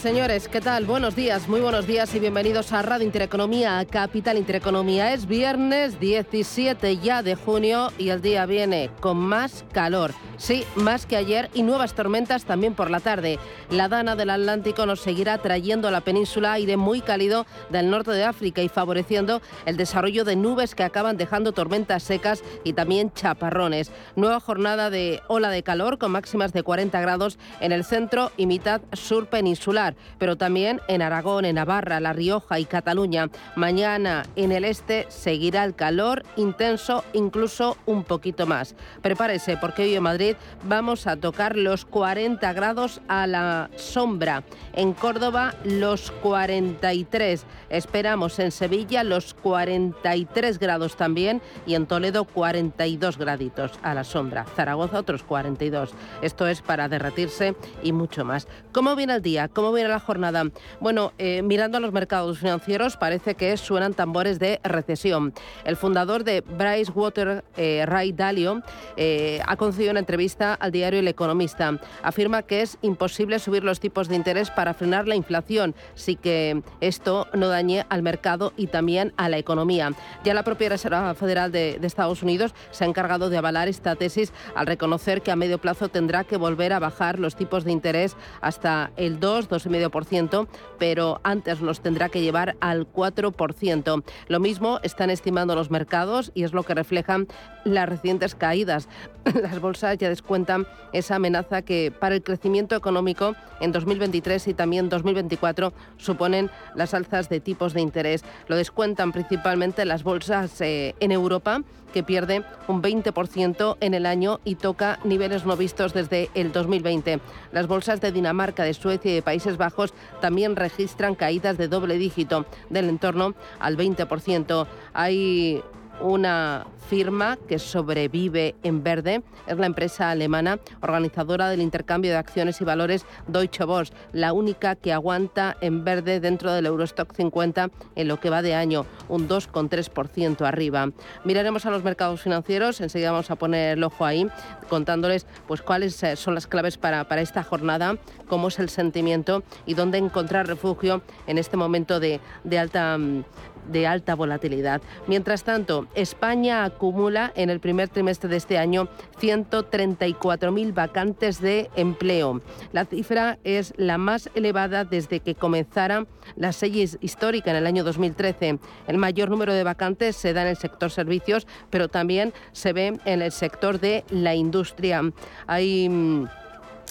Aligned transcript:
Señores, 0.00 0.48
¿qué 0.48 0.60
tal? 0.60 0.84
Buenos 0.84 1.14
días, 1.14 1.48
muy 1.48 1.60
buenos 1.60 1.86
días 1.86 2.12
y 2.14 2.18
bienvenidos 2.18 2.72
a 2.72 2.82
Radio 2.82 3.04
Intereconomía, 3.06 3.84
Capital 3.88 4.36
Intereconomía. 4.36 5.12
Es 5.12 5.26
viernes 5.26 6.00
17 6.00 6.98
ya 6.98 7.22
de 7.22 7.36
junio 7.36 7.92
y 7.98 8.08
el 8.08 8.20
día 8.20 8.46
viene 8.46 8.90
con 9.00 9.18
más 9.18 9.64
calor. 9.72 10.12
Sí, 10.42 10.64
más 10.74 11.06
que 11.06 11.16
ayer 11.16 11.50
y 11.54 11.62
nuevas 11.62 11.94
tormentas 11.94 12.44
también 12.44 12.74
por 12.74 12.90
la 12.90 12.98
tarde. 12.98 13.38
La 13.70 13.86
dana 13.86 14.16
del 14.16 14.28
Atlántico 14.28 14.86
nos 14.86 14.98
seguirá 14.98 15.38
trayendo 15.38 15.86
a 15.86 15.92
la 15.92 16.00
península 16.00 16.54
aire 16.54 16.76
muy 16.76 17.00
cálido 17.00 17.46
del 17.70 17.88
norte 17.88 18.10
de 18.10 18.24
África 18.24 18.60
y 18.60 18.68
favoreciendo 18.68 19.40
el 19.66 19.76
desarrollo 19.76 20.24
de 20.24 20.34
nubes 20.34 20.74
que 20.74 20.82
acaban 20.82 21.16
dejando 21.16 21.52
tormentas 21.52 22.02
secas 22.02 22.42
y 22.64 22.72
también 22.72 23.12
chaparrones. 23.12 23.92
Nueva 24.16 24.40
jornada 24.40 24.90
de 24.90 25.22
ola 25.28 25.48
de 25.48 25.62
calor 25.62 25.98
con 25.98 26.10
máximas 26.10 26.52
de 26.52 26.64
40 26.64 27.00
grados 27.00 27.38
en 27.60 27.70
el 27.70 27.84
centro 27.84 28.32
y 28.36 28.46
mitad 28.46 28.80
sur 28.94 29.28
peninsular 29.28 29.52
insular, 29.52 29.94
pero 30.18 30.34
también 30.34 30.80
en 30.88 31.02
Aragón, 31.02 31.44
en 31.44 31.54
Navarra, 31.54 32.00
La 32.00 32.12
Rioja 32.12 32.58
y 32.58 32.64
Cataluña. 32.64 33.28
Mañana 33.54 34.24
en 34.34 34.50
el 34.50 34.64
este 34.64 35.06
seguirá 35.08 35.62
el 35.62 35.76
calor 35.76 36.24
intenso, 36.34 37.04
incluso 37.12 37.76
un 37.86 38.02
poquito 38.02 38.44
más. 38.44 38.74
Prepárese 39.02 39.56
porque 39.56 39.82
hoy 39.82 39.94
en 39.94 40.02
Madrid 40.02 40.31
vamos 40.64 41.06
a 41.06 41.16
tocar 41.16 41.56
los 41.56 41.84
40 41.84 42.52
grados 42.52 43.00
a 43.08 43.26
la 43.26 43.70
sombra. 43.76 44.44
En 44.72 44.92
Córdoba 44.92 45.54
los 45.64 46.10
43. 46.10 47.44
Esperamos 47.70 48.38
en 48.38 48.50
Sevilla 48.50 49.04
los 49.04 49.34
43 49.34 50.58
grados 50.58 50.96
también 50.96 51.42
y 51.66 51.74
en 51.74 51.86
Toledo 51.86 52.24
42 52.24 53.18
graditos 53.18 53.72
a 53.82 53.94
la 53.94 54.04
sombra. 54.04 54.44
Zaragoza 54.56 54.98
otros 54.98 55.22
42. 55.22 55.90
Esto 56.22 56.46
es 56.46 56.62
para 56.62 56.88
derretirse 56.88 57.54
y 57.82 57.92
mucho 57.92 58.24
más. 58.24 58.48
¿Cómo 58.72 58.96
viene 58.96 59.14
el 59.14 59.22
día? 59.22 59.48
¿Cómo 59.48 59.72
viene 59.72 59.88
la 59.88 60.00
jornada? 60.00 60.44
Bueno, 60.80 61.12
eh, 61.18 61.42
mirando 61.42 61.78
a 61.78 61.80
los 61.80 61.92
mercados 61.92 62.38
financieros 62.38 62.96
parece 62.96 63.34
que 63.34 63.56
suenan 63.56 63.94
tambores 63.94 64.38
de 64.38 64.60
recesión. 64.64 65.32
El 65.64 65.76
fundador 65.76 66.24
de 66.24 66.40
Bryce 66.40 66.92
Water, 66.92 67.44
eh, 67.56 67.84
Ray 67.86 68.12
Dalio, 68.12 68.62
eh, 68.96 69.40
ha 69.46 69.56
concedido 69.56 69.90
una 69.90 70.00
entrevista 70.00 70.11
al 70.60 70.72
diario 70.72 71.00
El 71.00 71.08
Economista. 71.08 71.78
Afirma 72.02 72.42
que 72.42 72.60
es 72.60 72.76
imposible 72.82 73.38
subir 73.38 73.64
los 73.64 73.80
tipos 73.80 74.08
de 74.08 74.16
interés 74.16 74.50
para 74.50 74.74
frenar 74.74 75.08
la 75.08 75.16
inflación, 75.16 75.74
sí 75.94 76.16
que 76.16 76.62
esto 76.80 77.28
no 77.32 77.48
dañe 77.48 77.86
al 77.88 78.02
mercado 78.02 78.52
y 78.56 78.66
también 78.66 79.14
a 79.16 79.28
la 79.28 79.38
economía. 79.38 79.92
Ya 80.22 80.34
la 80.34 80.42
propia 80.42 80.68
Reserva 80.68 81.14
Federal 81.14 81.50
de, 81.50 81.78
de 81.80 81.86
Estados 81.86 82.22
Unidos 82.22 82.54
se 82.70 82.84
ha 82.84 82.86
encargado 82.86 83.30
de 83.30 83.38
avalar 83.38 83.68
esta 83.68 83.96
tesis 83.96 84.32
al 84.54 84.66
reconocer 84.66 85.22
que 85.22 85.30
a 85.30 85.36
medio 85.36 85.58
plazo 85.58 85.88
tendrá 85.88 86.24
que 86.24 86.36
volver 86.36 86.72
a 86.72 86.78
bajar 86.78 87.18
los 87.18 87.34
tipos 87.34 87.64
de 87.64 87.72
interés 87.72 88.16
hasta 88.42 88.92
el 88.96 89.18
2, 89.18 89.48
2,5%, 89.48 90.46
pero 90.78 91.20
antes 91.24 91.60
los 91.60 91.80
tendrá 91.80 92.10
que 92.10 92.20
llevar 92.20 92.56
al 92.60 92.86
4%. 92.86 94.04
Lo 94.28 94.40
mismo 94.40 94.78
están 94.82 95.10
estimando 95.10 95.54
los 95.54 95.70
mercados 95.70 96.32
y 96.34 96.44
es 96.44 96.52
lo 96.52 96.64
que 96.64 96.74
reflejan 96.74 97.28
las 97.64 97.88
recientes 97.88 98.34
caídas. 98.34 98.88
Las 99.42 99.60
bolsas 99.60 99.96
ya 100.02 100.08
descuentan 100.08 100.66
esa 100.92 101.16
amenaza 101.16 101.62
que 101.62 101.92
para 101.98 102.14
el 102.14 102.22
crecimiento 102.22 102.76
económico 102.76 103.34
en 103.60 103.72
2023 103.72 104.48
y 104.48 104.54
también 104.54 104.88
2024 104.88 105.72
suponen 105.96 106.50
las 106.74 106.94
alzas 106.94 107.28
de 107.28 107.40
tipos 107.40 107.72
de 107.72 107.80
interés. 107.80 108.24
Lo 108.48 108.56
descuentan 108.56 109.12
principalmente 109.12 109.84
las 109.84 110.02
bolsas 110.02 110.60
eh, 110.60 110.94
en 111.00 111.12
Europa 111.12 111.62
que 111.92 112.02
pierde 112.02 112.42
un 112.68 112.82
20% 112.82 113.76
en 113.80 113.94
el 113.94 114.06
año 114.06 114.40
y 114.44 114.56
toca 114.56 114.98
niveles 115.04 115.44
no 115.44 115.56
vistos 115.56 115.92
desde 115.92 116.30
el 116.34 116.50
2020. 116.50 117.20
Las 117.52 117.66
bolsas 117.66 118.00
de 118.00 118.12
Dinamarca, 118.12 118.64
de 118.64 118.74
Suecia 118.74 119.10
y 119.10 119.14
de 119.16 119.22
Países 119.22 119.58
Bajos 119.58 119.92
también 120.20 120.56
registran 120.56 121.14
caídas 121.14 121.58
de 121.58 121.68
doble 121.68 121.98
dígito 121.98 122.46
del 122.70 122.88
entorno 122.88 123.34
al 123.60 123.76
20%. 123.76 124.66
Hay 124.94 125.62
una 126.00 126.66
firma 126.88 127.38
que 127.48 127.58
sobrevive 127.58 128.54
en 128.62 128.82
verde. 128.82 129.22
Es 129.46 129.56
la 129.56 129.66
empresa 129.66 130.10
alemana 130.10 130.58
organizadora 130.82 131.48
del 131.48 131.62
intercambio 131.62 132.10
de 132.10 132.18
acciones 132.18 132.60
y 132.60 132.64
valores 132.64 133.06
Deutsche 133.26 133.64
Börse, 133.64 133.94
la 134.12 134.32
única 134.32 134.76
que 134.76 134.92
aguanta 134.92 135.56
en 135.60 135.84
verde 135.84 136.20
dentro 136.20 136.52
del 136.52 136.66
Eurostock 136.66 137.14
50 137.14 137.70
en 137.94 138.08
lo 138.08 138.20
que 138.20 138.30
va 138.30 138.42
de 138.42 138.54
año, 138.54 138.84
un 139.08 139.28
2,3% 139.28 140.46
arriba. 140.46 140.90
Miraremos 141.24 141.66
a 141.66 141.70
los 141.70 141.82
mercados 141.82 142.20
financieros, 142.20 142.80
enseguida 142.80 143.12
vamos 143.12 143.30
a 143.30 143.36
poner 143.36 143.78
el 143.78 143.84
ojo 143.84 144.04
ahí, 144.04 144.26
contándoles 144.68 145.26
pues 145.46 145.62
cuáles 145.62 146.02
eh, 146.02 146.16
son 146.16 146.34
las 146.34 146.46
claves 146.46 146.76
para, 146.76 147.08
para 147.08 147.22
esta 147.22 147.42
jornada, 147.42 147.96
cómo 148.28 148.48
es 148.48 148.58
el 148.58 148.68
sentimiento 148.68 149.42
y 149.66 149.74
dónde 149.74 149.98
encontrar 149.98 150.46
refugio 150.46 151.02
en 151.26 151.38
este 151.38 151.56
momento 151.56 152.00
de, 152.00 152.20
de 152.44 152.58
alta 152.58 152.98
mm, 152.98 153.24
de 153.68 153.86
alta 153.86 154.14
volatilidad. 154.14 154.82
Mientras 155.06 155.44
tanto, 155.44 155.86
España 155.94 156.64
acumula 156.64 157.32
en 157.34 157.50
el 157.50 157.60
primer 157.60 157.88
trimestre 157.88 158.28
de 158.28 158.36
este 158.36 158.58
año 158.58 158.88
134.000 159.20 160.74
vacantes 160.74 161.40
de 161.40 161.70
empleo. 161.76 162.40
La 162.72 162.84
cifra 162.84 163.38
es 163.44 163.74
la 163.76 163.98
más 163.98 164.30
elevada 164.34 164.84
desde 164.84 165.20
que 165.20 165.34
comenzara 165.34 166.06
la 166.36 166.52
serie 166.52 166.88
histórica 167.00 167.50
en 167.50 167.56
el 167.56 167.66
año 167.66 167.84
2013. 167.84 168.58
El 168.86 168.98
mayor 168.98 169.30
número 169.30 169.52
de 169.52 169.64
vacantes 169.64 170.16
se 170.16 170.32
da 170.32 170.42
en 170.42 170.48
el 170.48 170.56
sector 170.56 170.90
servicios, 170.90 171.46
pero 171.70 171.88
también 171.88 172.32
se 172.52 172.72
ve 172.72 172.98
en 173.04 173.22
el 173.22 173.32
sector 173.32 173.80
de 173.80 174.04
la 174.10 174.34
industria. 174.34 175.02
Hay 175.46 175.88
mm, 175.88 176.26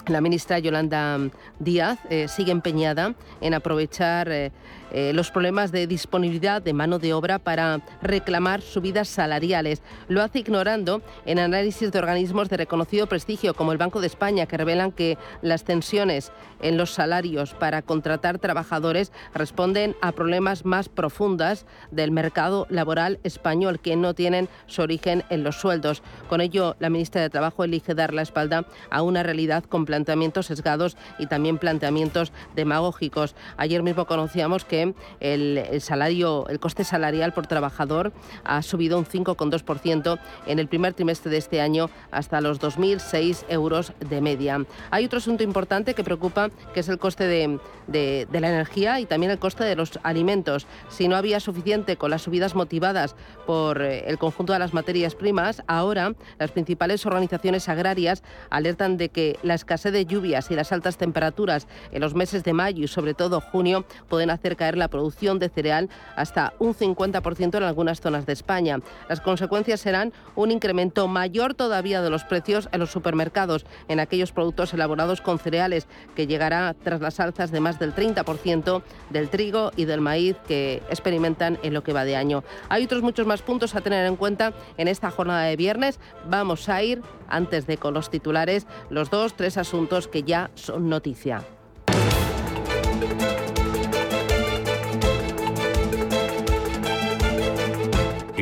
la 0.08 0.20
ministra 0.20 0.58
Yolanda 0.58 1.18
Díaz 1.58 1.98
eh, 2.10 2.26
sigue 2.26 2.50
empeñada 2.50 3.14
en 3.40 3.54
aprovechar 3.54 4.28
eh, 4.30 4.50
eh, 4.92 5.12
los 5.14 5.30
problemas 5.30 5.72
de 5.72 5.86
disponibilidad 5.86 6.62
de 6.62 6.72
mano 6.72 6.98
de 6.98 7.14
obra 7.14 7.38
para 7.38 7.80
reclamar 8.02 8.60
subidas 8.60 9.08
salariales. 9.08 9.82
Lo 10.08 10.22
hace 10.22 10.40
ignorando 10.40 11.02
en 11.24 11.38
análisis 11.38 11.90
de 11.90 11.98
organismos 11.98 12.48
de 12.48 12.58
reconocido 12.58 13.06
prestigio 13.06 13.54
como 13.54 13.72
el 13.72 13.78
Banco 13.78 14.00
de 14.00 14.06
España 14.06 14.46
que 14.46 14.56
revelan 14.56 14.92
que 14.92 15.16
las 15.40 15.64
tensiones 15.64 16.30
en 16.60 16.76
los 16.76 16.90
salarios 16.90 17.54
para 17.54 17.82
contratar 17.82 18.38
trabajadores 18.38 19.12
responden 19.34 19.96
a 20.02 20.12
problemas 20.12 20.64
más 20.64 20.88
profundas 20.88 21.66
del 21.90 22.10
mercado 22.10 22.66
laboral 22.68 23.18
español 23.24 23.80
que 23.80 23.96
no 23.96 24.14
tienen 24.14 24.48
su 24.66 24.82
origen 24.82 25.24
en 25.30 25.42
los 25.42 25.56
sueldos. 25.56 26.02
Con 26.28 26.40
ello, 26.40 26.76
la 26.78 26.90
ministra 26.90 27.22
de 27.22 27.30
Trabajo 27.30 27.64
elige 27.64 27.94
dar 27.94 28.12
la 28.12 28.22
espalda 28.22 28.66
a 28.90 29.02
una 29.02 29.22
realidad 29.22 29.64
con 29.64 29.86
planteamientos 29.86 30.46
sesgados 30.46 30.96
y 31.18 31.26
también 31.26 31.58
planteamientos 31.58 32.32
demagógicos. 32.54 33.34
Ayer 33.56 33.82
mismo 33.82 34.06
conocíamos 34.06 34.64
que 34.64 34.81
el, 35.20 35.80
salario, 35.80 36.46
el 36.48 36.60
coste 36.60 36.84
salarial 36.84 37.32
por 37.32 37.46
trabajador 37.46 38.12
ha 38.44 38.62
subido 38.62 38.98
un 38.98 39.06
5,2% 39.06 40.18
en 40.46 40.58
el 40.58 40.68
primer 40.68 40.94
trimestre 40.94 41.30
de 41.30 41.38
este 41.38 41.60
año 41.60 41.90
hasta 42.10 42.40
los 42.40 42.60
2.006 42.60 43.44
euros 43.48 43.92
de 44.00 44.20
media. 44.20 44.64
Hay 44.90 45.04
otro 45.04 45.18
asunto 45.18 45.42
importante 45.42 45.94
que 45.94 46.04
preocupa, 46.04 46.50
que 46.74 46.80
es 46.80 46.88
el 46.88 46.98
coste 46.98 47.26
de, 47.26 47.58
de, 47.86 48.40
la 48.40 48.48
energía 48.48 49.00
y 49.00 49.06
también 49.06 49.32
el 49.32 49.38
coste 49.38 49.64
de 49.64 49.76
los 49.76 49.98
alimentos. 50.02 50.66
Si 50.88 51.08
no 51.08 51.16
había 51.16 51.40
suficiente 51.40 51.96
con 51.96 52.10
las 52.10 52.22
subidas 52.22 52.54
motivadas 52.54 53.14
por 53.46 53.82
eh, 53.82 54.04
el 54.06 54.18
conjunto 54.18 54.52
de 54.52 54.58
las 54.58 54.74
materias 54.74 55.14
primas, 55.14 55.62
ahora 55.66 56.14
las 56.38 56.50
principales 56.50 57.06
organizaciones 57.06 57.68
agrarias 57.68 58.22
alertan 58.50 58.96
de 58.96 59.08
que 59.08 59.38
la 59.42 59.54
escasez 59.54 59.92
de 59.92 60.06
lluvias 60.06 60.50
y 60.50 60.54
las 60.54 60.72
altas 60.72 60.96
temperaturas 60.96 61.66
en 61.90 62.00
los 62.00 62.14
meses 62.14 62.44
de 62.44 62.52
mayo 62.52 62.84
y 62.84 62.88
sobre 62.88 63.14
todo 63.14 63.40
junio 63.40 63.84
pueden 64.08 64.30
hacer 64.30 64.56
caer 64.72 64.78
la 64.78 64.88
producción 64.88 65.38
de 65.38 65.48
cereal 65.48 65.90
hasta 66.16 66.54
un 66.58 66.74
50% 66.74 67.56
en 67.56 67.62
algunas 67.62 68.00
zonas 68.00 68.26
de 68.26 68.32
España. 68.32 68.78
Las 69.08 69.20
consecuencias 69.20 69.80
serán 69.80 70.12
un 70.34 70.50
incremento 70.50 71.08
mayor 71.08 71.54
todavía 71.54 72.00
de 72.00 72.10
los 72.10 72.24
precios 72.24 72.68
en 72.72 72.80
los 72.80 72.90
supermercados, 72.90 73.66
en 73.88 74.00
aquellos 74.00 74.32
productos 74.32 74.72
elaborados 74.72 75.20
con 75.20 75.38
cereales, 75.38 75.86
que 76.16 76.26
llegará 76.26 76.74
tras 76.74 77.00
las 77.00 77.20
alzas 77.20 77.50
de 77.50 77.60
más 77.60 77.78
del 77.78 77.94
30% 77.94 78.82
del 79.10 79.28
trigo 79.28 79.72
y 79.76 79.84
del 79.84 80.00
maíz 80.00 80.36
que 80.46 80.82
experimentan 80.88 81.58
en 81.62 81.74
lo 81.74 81.82
que 81.82 81.92
va 81.92 82.04
de 82.04 82.16
año. 82.16 82.44
Hay 82.68 82.84
otros 82.84 83.02
muchos 83.02 83.26
más 83.26 83.42
puntos 83.42 83.74
a 83.74 83.80
tener 83.80 84.06
en 84.06 84.16
cuenta 84.16 84.54
en 84.78 84.88
esta 84.88 85.10
jornada 85.10 85.42
de 85.44 85.56
viernes. 85.56 86.00
Vamos 86.28 86.68
a 86.68 86.82
ir, 86.82 87.02
antes 87.28 87.66
de 87.66 87.76
con 87.76 87.94
los 87.94 88.10
titulares, 88.10 88.66
los 88.90 89.10
dos, 89.10 89.34
tres 89.34 89.56
asuntos 89.58 90.08
que 90.08 90.22
ya 90.22 90.50
son 90.54 90.88
noticia. 90.88 91.42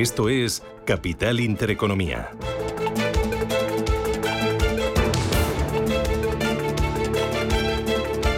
Esto 0.00 0.31
es 0.31 0.62
Capital 0.87 1.41
Intereconomía. 1.41 2.31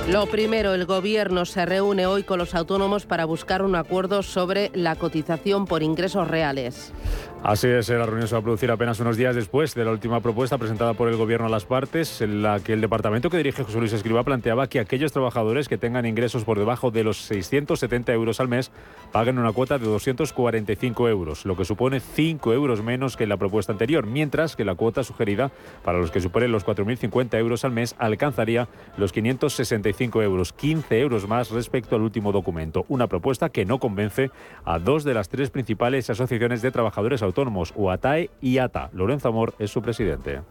Lo 0.09 0.27
primero, 0.27 0.75
el 0.75 0.87
Gobierno 0.87 1.45
se 1.45 1.65
reúne 1.65 2.07
hoy 2.07 2.25
con 2.25 2.41
los 2.41 2.57
autónomos 2.57 3.07
para 3.07 3.27
buscar 3.27 3.63
un 3.63 3.77
acuerdo 3.77 4.25
sobre 4.25 4.73
la 4.75 4.97
cotización 4.97 5.67
por 5.67 5.85
ingresos 5.85 6.27
reales. 6.27 6.93
Así 7.45 7.67
es, 7.67 7.89
la 7.89 8.07
reunión 8.07 8.29
se 8.29 8.37
va 8.37 8.39
a 8.39 8.43
producir 8.43 8.71
apenas 8.71 9.01
unos 9.01 9.17
días 9.17 9.35
después 9.35 9.75
de 9.75 9.85
la 9.85 9.91
última 9.91 10.21
propuesta 10.21 10.59
presentada 10.59 10.95
por 10.95 11.09
el 11.09 11.17
Gobierno 11.17 11.49
a 11.49 11.51
las 11.51 11.65
partes, 11.65 12.21
en 12.21 12.41
la 12.41 12.61
que 12.61 12.73
el 12.73 12.81
departamento 12.81 13.31
que 13.31 13.37
dirige 13.37 13.65
José 13.65 13.81
Luis 13.81 13.93
Escriba 13.93 14.23
planteaba 14.23 14.69
que 14.69 14.79
aquellos 14.79 15.11
trabajadores 15.11 15.69
que 15.69 15.77
tengan 15.77 16.07
ingresos 16.07 16.45
por 16.45 16.57
debajo 16.57 16.93
de 16.93 17.03
los 17.03 17.17
670 17.17 18.13
euros 18.13 18.39
al 18.39 18.47
mes 18.47 18.71
paguen 19.11 19.41
una 19.41 19.51
cuota 19.53 19.79
de 19.79 19.87
245 19.87 21.09
euros, 21.09 21.45
lo 21.45 21.57
que 21.57 21.65
supone 21.65 21.99
5 21.99 22.53
euros 22.53 22.81
menos 22.81 23.17
que 23.17 23.27
la 23.27 23.37
propuesta 23.37 23.73
anterior, 23.73 24.07
mientras 24.07 24.55
que 24.55 24.65
la 24.65 24.77
cuota 24.77 25.03
sugerida 25.03 25.51
para 25.83 25.99
los 25.99 26.13
que 26.13 26.21
superen 26.21 26.53
los 26.53 26.65
4.050 26.65 27.37
euros 27.39 27.65
al 27.65 27.73
mes 27.73 27.97
alcanzaría 27.99 28.69
los 28.97 29.13
565 29.13 30.23
euros, 30.23 30.53
15 30.53 31.01
euros 31.01 31.27
más 31.27 31.51
respecto 31.51 31.97
al 31.97 32.03
último 32.03 32.31
documento. 32.31 32.85
Una 32.87 33.09
propuesta 33.09 33.49
que 33.49 33.65
no 33.65 33.81
convence 33.81 34.31
a 34.65 34.79
dos 34.79 35.03
de 35.03 35.15
las 35.15 35.29
tres 35.29 35.51
principales 35.51 36.09
asociaciones 36.09 36.63
de 36.63 36.71
trabajadores 36.71 37.21
autónomos 37.21 37.32
autónomos, 37.33 37.73
UATAE 37.75 38.31
y 38.43 38.59
ATA. 38.59 38.91
Lorenzo 38.93 39.29
Amor 39.29 39.55
es 39.59 39.71
su 39.71 39.81
presidente. 39.81 40.43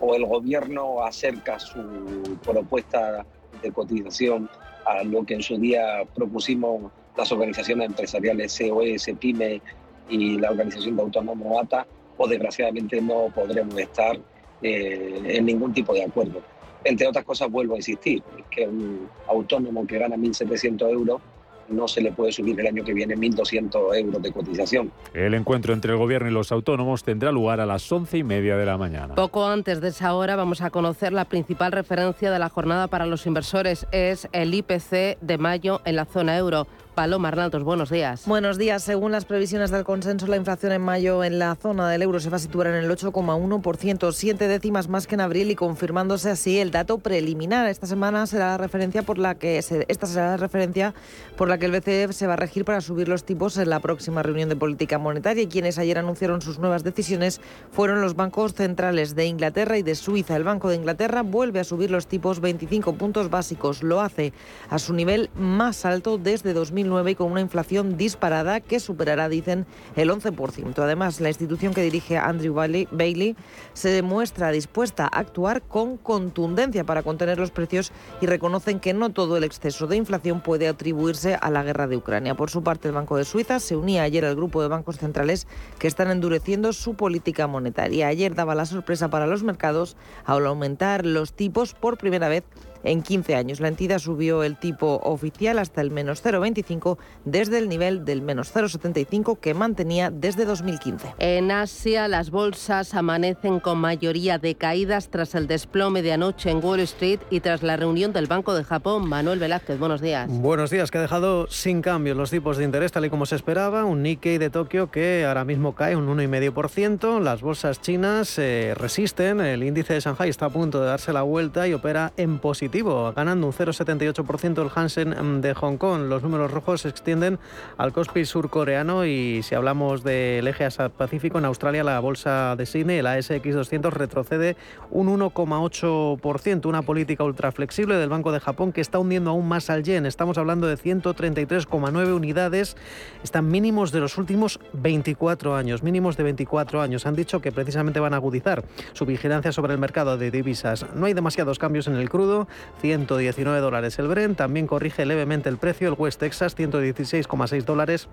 O 0.00 0.14
el 0.14 0.26
gobierno 0.26 1.02
acerca 1.02 1.58
su 1.58 2.38
propuesta 2.44 3.24
de 3.62 3.72
cotización 3.72 4.48
a 4.84 5.02
lo 5.04 5.24
que 5.24 5.34
en 5.34 5.42
su 5.42 5.56
día 5.58 6.02
propusimos 6.14 6.92
las 7.16 7.32
organizaciones 7.32 7.88
empresariales 7.88 8.58
COE, 8.58 8.96
PYME 9.18 9.62
y 10.08 10.38
la 10.38 10.50
organización 10.50 10.96
de 10.96 11.02
autónomos 11.02 11.64
ATA, 11.64 11.86
o 12.16 12.28
desgraciadamente 12.28 13.00
no 13.00 13.28
podremos 13.34 13.76
estar 13.78 14.18
eh, 14.62 15.22
en 15.24 15.46
ningún 15.46 15.72
tipo 15.72 15.94
de 15.94 16.04
acuerdo. 16.04 16.42
Entre 16.84 17.06
otras 17.06 17.24
cosas, 17.24 17.50
vuelvo 17.50 17.74
a 17.74 17.78
insistir, 17.78 18.22
que 18.50 18.66
un 18.66 19.08
autónomo 19.26 19.86
que 19.86 19.98
gana 19.98 20.16
1.700 20.16 20.90
euros 20.90 21.20
no 21.70 21.88
se 21.88 22.00
le 22.00 22.12
puede 22.12 22.32
subir 22.32 22.58
el 22.60 22.66
año 22.66 22.84
que 22.84 22.92
viene 22.92 23.16
1.200 23.16 23.96
euros 23.96 24.22
de 24.22 24.32
cotización. 24.32 24.92
El 25.14 25.34
encuentro 25.34 25.72
entre 25.72 25.92
el 25.92 25.98
Gobierno 25.98 26.28
y 26.28 26.32
los 26.32 26.52
autónomos 26.52 27.04
tendrá 27.04 27.32
lugar 27.32 27.60
a 27.60 27.66
las 27.66 27.90
once 27.90 28.18
y 28.18 28.24
media 28.24 28.56
de 28.56 28.66
la 28.66 28.76
mañana. 28.76 29.14
Poco 29.14 29.46
antes 29.46 29.80
de 29.80 29.88
esa 29.88 30.14
hora 30.14 30.36
vamos 30.36 30.60
a 30.62 30.70
conocer 30.70 31.12
la 31.12 31.26
principal 31.26 31.72
referencia 31.72 32.30
de 32.30 32.38
la 32.38 32.48
jornada 32.48 32.88
para 32.88 33.06
los 33.06 33.26
inversores. 33.26 33.86
Es 33.92 34.28
el 34.32 34.54
IPC 34.54 35.18
de 35.20 35.38
mayo 35.38 35.80
en 35.84 35.96
la 35.96 36.04
zona 36.04 36.36
euro. 36.36 36.66
Paloma 36.98 37.28
Arnaldos, 37.28 37.62
buenos 37.62 37.90
días. 37.90 38.26
Buenos 38.26 38.58
días. 38.58 38.82
Según 38.82 39.12
las 39.12 39.24
previsiones 39.24 39.70
del 39.70 39.84
consenso, 39.84 40.26
la 40.26 40.34
inflación 40.34 40.72
en 40.72 40.82
mayo 40.82 41.22
en 41.22 41.38
la 41.38 41.54
zona 41.54 41.88
del 41.88 42.02
euro 42.02 42.18
se 42.18 42.28
va 42.28 42.38
a 42.38 42.40
situar 42.40 42.66
en 42.66 42.74
el 42.74 42.90
8,1%, 42.90 44.10
siete 44.10 44.48
décimas 44.48 44.88
más 44.88 45.06
que 45.06 45.14
en 45.14 45.20
abril 45.20 45.48
y 45.52 45.54
confirmándose 45.54 46.28
así 46.28 46.58
el 46.58 46.72
dato 46.72 46.98
preliminar. 46.98 47.68
Esta 47.68 47.86
semana 47.86 48.26
será 48.26 48.48
la 48.48 48.58
referencia 48.58 49.04
por 49.04 49.18
la 49.18 49.36
que 49.36 49.58
esta 49.58 50.06
será 50.08 50.30
la 50.30 50.38
referencia 50.38 50.92
por 51.36 51.48
la 51.48 51.58
que 51.58 51.66
el 51.66 51.70
BCE 51.70 52.12
se 52.12 52.26
va 52.26 52.32
a 52.32 52.36
regir 52.36 52.64
para 52.64 52.80
subir 52.80 53.06
los 53.06 53.22
tipos 53.22 53.58
en 53.58 53.70
la 53.70 53.78
próxima 53.78 54.24
reunión 54.24 54.48
de 54.48 54.56
política 54.56 54.98
monetaria. 54.98 55.44
Y 55.44 55.46
quienes 55.46 55.78
ayer 55.78 55.98
anunciaron 55.98 56.42
sus 56.42 56.58
nuevas 56.58 56.82
decisiones 56.82 57.40
fueron 57.70 58.00
los 58.00 58.16
bancos 58.16 58.54
centrales 58.54 59.14
de 59.14 59.24
Inglaterra 59.26 59.78
y 59.78 59.84
de 59.84 59.94
Suiza. 59.94 60.34
El 60.34 60.42
Banco 60.42 60.68
de 60.68 60.74
Inglaterra 60.74 61.22
vuelve 61.22 61.60
a 61.60 61.64
subir 61.64 61.92
los 61.92 62.08
tipos 62.08 62.40
25 62.40 62.94
puntos 62.94 63.30
básicos. 63.30 63.84
Lo 63.84 64.00
hace 64.00 64.32
a 64.68 64.80
su 64.80 64.94
nivel 64.94 65.30
más 65.36 65.84
alto 65.84 66.18
desde 66.18 66.54
2000 66.54 66.87
y 66.88 67.14
con 67.14 67.30
una 67.30 67.40
inflación 67.40 67.96
disparada 67.96 68.60
que 68.60 68.80
superará, 68.80 69.28
dicen, 69.28 69.66
el 69.94 70.10
11%. 70.10 70.78
Además, 70.78 71.20
la 71.20 71.28
institución 71.28 71.74
que 71.74 71.82
dirige 71.82 72.16
Andrew 72.16 72.54
Bailey 72.54 73.36
se 73.74 73.90
demuestra 73.90 74.50
dispuesta 74.50 75.04
a 75.04 75.18
actuar 75.18 75.62
con 75.62 75.98
contundencia 75.98 76.84
para 76.84 77.02
contener 77.02 77.38
los 77.38 77.50
precios 77.50 77.92
y 78.20 78.26
reconocen 78.26 78.80
que 78.80 78.94
no 78.94 79.10
todo 79.10 79.36
el 79.36 79.44
exceso 79.44 79.86
de 79.86 79.96
inflación 79.96 80.40
puede 80.40 80.66
atribuirse 80.66 81.36
a 81.40 81.50
la 81.50 81.62
guerra 81.62 81.86
de 81.86 81.96
Ucrania. 81.96 82.34
Por 82.34 82.50
su 82.50 82.62
parte, 82.62 82.88
el 82.88 82.94
Banco 82.94 83.16
de 83.16 83.24
Suiza 83.24 83.60
se 83.60 83.76
unía 83.76 84.02
ayer 84.02 84.24
al 84.24 84.36
grupo 84.36 84.62
de 84.62 84.68
bancos 84.68 84.98
centrales 84.98 85.46
que 85.78 85.88
están 85.88 86.10
endureciendo 86.10 86.72
su 86.72 86.94
política 86.94 87.46
monetaria. 87.46 88.08
Ayer 88.08 88.34
daba 88.34 88.54
la 88.54 88.66
sorpresa 88.66 89.08
para 89.08 89.26
los 89.26 89.42
mercados 89.42 89.96
al 90.24 90.46
aumentar 90.46 91.04
los 91.04 91.34
tipos 91.34 91.74
por 91.74 91.98
primera 91.98 92.28
vez 92.28 92.44
en 92.88 93.02
15 93.02 93.34
años. 93.34 93.60
La 93.60 93.68
entidad 93.68 93.98
subió 93.98 94.42
el 94.42 94.56
tipo 94.56 95.00
oficial 95.04 95.58
hasta 95.58 95.80
el 95.80 95.90
menos 95.90 96.24
0,25 96.24 96.98
desde 97.24 97.58
el 97.58 97.68
nivel 97.68 98.04
del 98.04 98.22
menos 98.22 98.54
0,75 98.54 99.38
que 99.38 99.54
mantenía 99.54 100.10
desde 100.10 100.44
2015. 100.44 101.14
En 101.18 101.50
Asia 101.50 102.08
las 102.08 102.30
bolsas 102.30 102.94
amanecen 102.94 103.60
con 103.60 103.78
mayoría 103.78 104.38
de 104.38 104.54
caídas 104.54 105.10
tras 105.10 105.34
el 105.34 105.46
desplome 105.46 106.02
de 106.02 106.12
anoche 106.12 106.50
en 106.50 106.64
Wall 106.64 106.80
Street 106.80 107.20
y 107.30 107.40
tras 107.40 107.62
la 107.62 107.76
reunión 107.76 108.12
del 108.12 108.26
Banco 108.26 108.54
de 108.54 108.64
Japón. 108.64 109.08
Manuel 109.08 109.38
Velázquez, 109.38 109.78
buenos 109.78 110.00
días. 110.00 110.28
Buenos 110.30 110.70
días, 110.70 110.90
que 110.90 110.98
ha 110.98 111.02
dejado 111.02 111.46
sin 111.48 111.82
cambio 111.82 112.14
los 112.14 112.30
tipos 112.30 112.56
de 112.56 112.64
interés 112.64 112.92
tal 112.92 113.04
y 113.04 113.10
como 113.10 113.26
se 113.26 113.36
esperaba. 113.36 113.84
Un 113.84 114.02
Nikkei 114.02 114.38
de 114.38 114.50
Tokio 114.50 114.90
que 114.90 115.26
ahora 115.26 115.44
mismo 115.44 115.74
cae 115.74 115.94
un 115.94 116.08
1,5%. 116.08 117.20
Las 117.20 117.42
bolsas 117.42 117.80
chinas 117.80 118.38
eh, 118.38 118.74
resisten. 118.74 119.40
El 119.40 119.62
índice 119.62 119.94
de 119.94 120.00
Shanghai 120.00 120.30
está 120.30 120.46
a 120.46 120.50
punto 120.50 120.80
de 120.80 120.86
darse 120.86 121.12
la 121.12 121.22
vuelta 121.22 121.68
y 121.68 121.74
opera 121.74 122.12
en 122.16 122.38
positivo 122.38 122.77
ganando 122.84 123.46
un 123.46 123.52
0,78% 123.52 124.62
el 124.62 124.70
Hansen 124.74 125.10
mm, 125.10 125.40
de 125.40 125.54
Hong 125.54 125.76
Kong. 125.76 126.02
Los 126.08 126.22
números 126.22 126.50
rojos 126.50 126.82
se 126.82 126.88
extienden 126.88 127.38
al 127.76 127.92
Kospi 127.92 128.24
surcoreano 128.24 129.04
y 129.04 129.42
si 129.42 129.54
hablamos 129.54 130.04
del 130.04 130.46
eje 130.46 130.64
Asia-Pacífico, 130.64 131.38
en 131.38 131.44
Australia 131.44 131.82
la 131.82 131.98
bolsa 132.00 132.54
de 132.56 132.66
Sydney, 132.66 132.98
el 132.98 133.06
ASX 133.06 133.54
200, 133.54 133.92
retrocede 133.92 134.56
un 134.90 135.08
1,8%, 135.08 136.66
una 136.66 136.82
política 136.82 137.24
ultra 137.24 137.52
flexible 137.52 137.96
del 137.96 138.08
Banco 138.08 138.32
de 138.32 138.40
Japón 138.40 138.72
que 138.72 138.80
está 138.80 138.98
hundiendo 138.98 139.30
aún 139.30 139.48
más 139.48 139.70
al 139.70 139.82
yen. 139.82 140.06
Estamos 140.06 140.38
hablando 140.38 140.66
de 140.66 140.76
133,9 140.76 142.14
unidades, 142.14 142.76
están 143.22 143.48
mínimos 143.48 143.92
de 143.92 144.00
los 144.00 144.18
últimos 144.18 144.60
24 144.72 145.56
años, 145.56 145.82
mínimos 145.82 146.16
de 146.16 146.22
24 146.22 146.80
años. 146.80 147.06
Han 147.06 147.16
dicho 147.16 147.40
que 147.40 147.52
precisamente 147.52 148.00
van 148.00 148.14
a 148.14 148.16
agudizar 148.16 148.64
su 148.92 149.04
vigilancia 149.04 149.52
sobre 149.52 149.72
el 149.72 149.80
mercado 149.80 150.16
de 150.16 150.30
divisas. 150.30 150.86
No 150.94 151.06
hay 151.06 151.14
demasiados 151.14 151.58
cambios 151.58 151.88
en 151.88 151.96
el 151.96 152.08
crudo, 152.08 152.46
119 152.80 153.60
dólares 153.60 153.98
el 153.98 154.08
Brent, 154.08 154.36
también 154.36 154.66
corrige 154.66 155.06
levemente 155.06 155.48
el 155.48 155.58
precio 155.58 155.88
el 155.88 155.94
West 155.98 156.20
Texas, 156.20 156.56
116,6 156.56 157.64
dólares 157.64 158.08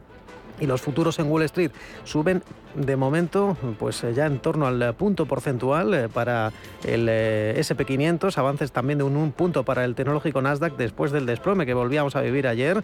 y 0.59 0.65
los 0.67 0.81
futuros 0.81 1.19
en 1.19 1.29
Wall 1.29 1.43
Street 1.43 1.71
suben 2.03 2.43
de 2.75 2.95
momento 2.95 3.57
pues 3.79 4.03
eh, 4.03 4.13
ya 4.13 4.25
en 4.25 4.39
torno 4.39 4.67
al 4.67 4.93
punto 4.95 5.25
porcentual 5.25 5.93
eh, 5.93 6.09
para 6.09 6.51
el 6.83 7.07
eh, 7.09 7.55
SP500, 7.57 8.37
avances 8.37 8.71
también 8.71 8.97
de 8.99 9.03
un, 9.03 9.31
punto 9.31 9.63
para 9.63 9.85
el 9.85 9.95
tecnológico 9.95 10.41
Nasdaq 10.41 10.75
después 10.75 11.11
del 11.11 11.25
desplome 11.25 11.65
que 11.65 11.73
volvíamos 11.73 12.15
a 12.15 12.21
vivir 12.21 12.47
ayer 12.47 12.83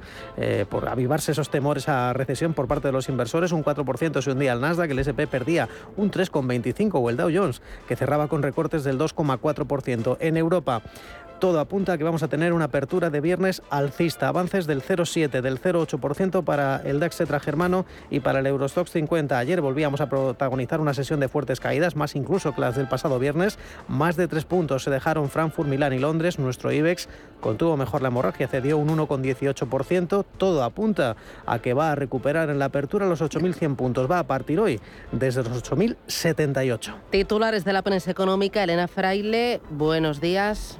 por 0.69 0.87
avivarse 0.87 1.31
esos 1.31 1.49
temores 1.49 1.87
a 1.87 2.13
recesión 2.13 2.53
por 2.53 2.67
parte 2.67 2.87
de 2.87 2.91
los 2.91 3.09
inversores, 3.09 3.51
un 3.51 3.63
4% 3.63 4.21
se 4.21 4.31
hundía 4.31 4.53
el 4.53 4.61
Nasdaq, 4.61 4.89
el 4.91 4.99
SP 4.99 5.27
perdía 5.27 5.69
un 5.97 6.09
3,25 6.09 6.91
o 6.93 7.09
el 7.09 7.17
Dow 7.17 7.29
Jones 7.33 7.61
que 7.87 7.95
cerraba 7.95 8.27
con 8.27 8.41
recortes 8.41 8.83
del 8.83 8.97
2,4%. 8.97 10.17
En 10.19 10.37
Europa 10.37 10.81
todo 11.41 11.59
apunta 11.59 11.93
a 11.93 11.97
que 11.97 12.03
vamos 12.03 12.21
a 12.21 12.27
tener 12.27 12.53
una 12.53 12.65
apertura 12.65 13.09
de 13.09 13.19
viernes 13.19 13.63
alcista, 13.71 14.27
avances 14.27 14.67
del 14.67 14.83
0,7, 14.83 15.41
del 15.41 15.59
0,8% 15.59 16.43
para 16.43 16.77
el 16.85 16.99
DAX 16.99 17.17
germano 17.41 17.87
y 18.11 18.19
para 18.19 18.39
el 18.39 18.45
Eurostox 18.45 18.91
50. 18.91 19.39
Ayer 19.39 19.59
volvíamos 19.59 20.01
a 20.01 20.07
protagonizar 20.07 20.79
una 20.79 20.93
sesión 20.93 21.19
de 21.19 21.27
fuertes 21.27 21.59
caídas, 21.59 21.95
más 21.95 22.15
incluso 22.15 22.53
que 22.53 22.61
las 22.61 22.75
del 22.75 22.87
pasado 22.87 23.17
viernes. 23.17 23.57
Más 23.87 24.17
de 24.17 24.27
tres 24.27 24.45
puntos 24.45 24.83
se 24.83 24.91
dejaron 24.91 25.29
Frankfurt, 25.29 25.67
Milán 25.67 25.93
y 25.93 25.99
Londres. 25.99 26.37
Nuestro 26.37 26.71
IBEX 26.71 27.09
contuvo 27.39 27.75
mejor 27.75 28.03
la 28.03 28.09
hemorragia, 28.09 28.47
cedió 28.47 28.77
un 28.77 28.89
1,18%. 28.89 30.23
Todo 30.37 30.63
apunta 30.63 31.15
a 31.47 31.57
que 31.57 31.73
va 31.73 31.91
a 31.91 31.95
recuperar 31.95 32.51
en 32.51 32.59
la 32.59 32.65
apertura 32.65 33.07
los 33.07 33.19
8.100 33.19 33.75
puntos. 33.77 34.09
Va 34.09 34.19
a 34.19 34.27
partir 34.27 34.59
hoy 34.59 34.79
desde 35.11 35.41
los 35.41 35.63
8.078. 35.63 36.93
Titulares 37.09 37.65
de 37.65 37.73
la 37.73 37.81
prensa 37.81 38.11
económica, 38.11 38.63
Elena 38.63 38.87
Fraile, 38.87 39.59
buenos 39.71 40.21
días. 40.21 40.79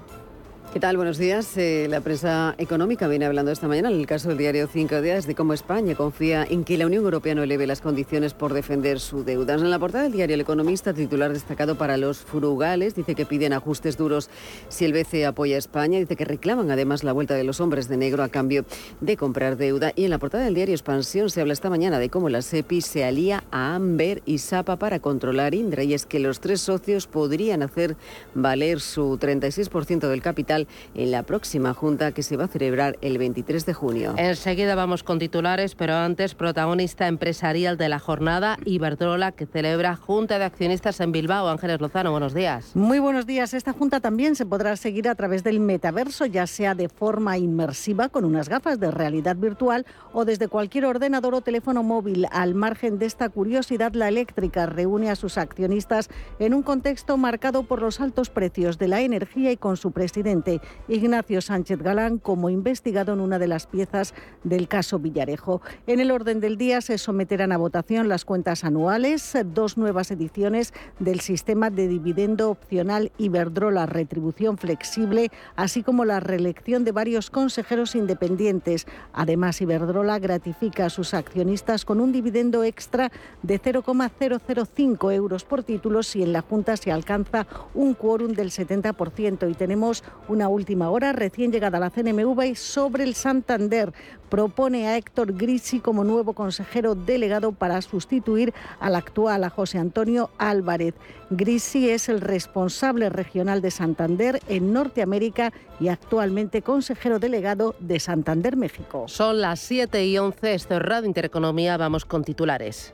¿Qué 0.73 0.79
tal? 0.79 0.95
Buenos 0.95 1.17
días. 1.17 1.57
Eh, 1.57 1.87
la 1.89 1.99
prensa 1.99 2.55
económica 2.57 3.09
viene 3.09 3.25
hablando 3.25 3.51
esta 3.51 3.67
mañana 3.67 3.91
en 3.91 3.99
el 3.99 4.07
caso 4.07 4.29
del 4.29 4.37
diario 4.37 4.69
Cinco 4.71 5.01
Días 5.01 5.27
de 5.27 5.35
cómo 5.35 5.51
España 5.51 5.95
confía 5.95 6.47
en 6.49 6.63
que 6.63 6.77
la 6.77 6.85
Unión 6.85 7.03
Europea 7.03 7.35
no 7.35 7.43
eleve 7.43 7.67
las 7.67 7.81
condiciones 7.81 8.33
por 8.33 8.53
defender 8.53 9.01
su 9.01 9.25
deuda. 9.25 9.55
En 9.55 9.69
la 9.69 9.79
portada 9.79 10.05
del 10.05 10.13
diario 10.13 10.35
El 10.35 10.39
Economista, 10.39 10.93
titular 10.93 11.33
destacado 11.33 11.75
para 11.75 11.97
los 11.97 12.19
frugales, 12.19 12.95
dice 12.95 13.15
que 13.15 13.25
piden 13.25 13.51
ajustes 13.51 13.97
duros 13.97 14.29
si 14.69 14.85
el 14.85 14.93
BCE 14.93 15.25
apoya 15.25 15.57
a 15.57 15.59
España. 15.59 15.99
Dice 15.99 16.15
que 16.15 16.23
reclaman 16.23 16.71
además 16.71 17.03
la 17.03 17.11
vuelta 17.11 17.33
de 17.33 17.43
los 17.43 17.59
hombres 17.59 17.89
de 17.89 17.97
negro 17.97 18.23
a 18.23 18.29
cambio 18.29 18.63
de 19.01 19.17
comprar 19.17 19.57
deuda. 19.57 19.91
Y 19.97 20.05
en 20.05 20.09
la 20.09 20.19
portada 20.19 20.45
del 20.45 20.55
diario 20.55 20.73
Expansión 20.73 21.29
se 21.29 21.41
habla 21.41 21.51
esta 21.51 21.69
mañana 21.69 21.99
de 21.99 22.07
cómo 22.07 22.29
la 22.29 22.41
SEPI 22.41 22.79
se 22.79 23.03
alía 23.03 23.43
a 23.51 23.75
Amber 23.75 24.21
y 24.25 24.37
SAPA 24.37 24.77
para 24.77 25.01
controlar 25.01 25.53
Indra. 25.53 25.83
Y 25.83 25.93
es 25.93 26.05
que 26.05 26.21
los 26.21 26.39
tres 26.39 26.61
socios 26.61 27.07
podrían 27.07 27.61
hacer 27.61 27.97
valer 28.35 28.79
su 28.79 29.17
36% 29.17 30.07
del 30.07 30.21
capital 30.21 30.60
Central 30.65 30.91
en 30.93 31.11
la 31.11 31.23
próxima 31.23 31.73
junta 31.73 32.11
que 32.11 32.23
se 32.23 32.37
va 32.37 32.45
a 32.45 32.47
celebrar 32.47 32.97
el 33.01 33.17
23 33.17 33.65
de 33.65 33.73
junio. 33.73 34.13
Enseguida 34.17 34.75
vamos 34.75 35.03
con 35.03 35.19
titulares, 35.19 35.75
pero 35.75 35.95
antes 35.95 36.35
protagonista 36.35 37.07
empresarial 37.07 37.77
de 37.77 37.89
la 37.89 37.99
jornada 37.99 38.57
Iberdrola 38.65 39.31
que 39.31 39.45
celebra 39.45 39.95
Junta 39.95 40.37
de 40.37 40.45
Accionistas 40.45 40.99
en 40.99 41.11
Bilbao. 41.11 41.47
Ángeles 41.47 41.79
Lozano, 41.79 42.11
buenos 42.11 42.33
días. 42.33 42.75
Muy 42.75 42.99
buenos 42.99 43.25
días. 43.25 43.53
Esta 43.53 43.73
junta 43.73 43.99
también 43.99 44.35
se 44.35 44.45
podrá 44.45 44.75
seguir 44.75 45.07
a 45.07 45.15
través 45.15 45.43
del 45.43 45.59
metaverso, 45.59 46.25
ya 46.25 46.47
sea 46.47 46.75
de 46.75 46.89
forma 46.89 47.37
inmersiva 47.37 48.09
con 48.09 48.25
unas 48.25 48.49
gafas 48.49 48.79
de 48.79 48.91
realidad 48.91 49.35
virtual 49.35 49.85
o 50.13 50.25
desde 50.25 50.47
cualquier 50.47 50.85
ordenador 50.85 51.35
o 51.35 51.41
teléfono 51.41 51.83
móvil. 51.83 52.27
Al 52.31 52.53
margen 52.53 52.99
de 52.99 53.05
esta 53.05 53.29
curiosidad, 53.29 53.93
la 53.93 54.07
eléctrica 54.07 54.65
reúne 54.65 55.09
a 55.09 55.15
sus 55.15 55.37
accionistas 55.37 56.09
en 56.39 56.53
un 56.53 56.63
contexto 56.63 57.17
marcado 57.17 57.63
por 57.63 57.81
los 57.81 57.99
altos 58.01 58.29
precios 58.29 58.77
de 58.77 58.87
la 58.87 59.01
energía 59.01 59.51
y 59.51 59.57
con 59.57 59.77
su 59.77 59.91
presidente, 59.91 60.50
Ignacio 60.87 61.41
Sánchez 61.41 61.79
Galán, 61.79 62.17
como 62.17 62.49
investigado 62.49 63.13
en 63.13 63.21
una 63.21 63.39
de 63.39 63.47
las 63.47 63.67
piezas 63.67 64.13
del 64.43 64.67
caso 64.67 64.99
Villarejo. 64.99 65.61
En 65.87 65.99
el 65.99 66.11
orden 66.11 66.39
del 66.39 66.57
día 66.57 66.81
se 66.81 66.97
someterán 66.97 67.51
a 67.51 67.57
votación 67.57 68.09
las 68.09 68.25
cuentas 68.25 68.63
anuales, 68.63 69.37
dos 69.45 69.77
nuevas 69.77 70.11
ediciones 70.11 70.73
del 70.99 71.19
sistema 71.19 71.69
de 71.69 71.87
dividendo 71.87 72.49
opcional 72.49 73.11
Iberdrola 73.17 73.85
Retribución 73.85 74.57
Flexible, 74.57 75.29
así 75.55 75.83
como 75.83 76.05
la 76.05 76.19
reelección 76.19 76.83
de 76.83 76.91
varios 76.91 77.29
consejeros 77.29 77.95
independientes. 77.95 78.87
Además, 79.13 79.61
Iberdrola 79.61 80.19
gratifica 80.19 80.85
a 80.85 80.89
sus 80.89 81.13
accionistas 81.13 81.85
con 81.85 82.01
un 82.01 82.11
dividendo 82.11 82.63
extra 82.63 83.11
de 83.43 83.59
0,005 83.59 85.11
euros 85.11 85.43
por 85.43 85.63
título 85.63 86.03
si 86.03 86.23
en 86.23 86.33
la 86.33 86.41
Junta 86.41 86.77
se 86.77 86.91
alcanza 86.91 87.47
un 87.73 87.93
quórum 87.93 88.33
del 88.33 88.51
70%. 88.51 89.49
Y 89.49 89.53
tenemos 89.53 90.03
una 90.27 90.40
última 90.47 90.89
hora 90.89 91.13
recién 91.13 91.51
llegada 91.51 91.77
a 91.77 91.81
la 91.81 91.89
CNMV 91.89 92.43
y 92.43 92.55
sobre 92.55 93.03
el 93.03 93.15
Santander. 93.15 93.93
Propone 94.29 94.87
a 94.87 94.97
Héctor 94.97 95.33
Grisi 95.33 95.79
como 95.79 96.03
nuevo 96.03 96.33
consejero 96.33 96.95
delegado 96.95 97.51
para 97.51 97.81
sustituir 97.81 98.53
al 98.79 98.95
actual, 98.95 99.47
José 99.49 99.77
Antonio 99.77 100.29
Álvarez. 100.37 100.95
Grisi 101.29 101.89
es 101.89 102.09
el 102.09 102.21
responsable 102.21 103.09
regional 103.09 103.61
de 103.61 103.71
Santander 103.71 104.39
en 104.47 104.73
Norteamérica 104.73 105.51
y 105.79 105.89
actualmente 105.89 106.61
consejero 106.61 107.19
delegado 107.19 107.75
de 107.79 107.99
Santander, 107.99 108.55
México. 108.55 109.05
Son 109.07 109.41
las 109.41 109.59
7 109.59 110.05
y 110.05 110.17
11, 110.17 110.53
esto 110.53 110.77
es 110.77 111.05
Intereconomía, 111.05 111.77
vamos 111.77 112.05
con 112.05 112.23
titulares. 112.23 112.93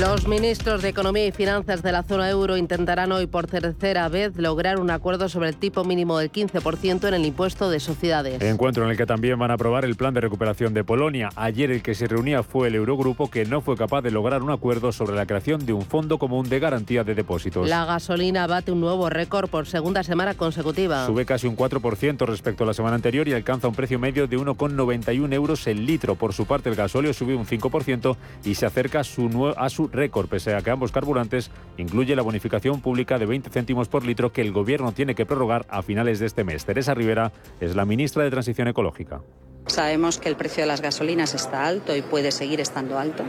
Los 0.00 0.26
ministros 0.26 0.82
de 0.82 0.88
Economía 0.88 1.24
y 1.26 1.30
Finanzas 1.30 1.82
de 1.82 1.92
la 1.92 2.02
zona 2.02 2.28
euro 2.28 2.56
intentarán 2.56 3.12
hoy 3.12 3.28
por 3.28 3.46
tercera 3.46 4.08
vez 4.08 4.36
lograr 4.36 4.80
un 4.80 4.90
acuerdo 4.90 5.28
sobre 5.28 5.50
el 5.50 5.56
tipo 5.56 5.84
mínimo 5.84 6.18
del 6.18 6.32
15% 6.32 7.06
en 7.06 7.14
el 7.14 7.24
impuesto 7.24 7.70
de 7.70 7.78
sociedades. 7.78 8.42
Encuentro 8.42 8.84
en 8.84 8.90
el 8.90 8.96
que 8.96 9.06
también 9.06 9.38
van 9.38 9.52
a 9.52 9.54
aprobar 9.54 9.84
el 9.84 9.94
plan 9.94 10.12
de 10.12 10.20
recuperación 10.20 10.74
de 10.74 10.82
Polonia. 10.82 11.30
Ayer 11.36 11.70
el 11.70 11.80
que 11.80 11.94
se 11.94 12.08
reunía 12.08 12.42
fue 12.42 12.68
el 12.68 12.74
Eurogrupo 12.74 13.30
que 13.30 13.44
no 13.44 13.60
fue 13.60 13.76
capaz 13.76 14.02
de 14.02 14.10
lograr 14.10 14.42
un 14.42 14.50
acuerdo 14.50 14.90
sobre 14.90 15.14
la 15.14 15.26
creación 15.26 15.64
de 15.64 15.72
un 15.72 15.82
fondo 15.82 16.18
común 16.18 16.48
de 16.48 16.58
garantía 16.58 17.04
de 17.04 17.14
depósitos. 17.14 17.68
La 17.68 17.84
gasolina 17.84 18.48
bate 18.48 18.72
un 18.72 18.80
nuevo 18.80 19.08
récord 19.10 19.48
por 19.48 19.66
segunda 19.66 20.02
semana 20.02 20.34
consecutiva. 20.34 21.06
Sube 21.06 21.24
casi 21.24 21.46
un 21.46 21.56
4% 21.56 22.26
respecto 22.26 22.64
a 22.64 22.66
la 22.66 22.74
semana 22.74 22.96
anterior 22.96 23.28
y 23.28 23.32
alcanza 23.32 23.68
un 23.68 23.74
precio 23.76 24.00
medio 24.00 24.26
de 24.26 24.36
1,91 24.36 25.32
euros 25.34 25.66
el 25.68 25.86
litro. 25.86 26.16
Por 26.16 26.32
su 26.32 26.46
parte, 26.46 26.68
el 26.68 26.74
gasóleo 26.74 27.12
sube 27.14 27.36
un 27.36 27.46
5% 27.46 28.16
y 28.44 28.56
se 28.56 28.66
acerca 28.66 29.00
a 29.00 29.04
su, 29.04 29.83
récord, 29.92 30.28
pese 30.28 30.54
a 30.54 30.62
que 30.62 30.70
ambos 30.70 30.92
carburantes 30.92 31.50
incluye 31.76 32.16
la 32.16 32.22
bonificación 32.22 32.80
pública 32.80 33.18
de 33.18 33.26
20 33.26 33.50
céntimos 33.50 33.88
por 33.88 34.04
litro 34.04 34.32
que 34.32 34.40
el 34.40 34.52
gobierno 34.52 34.92
tiene 34.92 35.14
que 35.14 35.26
prorrogar 35.26 35.66
a 35.68 35.82
finales 35.82 36.18
de 36.18 36.26
este 36.26 36.44
mes. 36.44 36.64
Teresa 36.64 36.94
Rivera 36.94 37.32
es 37.60 37.74
la 37.74 37.84
ministra 37.84 38.24
de 38.24 38.30
Transición 38.30 38.68
Ecológica. 38.68 39.20
Sabemos 39.66 40.18
que 40.18 40.28
el 40.28 40.36
precio 40.36 40.62
de 40.62 40.66
las 40.66 40.82
gasolinas 40.82 41.34
está 41.34 41.66
alto 41.66 41.96
y 41.96 42.02
puede 42.02 42.32
seguir 42.32 42.60
estando 42.60 42.98
alto. 42.98 43.24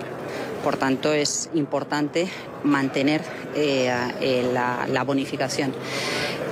Por 0.63 0.75
tanto, 0.75 1.13
es 1.13 1.49
importante 1.53 2.27
mantener 2.63 3.21
eh, 3.55 3.89
eh, 4.19 4.49
la, 4.51 4.85
la 4.87 5.03
bonificación. 5.03 5.73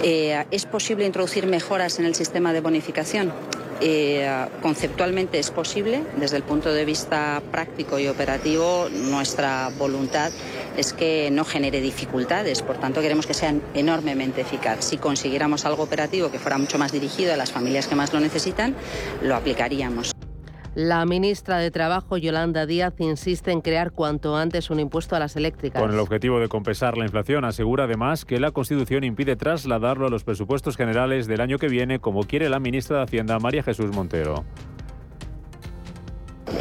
Eh, 0.01 0.45
¿Es 0.51 0.65
posible 0.65 1.05
introducir 1.05 1.48
mejoras 1.48 2.00
en 2.00 2.05
el 2.05 2.15
sistema 2.15 2.53
de 2.53 2.62
bonificación? 2.62 3.33
Eh, 3.82 4.48
conceptualmente 4.62 5.39
es 5.39 5.51
posible, 5.51 6.03
desde 6.18 6.38
el 6.38 6.44
punto 6.44 6.72
de 6.74 6.86
vista 6.86 7.42
práctico 7.51 8.00
y 8.00 8.08
operativo, 8.08 8.88
nuestra 8.89 9.70
voluntad 9.77 10.32
es 10.77 10.94
que 10.94 11.30
no 11.32 11.46
genere 11.46 11.82
dificultades, 11.82 12.62
por 12.62 12.77
tanto 12.77 13.01
queremos 13.01 13.27
que 13.27 13.34
sean 13.34 13.62
enormemente 13.74 14.42
eficaz. 14.42 14.84
Si 14.86 14.98
consiguiéramos 14.98 15.65
algo 15.65 15.84
operativo 15.84 16.32
que 16.32 16.39
fuera 16.39 16.58
mucho 16.58 16.77
más 16.77 16.92
dirigido 16.92 17.34
a 17.34 17.38
las 17.38 17.51
familias 17.51 17.88
que 17.88 17.96
más 17.96 18.13
lo 18.13 18.20
necesitan, 18.20 18.75
lo 19.22 19.36
aplicaríamos. 19.36 20.13
La 20.75 21.06
ministra 21.06 21.60
de 21.60 21.70
Trabajo, 21.70 22.18
Yolanda 22.18 22.65
Díaz, 22.65 22.96
insiste 22.98 23.51
en 23.51 23.62
crear 23.62 23.92
cuanto 23.92 24.36
antes 24.36 24.72
un 24.72 24.80
impuesto 24.80 25.15
a 25.15 25.20
las 25.20 25.36
eléctricas. 25.36 25.80
Con 25.80 25.92
el 25.92 26.00
objetivo 26.00 26.39
de 26.39 26.48
compensar 26.48 26.98
la 26.98 27.06
inflación, 27.06 27.46
asegura 27.46 27.84
además 27.84 28.25
que 28.25 28.39
la 28.39 28.50
Constitución 28.50 29.03
impide 29.03 29.36
trasladarlo 29.36 30.08
a 30.08 30.10
los 30.10 30.24
presupuestos 30.24 30.75
generales 30.75 31.27
del 31.27 31.42
año 31.42 31.60
que 31.60 31.68
viene, 31.68 32.00
como 32.00 32.24
quiere 32.24 32.50
la 32.50 32.60
ministra 32.60 32.98
de 32.98 33.03
Hacienda, 33.03 33.38
María 33.38 33.62
Jesús 33.62 33.92
Montero. 33.92 34.44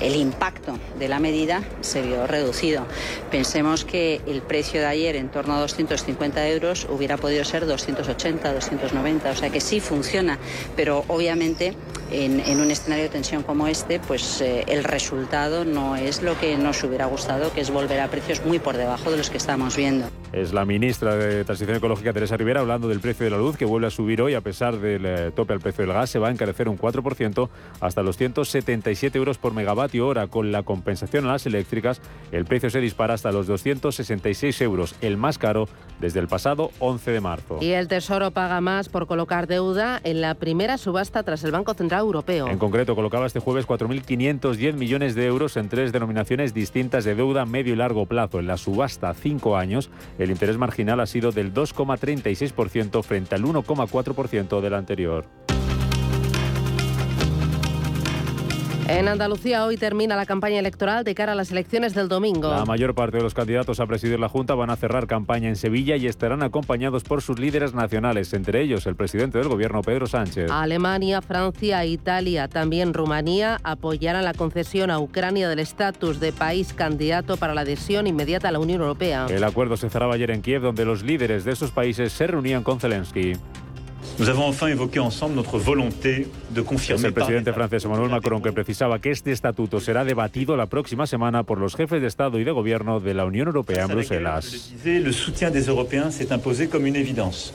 el 0.00 0.16
impacto 0.16 0.78
de 0.98 1.08
la 1.08 1.20
medida 1.20 1.62
se 1.80 2.02
vio 2.02 2.26
reducido. 2.26 2.86
Pensemos 3.30 3.84
que 3.84 4.20
el 4.26 4.42
precio 4.42 4.80
de 4.80 4.86
ayer 4.86 5.16
en 5.16 5.28
torno 5.28 5.54
a 5.54 5.60
250 5.60 6.48
euros 6.48 6.86
hubiera 6.90 7.16
podido 7.16 7.44
ser 7.44 7.66
280, 7.66 8.52
290, 8.52 9.30
o 9.30 9.34
sea 9.34 9.50
que 9.50 9.60
sí 9.60 9.80
funciona, 9.80 10.38
pero 10.76 11.04
obviamente 11.08 11.74
en, 12.12 12.60
un 12.60 12.70
escenario 12.70 13.04
de 13.04 13.10
tensión 13.10 13.42
como 13.42 13.66
este, 13.66 13.98
pues 13.98 14.40
eh, 14.40 14.64
el 14.68 14.84
resultado 14.84 15.64
no 15.64 15.96
es 15.96 16.22
lo 16.22 16.38
que 16.38 16.56
nos 16.56 16.82
hubiera 16.84 17.06
gustado, 17.06 17.52
que 17.52 17.60
es 17.60 17.70
volver 17.70 18.00
a 18.00 18.08
precios 18.08 18.44
muy 18.44 18.58
por 18.58 18.76
debajo 18.76 19.10
de 19.10 19.16
los 19.16 19.30
que 19.30 19.38
estamos 19.38 19.76
viendo. 19.76 20.06
Es 20.32 20.52
la 20.52 20.64
ministra 20.64 21.14
de 21.16 21.44
Transición 21.44 21.76
Ecológica, 21.76 22.12
Teresa 22.12 22.36
Rivera, 22.36 22.60
hablando 22.60 22.88
del 22.88 23.00
precio 23.00 23.24
de 23.24 23.30
la 23.30 23.38
luz, 23.38 23.56
que 23.56 23.64
vuelve 23.64 23.86
a 23.86 23.90
subir 23.90 24.22
hoy 24.22 24.34
a 24.34 24.40
pesar 24.40 24.78
del 24.78 25.04
eh, 25.04 25.30
tope 25.34 25.52
al 25.52 25.60
precio 25.60 25.84
del 25.84 25.94
gas. 25.94 26.10
Se 26.10 26.18
va 26.18 26.28
a 26.28 26.30
encarecer 26.30 26.68
un 26.68 26.78
4% 26.78 27.48
hasta 27.80 28.02
los 28.02 28.16
177 28.16 29.18
euros 29.18 29.38
por 29.38 29.52
megavatio 29.52 30.06
hora. 30.06 30.26
Con 30.26 30.52
la 30.52 30.62
compensación 30.62 31.26
a 31.26 31.32
las 31.32 31.46
eléctricas, 31.46 32.00
el 32.30 32.44
precio 32.44 32.70
se 32.70 32.80
dispara 32.80 33.14
hasta 33.14 33.32
los 33.32 33.46
266 33.46 34.60
euros, 34.62 34.94
el 35.00 35.16
más 35.16 35.38
caro 35.38 35.68
desde 36.02 36.20
el 36.20 36.28
pasado 36.28 36.70
11 36.80 37.12
de 37.12 37.20
marzo. 37.20 37.58
Y 37.62 37.70
el 37.70 37.88
Tesoro 37.88 38.32
paga 38.32 38.60
más 38.60 38.90
por 38.90 39.06
colocar 39.06 39.46
deuda 39.46 40.00
en 40.04 40.20
la 40.20 40.34
primera 40.34 40.76
subasta 40.76 41.22
tras 41.22 41.44
el 41.44 41.52
Banco 41.52 41.72
Central 41.72 42.00
Europeo. 42.00 42.48
En 42.48 42.58
concreto, 42.58 42.94
colocaba 42.94 43.24
este 43.24 43.38
jueves 43.38 43.66
4.510 43.66 44.74
millones 44.74 45.14
de 45.14 45.26
euros 45.26 45.56
en 45.56 45.68
tres 45.68 45.92
denominaciones 45.92 46.52
distintas 46.52 47.04
de 47.04 47.14
deuda 47.14 47.42
a 47.42 47.46
medio 47.46 47.72
y 47.72 47.76
largo 47.76 48.04
plazo. 48.04 48.40
En 48.40 48.48
la 48.48 48.58
subasta 48.58 49.10
a 49.10 49.14
cinco 49.14 49.56
años, 49.56 49.90
el 50.18 50.30
interés 50.30 50.58
marginal 50.58 51.00
ha 51.00 51.06
sido 51.06 51.30
del 51.30 51.54
2,36% 51.54 53.02
frente 53.02 53.36
al 53.36 53.44
1,4% 53.44 54.60
del 54.60 54.74
anterior. 54.74 55.24
En 58.88 59.06
Andalucía 59.06 59.64
hoy 59.64 59.76
termina 59.76 60.16
la 60.16 60.26
campaña 60.26 60.58
electoral 60.58 61.04
de 61.04 61.14
cara 61.14 61.32
a 61.32 61.34
las 61.34 61.52
elecciones 61.52 61.94
del 61.94 62.08
domingo. 62.08 62.50
La 62.50 62.64
mayor 62.64 62.94
parte 62.94 63.18
de 63.18 63.22
los 63.22 63.32
candidatos 63.32 63.78
a 63.78 63.86
presidir 63.86 64.18
la 64.18 64.28
Junta 64.28 64.54
van 64.54 64.70
a 64.70 64.76
cerrar 64.76 65.06
campaña 65.06 65.48
en 65.48 65.56
Sevilla 65.56 65.96
y 65.96 66.06
estarán 66.06 66.42
acompañados 66.42 67.04
por 67.04 67.22
sus 67.22 67.38
líderes 67.38 67.74
nacionales, 67.74 68.32
entre 68.32 68.60
ellos 68.60 68.86
el 68.86 68.96
presidente 68.96 69.38
del 69.38 69.48
gobierno, 69.48 69.82
Pedro 69.82 70.06
Sánchez. 70.06 70.50
Alemania, 70.50 71.22
Francia, 71.22 71.84
Italia, 71.84 72.48
también 72.48 72.92
Rumanía 72.92 73.58
apoyarán 73.62 74.24
la 74.24 74.34
concesión 74.34 74.90
a 74.90 74.98
Ucrania 74.98 75.48
del 75.48 75.60
estatus 75.60 76.18
de 76.18 76.32
país 76.32 76.72
candidato 76.72 77.36
para 77.36 77.54
la 77.54 77.60
adhesión 77.60 78.06
inmediata 78.06 78.48
a 78.48 78.52
la 78.52 78.58
Unión 78.58 78.80
Europea. 78.80 79.26
El 79.30 79.44
acuerdo 79.44 79.76
se 79.76 79.90
cerraba 79.90 80.14
ayer 80.14 80.32
en 80.32 80.42
Kiev, 80.42 80.62
donde 80.62 80.84
los 80.84 81.02
líderes 81.02 81.44
de 81.44 81.52
esos 81.52 81.70
países 81.70 82.12
se 82.12 82.26
reunían 82.26 82.64
con 82.64 82.80
Zelensky. 82.80 83.34
Nous 84.18 84.28
avons 84.28 84.46
enfin 84.46 84.68
évoqué 84.68 85.00
ensemble 85.00 85.34
notre 85.36 85.58
volonté 85.58 86.28
de 86.50 86.60
Es 86.60 86.66
confirmer 86.66 87.06
el 87.06 87.14
presidente 87.14 87.52
francés 87.52 87.84
Emmanuel 87.84 88.10
Macron 88.10 88.42
que 88.42 88.52
precisaba 88.52 88.98
que 88.98 89.10
este 89.10 89.32
estatuto 89.32 89.80
será 89.80 90.04
debatido 90.04 90.56
la 90.56 90.66
próxima 90.66 91.06
semana 91.06 91.44
por 91.44 91.58
los 91.58 91.74
jefes 91.74 92.00
de 92.00 92.08
Estado 92.08 92.38
y 92.38 92.44
de 92.44 92.50
Gobierno 92.50 93.00
de 93.00 93.14
la 93.14 93.24
Unión 93.24 93.48
Europea 93.48 93.84
en 93.84 93.88
Bruselas. 93.88 94.72
le 94.84 95.12
soutien 95.12 95.50
des 95.50 95.68
Européens 95.68 96.10
s'est 96.10 96.32
imposé 96.32 96.68
comme 96.68 96.86
une 96.86 96.96
évidence. 96.96 97.52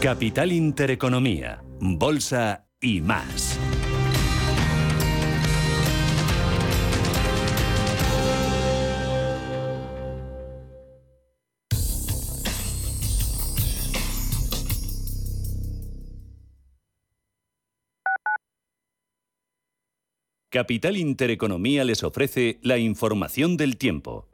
Capital 0.00 0.52
Intereconomía, 0.52 1.62
Bolsa 1.80 2.66
y 2.78 3.00
más. 3.00 3.58
Capital 20.54 20.96
Intereconomía 20.96 21.82
les 21.82 22.04
ofrece 22.04 22.60
la 22.62 22.78
información 22.78 23.56
del 23.56 23.76
tiempo. 23.76 24.28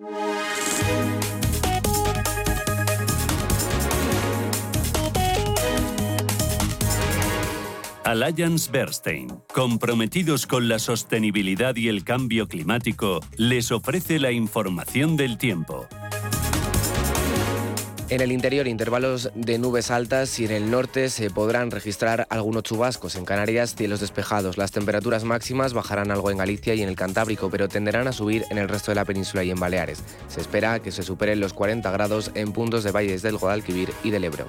Alliance 8.04 8.70
Bernstein, 8.70 9.28
comprometidos 9.54 10.46
con 10.46 10.68
la 10.68 10.78
sostenibilidad 10.78 11.74
y 11.76 11.88
el 11.88 12.04
cambio 12.04 12.48
climático, 12.48 13.20
les 13.38 13.72
ofrece 13.72 14.18
la 14.18 14.30
información 14.30 15.16
del 15.16 15.38
tiempo. 15.38 15.88
En 18.10 18.20
el 18.20 18.32
interior, 18.32 18.66
intervalos 18.66 19.30
de 19.36 19.56
nubes 19.60 19.92
altas 19.92 20.40
y 20.40 20.44
en 20.44 20.50
el 20.50 20.68
norte 20.68 21.10
se 21.10 21.30
podrán 21.30 21.70
registrar 21.70 22.26
algunos 22.28 22.64
chubascos. 22.64 23.14
En 23.14 23.24
Canarias, 23.24 23.76
cielos 23.76 24.00
despejados. 24.00 24.58
Las 24.58 24.72
temperaturas 24.72 25.22
máximas 25.22 25.74
bajarán 25.74 26.10
algo 26.10 26.32
en 26.32 26.38
Galicia 26.38 26.74
y 26.74 26.82
en 26.82 26.88
el 26.88 26.96
Cantábrico, 26.96 27.50
pero 27.50 27.68
tenderán 27.68 28.08
a 28.08 28.12
subir 28.12 28.44
en 28.50 28.58
el 28.58 28.68
resto 28.68 28.90
de 28.90 28.96
la 28.96 29.04
península 29.04 29.44
y 29.44 29.52
en 29.52 29.60
Baleares. 29.60 30.02
Se 30.26 30.40
espera 30.40 30.80
que 30.80 30.90
se 30.90 31.04
superen 31.04 31.38
los 31.38 31.52
40 31.52 31.88
grados 31.92 32.32
en 32.34 32.52
puntos 32.52 32.82
de 32.82 32.90
valles 32.90 33.22
del 33.22 33.36
Guadalquivir 33.36 33.92
y 34.02 34.10
del 34.10 34.24
Ebro. 34.24 34.48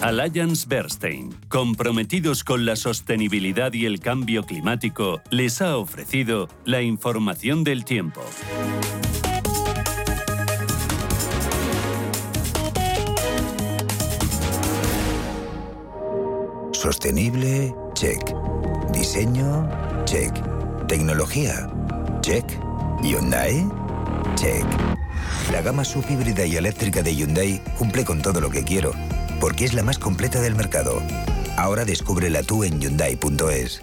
Alliance 0.00 0.66
Bernstein, 0.66 1.34
comprometidos 1.48 2.42
con 2.42 2.64
la 2.64 2.74
sostenibilidad 2.74 3.74
y 3.74 3.84
el 3.84 4.00
cambio 4.00 4.44
climático, 4.44 5.20
les 5.30 5.60
ha 5.60 5.76
ofrecido 5.76 6.48
la 6.64 6.80
información 6.80 7.64
del 7.64 7.84
tiempo. 7.84 8.22
Sostenible, 16.76 17.74
check. 17.94 18.20
Diseño, 18.92 19.66
check. 20.04 20.30
Tecnología, 20.86 21.70
check. 22.20 22.44
Hyundai, 23.02 23.66
check. 24.34 24.64
La 25.52 25.62
gama 25.62 25.84
subhíbrida 25.84 26.44
y 26.44 26.56
eléctrica 26.56 27.02
de 27.02 27.14
Hyundai 27.14 27.62
cumple 27.78 28.04
con 28.04 28.20
todo 28.20 28.42
lo 28.42 28.50
que 28.50 28.62
quiero 28.62 28.92
porque 29.40 29.64
es 29.64 29.72
la 29.72 29.82
más 29.82 29.98
completa 29.98 30.40
del 30.42 30.54
mercado. 30.54 31.02
Ahora 31.56 31.86
descúbrela 31.86 32.42
tú 32.42 32.62
en 32.62 32.78
Hyundai.es. 32.78 33.82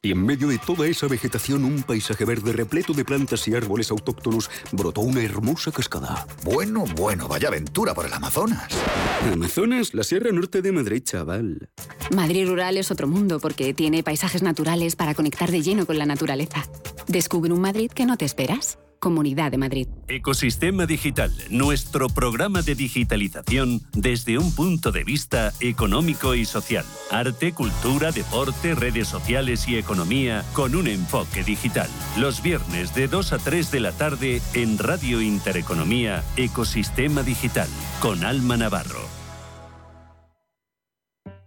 Y 0.00 0.12
en 0.12 0.24
medio 0.24 0.46
de 0.46 0.58
toda 0.58 0.86
esa 0.86 1.08
vegetación, 1.08 1.64
un 1.64 1.82
paisaje 1.82 2.24
verde 2.24 2.52
repleto 2.52 2.92
de 2.92 3.04
plantas 3.04 3.48
y 3.48 3.54
árboles 3.56 3.90
autóctonos, 3.90 4.48
brotó 4.70 5.00
una 5.00 5.24
hermosa 5.24 5.72
cascada. 5.72 6.24
Bueno, 6.44 6.84
bueno, 6.94 7.26
vaya 7.26 7.48
aventura 7.48 7.94
por 7.94 8.06
el 8.06 8.12
Amazonas. 8.12 8.72
Amazonas, 9.32 9.94
la 9.94 10.04
Sierra 10.04 10.30
Norte 10.30 10.62
de 10.62 10.70
Madrid, 10.70 11.02
chaval. 11.02 11.68
Madrid 12.14 12.46
rural 12.46 12.76
es 12.76 12.92
otro 12.92 13.08
mundo 13.08 13.40
porque 13.40 13.74
tiene 13.74 14.04
paisajes 14.04 14.40
naturales 14.40 14.94
para 14.94 15.16
conectar 15.16 15.50
de 15.50 15.62
lleno 15.62 15.84
con 15.84 15.98
la 15.98 16.06
naturaleza. 16.06 16.64
Descubre 17.08 17.52
un 17.52 17.60
Madrid 17.60 17.90
que 17.90 18.06
no 18.06 18.16
te 18.16 18.24
esperas. 18.24 18.78
Comunidad 18.98 19.50
de 19.50 19.58
Madrid. 19.58 19.88
Ecosistema 20.08 20.86
Digital, 20.86 21.32
nuestro 21.50 22.08
programa 22.08 22.62
de 22.62 22.74
digitalización 22.74 23.80
desde 23.92 24.38
un 24.38 24.54
punto 24.54 24.92
de 24.92 25.04
vista 25.04 25.52
económico 25.60 26.34
y 26.34 26.44
social. 26.44 26.84
Arte, 27.10 27.52
cultura, 27.52 28.12
deporte, 28.12 28.74
redes 28.74 29.08
sociales 29.08 29.68
y 29.68 29.76
economía 29.76 30.44
con 30.52 30.74
un 30.74 30.88
enfoque 30.88 31.44
digital. 31.44 31.88
Los 32.18 32.42
viernes 32.42 32.94
de 32.94 33.08
2 33.08 33.32
a 33.32 33.38
3 33.38 33.70
de 33.70 33.80
la 33.80 33.92
tarde 33.92 34.40
en 34.54 34.78
Radio 34.78 35.20
Intereconomía, 35.20 36.24
Ecosistema 36.36 37.22
Digital, 37.22 37.68
con 38.00 38.24
Alma 38.24 38.56
Navarro. 38.56 39.17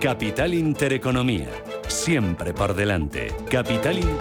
Capital 0.00 0.54
Intereconomía. 0.54 1.48
Siempre 1.88 2.54
por 2.54 2.74
delante. 2.74 3.32
Capital 3.50 3.98
In- 3.98 4.16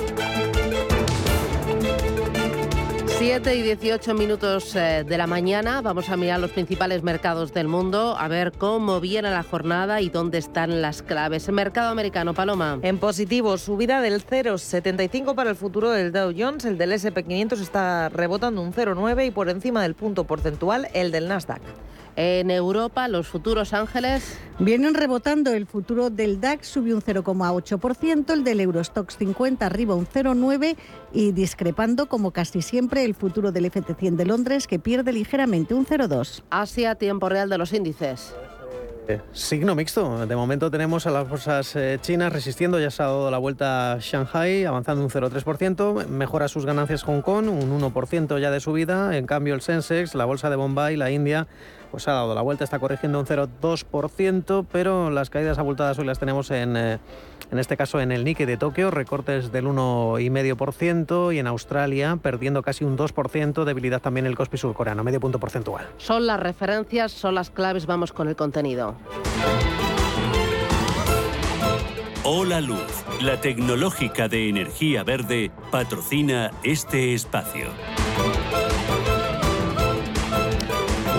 7 3.19 3.55
y 3.55 3.61
18 3.63 4.13
minutos 4.13 4.75
eh, 4.75 5.03
de 5.07 5.17
la 5.17 5.25
mañana 5.25 5.81
vamos 5.81 6.09
a 6.09 6.17
mirar 6.17 6.39
los 6.39 6.51
principales 6.51 7.01
mercados 7.01 7.51
del 7.51 7.67
mundo, 7.67 8.15
a 8.17 8.27
ver 8.27 8.51
cómo 8.51 8.99
viene 8.99 9.31
la 9.31 9.41
jornada 9.43 10.01
y 10.01 10.09
dónde 10.09 10.37
están 10.37 10.81
las 10.83 11.01
claves. 11.01 11.49
Mercado 11.49 11.89
americano, 11.89 12.33
Paloma. 12.35 12.77
En 12.83 12.99
positivo, 12.99 13.57
subida 13.57 14.01
del 14.01 14.23
0,75 14.25 15.33
para 15.33 15.49
el 15.49 15.55
futuro 15.55 15.89
del 15.91 16.11
Dow 16.11 16.31
Jones, 16.37 16.65
el 16.65 16.77
del 16.77 16.91
SP500 16.91 17.59
está 17.59 18.09
rebotando 18.09 18.61
un 18.61 18.71
0,9 18.71 19.27
y 19.27 19.31
por 19.31 19.49
encima 19.49 19.81
del 19.81 19.95
punto 19.95 20.23
porcentual 20.25 20.87
el 20.93 21.11
del 21.11 21.27
Nasdaq. 21.27 21.61
En 22.17 22.49
Europa, 22.49 23.07
los 23.07 23.27
futuros 23.27 23.73
ángeles. 23.73 24.39
Vienen 24.57 24.95
rebotando. 24.95 25.53
El 25.53 25.67
futuro 25.67 26.09
del 26.09 26.41
DAX 26.41 26.67
subió 26.67 26.95
un 26.95 27.01
0,8%, 27.03 28.33
el 28.33 28.43
del 28.43 28.59
Eurostox 28.59 29.17
50 29.17 29.63
arriba 29.63 29.93
un 29.93 30.07
0,9% 30.07 30.75
y 31.13 31.31
discrepando, 31.31 32.09
como 32.09 32.31
casi 32.31 32.63
siempre, 32.63 33.05
el 33.05 33.13
futuro 33.13 33.51
del 33.51 33.71
FT100 33.71 34.15
de 34.15 34.25
Londres, 34.25 34.65
que 34.65 34.79
pierde 34.79 35.13
ligeramente 35.13 35.75
un 35.75 35.85
0,2%. 35.85 36.41
Asia, 36.49 36.95
tiempo 36.95 37.29
real 37.29 37.49
de 37.49 37.59
los 37.59 37.71
índices. 37.71 38.33
Eh, 39.07 39.21
Signo 39.31 39.75
mixto. 39.75 40.25
De 40.25 40.35
momento 40.35 40.71
tenemos 40.71 41.05
a 41.05 41.11
las 41.11 41.29
bolsas 41.29 41.75
eh, 41.75 41.99
chinas 42.01 42.33
resistiendo. 42.33 42.79
Ya 42.79 42.89
se 42.89 43.03
ha 43.03 43.05
dado 43.05 43.29
la 43.29 43.37
vuelta 43.37 43.93
a 43.93 43.99
Shanghai, 43.99 44.65
avanzando 44.65 45.03
un 45.03 45.11
0,3%. 45.11 46.07
Mejora 46.07 46.47
sus 46.47 46.65
ganancias 46.65 47.03
Hong 47.03 47.21
Kong, 47.21 47.47
un 47.47 47.79
1% 47.79 48.41
ya 48.41 48.49
de 48.49 48.59
subida. 48.59 49.15
En 49.15 49.27
cambio, 49.27 49.53
el 49.53 49.61
Sensex, 49.61 50.15
la 50.15 50.25
bolsa 50.25 50.49
de 50.49 50.55
Bombay, 50.55 50.97
la 50.97 51.11
India, 51.11 51.47
pues 51.91 52.07
ha 52.07 52.13
dado 52.13 52.35
la 52.35 52.41
vuelta, 52.41 52.63
está 52.63 52.79
corrigiendo 52.79 53.19
un 53.19 53.25
0,2%. 53.25 54.65
Pero 54.71 55.09
las 55.09 55.29
caídas 55.29 55.57
abultadas 55.57 55.97
hoy 55.99 56.05
las 56.05 56.19
tenemos 56.19 56.51
en, 56.51 56.77
eh, 56.77 56.99
en 57.51 57.59
este 57.59 57.77
caso 57.77 57.99
en 57.99 58.11
el 58.11 58.23
Nikkei 58.23 58.45
de 58.45 58.57
Tokio, 58.57 58.91
recortes 58.91 59.51
del 59.51 59.65
1,5%. 59.65 61.33
Y 61.33 61.39
en 61.39 61.47
Australia, 61.47 62.17
perdiendo 62.21 62.61
casi 62.61 62.85
un 62.85 62.97
2%. 62.97 63.65
Debilidad 63.65 64.01
también 64.01 64.25
el 64.25 64.35
Kospi 64.35 64.57
surcoreano, 64.57 65.03
medio 65.03 65.19
punto 65.19 65.39
porcentual. 65.39 65.87
Son 65.97 66.27
las 66.27 66.39
referencias, 66.39 67.11
son 67.11 67.35
las 67.35 67.49
claves, 67.49 67.85
vamos 67.85 68.13
con 68.13 68.27
el 68.27 68.35
contenido. 68.35 68.95
Hola 72.29 72.59
Luz, 72.59 73.05
la 73.21 73.39
tecnológica 73.39 74.27
de 74.27 74.49
energía 74.49 75.05
verde, 75.05 75.49
patrocina 75.71 76.51
este 76.61 77.13
espacio. 77.13 77.69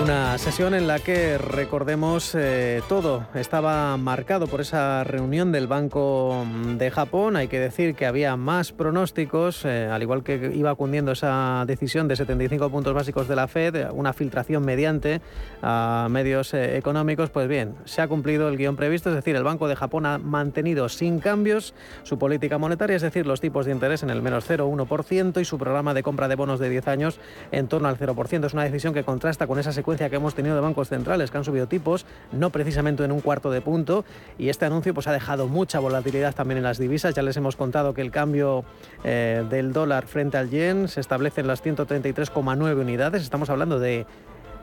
Una 0.01 0.37
sesión 0.37 0.73
en 0.73 0.87
la 0.87 0.99
que, 0.99 1.37
recordemos, 1.37 2.33
eh, 2.33 2.81
todo 2.87 3.27
estaba 3.35 3.97
marcado 3.97 4.47
por 4.47 4.61
esa 4.61 5.03
reunión 5.03 5.51
del 5.51 5.67
Banco 5.67 6.45
de 6.77 6.89
Japón. 6.89 7.35
Hay 7.35 7.49
que 7.49 7.59
decir 7.59 7.95
que 7.95 8.05
había 8.05 8.37
más 8.37 8.71
pronósticos, 8.71 9.65
eh, 9.65 9.89
al 9.91 10.01
igual 10.01 10.23
que 10.23 10.53
iba 10.55 10.73
cundiendo 10.75 11.11
esa 11.11 11.65
decisión 11.67 12.07
de 12.07 12.15
75 12.15 12.69
puntos 12.69 12.93
básicos 12.93 13.27
de 13.27 13.35
la 13.35 13.49
Fed, 13.49 13.91
una 13.91 14.13
filtración 14.13 14.63
mediante 14.63 15.19
a 15.61 16.07
medios 16.09 16.53
eh, 16.53 16.77
económicos. 16.77 17.29
Pues 17.29 17.49
bien, 17.49 17.75
se 17.83 18.01
ha 18.01 18.07
cumplido 18.07 18.47
el 18.47 18.55
guion 18.55 18.77
previsto, 18.77 19.09
es 19.09 19.15
decir, 19.15 19.35
el 19.35 19.43
Banco 19.43 19.67
de 19.67 19.75
Japón 19.75 20.05
ha 20.05 20.17
mantenido 20.17 20.87
sin 20.87 21.19
cambios 21.19 21.73
su 22.03 22.17
política 22.17 22.57
monetaria, 22.57 22.95
es 22.95 23.01
decir, 23.01 23.27
los 23.27 23.41
tipos 23.41 23.65
de 23.65 23.73
interés 23.73 24.01
en 24.03 24.11
el 24.11 24.21
menos 24.21 24.49
0,1% 24.49 25.41
y 25.41 25.45
su 25.45 25.57
programa 25.57 25.93
de 25.93 26.03
compra 26.03 26.29
de 26.29 26.35
bonos 26.35 26.59
de 26.59 26.69
10 26.69 26.87
años 26.87 27.19
en 27.51 27.67
torno 27.67 27.89
al 27.89 27.97
0%. 27.97 28.45
Es 28.45 28.53
una 28.53 28.63
decisión 28.63 28.93
que 28.93 29.03
contrasta 29.03 29.45
con 29.45 29.59
esa 29.59 29.73
secuencia 29.73 29.88
que 29.97 30.15
hemos 30.15 30.35
tenido 30.35 30.55
de 30.55 30.61
bancos 30.61 30.89
centrales 30.89 31.31
que 31.31 31.37
han 31.37 31.43
subido 31.43 31.67
tipos, 31.67 32.05
no 32.31 32.51
precisamente 32.51 33.03
en 33.03 33.11
un 33.11 33.21
cuarto 33.21 33.49
de 33.49 33.61
punto, 33.61 34.05
y 34.37 34.49
este 34.49 34.65
anuncio 34.65 34.93
pues 34.93 35.07
ha 35.07 35.11
dejado 35.11 35.47
mucha 35.47 35.79
volatilidad 35.79 36.35
también 36.35 36.59
en 36.59 36.63
las 36.63 36.77
divisas. 36.77 37.15
Ya 37.15 37.23
les 37.23 37.35
hemos 37.37 37.55
contado 37.55 37.93
que 37.93 38.01
el 38.01 38.11
cambio 38.11 38.63
eh, 39.03 39.43
del 39.49 39.73
dólar 39.73 40.05
frente 40.05 40.37
al 40.37 40.49
yen 40.49 40.87
se 40.87 41.01
establece 41.01 41.41
en 41.41 41.47
las 41.47 41.63
133,9 41.63 42.79
unidades. 42.79 43.23
Estamos 43.23 43.49
hablando 43.49 43.79
de 43.79 44.05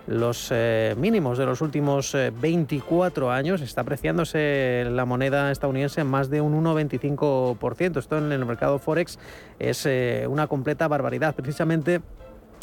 los 0.06 0.50
eh, 0.52 0.94
mínimos 0.96 1.36
de 1.36 1.46
los 1.46 1.60
últimos 1.60 2.16
24 2.40 3.32
años. 3.32 3.60
Está 3.60 3.80
apreciándose 3.80 4.86
la 4.88 5.04
moneda 5.04 5.50
estadounidense 5.50 6.02
en 6.02 6.06
más 6.06 6.30
de 6.30 6.40
un 6.40 6.64
1,25%. 6.64 7.98
Esto 7.98 8.18
en 8.18 8.30
el 8.30 8.46
mercado 8.46 8.78
Forex 8.78 9.18
es 9.58 9.88
una 10.28 10.46
completa 10.46 10.86
barbaridad. 10.86 11.34
Precisamente 11.34 12.00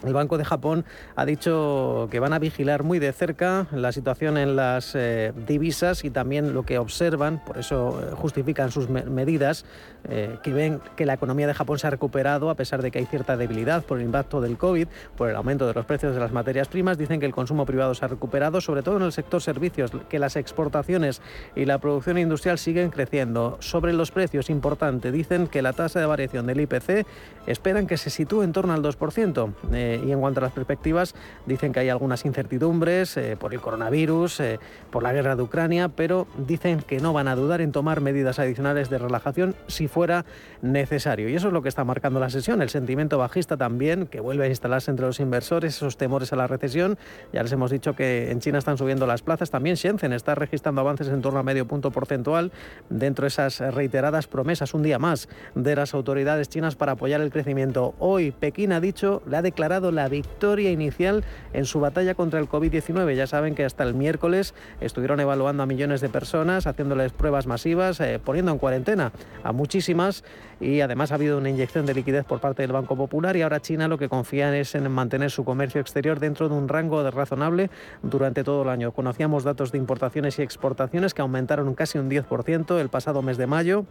el 0.05 0.13
Banco 0.13 0.37
de 0.37 0.45
Japón 0.45 0.85
ha 1.15 1.25
dicho 1.25 2.07
que 2.11 2.19
van 2.19 2.33
a 2.33 2.39
vigilar 2.39 2.83
muy 2.83 2.99
de 2.99 3.11
cerca 3.13 3.67
la 3.71 3.91
situación 3.91 4.37
en 4.37 4.55
las 4.55 4.95
eh, 4.95 5.33
divisas 5.47 6.03
y 6.03 6.09
también 6.09 6.53
lo 6.53 6.63
que 6.63 6.77
observan, 6.77 7.43
por 7.43 7.57
eso 7.57 8.01
eh, 8.01 8.15
justifican 8.15 8.71
sus 8.71 8.89
medidas, 8.89 9.65
eh, 10.09 10.37
que 10.43 10.53
ven 10.53 10.81
que 10.95 11.05
la 11.05 11.13
economía 11.13 11.47
de 11.47 11.53
Japón 11.53 11.79
se 11.79 11.87
ha 11.87 11.89
recuperado 11.89 12.49
a 12.49 12.55
pesar 12.55 12.81
de 12.81 12.91
que 12.91 12.99
hay 12.99 13.05
cierta 13.05 13.37
debilidad 13.37 13.83
por 13.83 13.99
el 13.99 14.05
impacto 14.05 14.41
del 14.41 14.57
COVID, 14.57 14.87
por 15.15 15.29
el 15.29 15.35
aumento 15.35 15.67
de 15.67 15.73
los 15.73 15.85
precios 15.85 16.13
de 16.13 16.19
las 16.19 16.31
materias 16.31 16.67
primas. 16.67 16.97
Dicen 16.97 17.19
que 17.19 17.25
el 17.25 17.33
consumo 17.33 17.65
privado 17.65 17.93
se 17.95 18.03
ha 18.05 18.07
recuperado, 18.07 18.61
sobre 18.61 18.83
todo 18.83 18.97
en 18.97 19.03
el 19.03 19.11
sector 19.11 19.41
servicios, 19.41 19.91
que 20.09 20.19
las 20.19 20.35
exportaciones 20.35 21.21
y 21.55 21.65
la 21.65 21.77
producción 21.77 22.17
industrial 22.17 22.57
siguen 22.57 22.89
creciendo. 22.89 23.57
Sobre 23.59 23.93
los 23.93 24.11
precios, 24.11 24.49
importante, 24.49 25.11
dicen 25.11 25.47
que 25.47 25.61
la 25.61 25.73
tasa 25.73 25.99
de 25.99 26.05
variación 26.05 26.45
del 26.47 26.61
IPC 26.61 27.05
esperan 27.47 27.87
que 27.87 27.97
se 27.97 28.09
sitúe 28.09 28.43
en 28.43 28.51
torno 28.51 28.73
al 28.73 28.81
2% 28.81 29.53
y 30.03 30.11
en 30.11 30.19
cuanto 30.19 30.39
a 30.39 30.43
las 30.43 30.53
perspectivas 30.53 31.15
dicen 31.45 31.73
que 31.73 31.79
hay 31.79 31.89
algunas 31.89 32.25
incertidumbres 32.25 33.17
eh, 33.17 33.37
por 33.39 33.53
el 33.53 33.61
coronavirus, 33.61 34.39
eh, 34.39 34.59
por 34.91 35.03
la 35.03 35.13
guerra 35.13 35.35
de 35.35 35.43
Ucrania, 35.43 35.89
pero 35.89 36.27
dicen 36.37 36.79
que 36.81 36.99
no 36.99 37.13
van 37.13 37.27
a 37.27 37.35
dudar 37.35 37.61
en 37.61 37.71
tomar 37.71 38.01
medidas 38.01 38.39
adicionales 38.39 38.89
de 38.89 38.97
relajación 38.97 39.55
si 39.67 39.87
fuera 39.87 40.25
necesario. 40.61 41.29
Y 41.29 41.35
eso 41.35 41.47
es 41.47 41.53
lo 41.53 41.61
que 41.61 41.69
está 41.69 41.83
marcando 41.83 42.19
la 42.19 42.29
sesión, 42.29 42.61
el 42.61 42.69
sentimiento 42.69 43.17
bajista 43.17 43.57
también, 43.57 44.07
que 44.07 44.19
vuelve 44.19 44.45
a 44.45 44.47
instalarse 44.47 44.91
entre 44.91 45.05
los 45.05 45.19
inversores, 45.19 45.75
esos 45.75 45.97
temores 45.97 46.33
a 46.33 46.35
la 46.35 46.47
recesión. 46.47 46.97
Ya 47.31 47.43
les 47.43 47.51
hemos 47.51 47.71
dicho 47.71 47.95
que 47.95 48.31
en 48.31 48.39
China 48.39 48.59
están 48.59 48.77
subiendo 48.77 49.05
las 49.07 49.21
plazas, 49.21 49.49
también 49.49 49.75
Shenzhen 49.75 50.13
está 50.13 50.35
registrando 50.35 50.81
avances 50.81 51.07
en 51.07 51.21
torno 51.21 51.39
a 51.39 51.43
medio 51.43 51.67
punto 51.67 51.91
porcentual 51.91 52.51
dentro 52.89 53.23
de 53.23 53.27
esas 53.29 53.59
reiteradas 53.59 54.27
promesas 54.27 54.73
un 54.73 54.83
día 54.83 54.99
más 54.99 55.29
de 55.55 55.75
las 55.75 55.93
autoridades 55.93 56.49
chinas 56.49 56.75
para 56.75 56.93
apoyar 56.93 57.21
el 57.21 57.31
crecimiento. 57.31 57.93
Hoy 57.99 58.31
Pekín 58.31 58.71
ha 58.71 58.79
dicho, 58.79 59.21
le 59.27 59.37
ha 59.37 59.41
declarado 59.41 59.82
la 59.91 60.07
victoria 60.07 60.71
inicial 60.71 61.23
en 61.53 61.65
su 61.65 61.79
batalla 61.79 62.15
contra 62.15 62.39
el 62.39 62.47
COVID-19. 62.47 63.15
Ya 63.15 63.27
saben 63.27 63.55
que 63.55 63.65
hasta 63.65 63.83
el 63.83 63.93
miércoles 63.93 64.53
estuvieron 64.81 65.19
evaluando 65.19 65.63
a 65.63 65.65
millones 65.65 66.01
de 66.01 66.09
personas, 66.09 66.67
haciéndoles 66.67 67.11
pruebas 67.11 67.47
masivas, 67.47 67.99
eh, 67.99 68.19
poniendo 68.23 68.51
en 68.51 68.57
cuarentena 68.57 69.11
a 69.43 69.51
muchísimas 69.51 70.23
y 70.59 70.81
además 70.81 71.11
ha 71.11 71.15
habido 71.15 71.37
una 71.37 71.49
inyección 71.49 71.85
de 71.85 71.93
liquidez 71.93 72.25
por 72.25 72.39
parte 72.39 72.61
del 72.61 72.71
Banco 72.71 72.95
Popular 72.95 73.35
y 73.35 73.41
ahora 73.41 73.59
China 73.59 73.87
lo 73.87 73.97
que 73.97 74.09
confía 74.09 74.55
es 74.57 74.75
en 74.75 74.89
mantener 74.91 75.31
su 75.31 75.43
comercio 75.43 75.81
exterior 75.81 76.19
dentro 76.19 76.49
de 76.49 76.55
un 76.55 76.67
rango 76.69 77.09
razonable 77.11 77.69
durante 78.01 78.43
todo 78.43 78.63
el 78.63 78.69
año. 78.69 78.91
Conocíamos 78.91 79.43
datos 79.43 79.71
de 79.71 79.77
importaciones 79.77 80.39
y 80.39 80.41
exportaciones 80.41 81.13
que 81.13 81.21
aumentaron 81.21 81.73
casi 81.75 81.97
un 81.97 82.09
10% 82.09 82.79
el 82.79 82.89
pasado 82.89 83.21
mes 83.21 83.37
de 83.37 83.47
mayo 83.47 83.85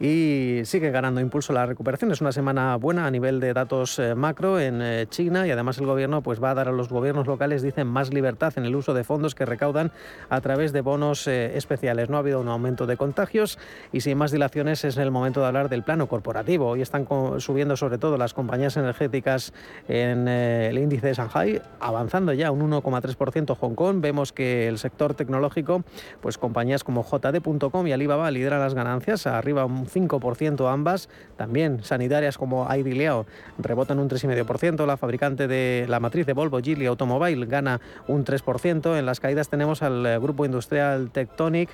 y 0.00 0.60
sigue 0.64 0.90
ganando 0.90 1.20
impulso 1.20 1.52
la 1.52 1.66
recuperación. 1.66 2.12
Es 2.12 2.20
una 2.20 2.32
semana 2.32 2.76
buena 2.76 3.06
a 3.06 3.10
nivel 3.10 3.40
de 3.40 3.52
datos 3.52 3.98
eh, 3.98 4.14
macro 4.14 4.60
en 4.60 4.80
eh, 4.80 5.06
China 5.08 5.46
y 5.46 5.50
además 5.50 5.78
el 5.78 5.86
gobierno 5.86 6.22
pues 6.22 6.42
va 6.42 6.52
a 6.52 6.54
dar 6.54 6.68
a 6.68 6.72
los 6.72 6.88
gobiernos 6.88 7.26
locales, 7.26 7.62
dicen, 7.62 7.88
más 7.88 8.12
libertad 8.12 8.52
en 8.56 8.64
el 8.64 8.76
uso 8.76 8.94
de 8.94 9.02
fondos 9.02 9.34
que 9.34 9.44
recaudan 9.44 9.90
a 10.28 10.40
través 10.40 10.72
de 10.72 10.82
bonos 10.82 11.26
eh, 11.26 11.56
especiales. 11.56 12.08
No 12.08 12.16
ha 12.16 12.20
habido 12.20 12.40
un 12.40 12.48
aumento 12.48 12.86
de 12.86 12.96
contagios 12.96 13.58
y 13.92 14.00
sin 14.00 14.18
más 14.18 14.30
dilaciones 14.30 14.84
es 14.84 14.96
el 14.98 15.10
momento 15.10 15.40
de 15.40 15.46
hablar 15.46 15.68
del 15.68 15.82
plano 15.82 16.06
corporativo. 16.06 16.68
Hoy 16.68 16.82
están 16.82 17.06
subiendo 17.38 17.76
sobre 17.76 17.98
todo 17.98 18.16
las 18.16 18.34
compañías 18.34 18.76
energéticas 18.76 19.52
en 19.88 20.28
el 20.28 20.78
índice 20.78 21.08
de 21.08 21.14
Shanghai, 21.14 21.62
avanzando 21.80 22.32
ya 22.32 22.50
un 22.50 22.70
1,3% 22.70 23.56
Hong 23.56 23.74
Kong. 23.74 24.00
Vemos 24.00 24.32
que 24.32 24.68
el 24.68 24.78
sector 24.78 25.14
tecnológico, 25.14 25.82
pues 26.20 26.38
compañías 26.38 26.84
como 26.84 27.04
JD.com 27.04 27.86
y 27.86 27.92
Alibaba 27.92 28.30
lideran 28.30 28.60
las 28.60 28.74
ganancias, 28.74 29.26
arriba 29.26 29.64
un 29.64 29.87
5% 29.88 30.70
ambas. 30.70 31.08
También 31.36 31.82
sanitarias 31.82 32.38
como 32.38 32.68
Aidileo 32.68 33.26
rebotan 33.58 33.98
un 33.98 34.08
3,5%. 34.08 34.86
La 34.86 34.96
fabricante 34.96 35.48
de 35.48 35.86
la 35.88 36.00
matriz 36.00 36.26
de 36.26 36.32
Volvo, 36.32 36.60
Geely 36.60 36.86
Automobile, 36.86 37.46
gana 37.46 37.80
un 38.06 38.24
3%. 38.24 38.98
En 38.98 39.06
las 39.06 39.20
caídas 39.20 39.48
tenemos 39.48 39.82
al 39.82 40.04
eh, 40.06 40.18
grupo 40.18 40.44
industrial 40.44 41.10
Tectonic, 41.10 41.70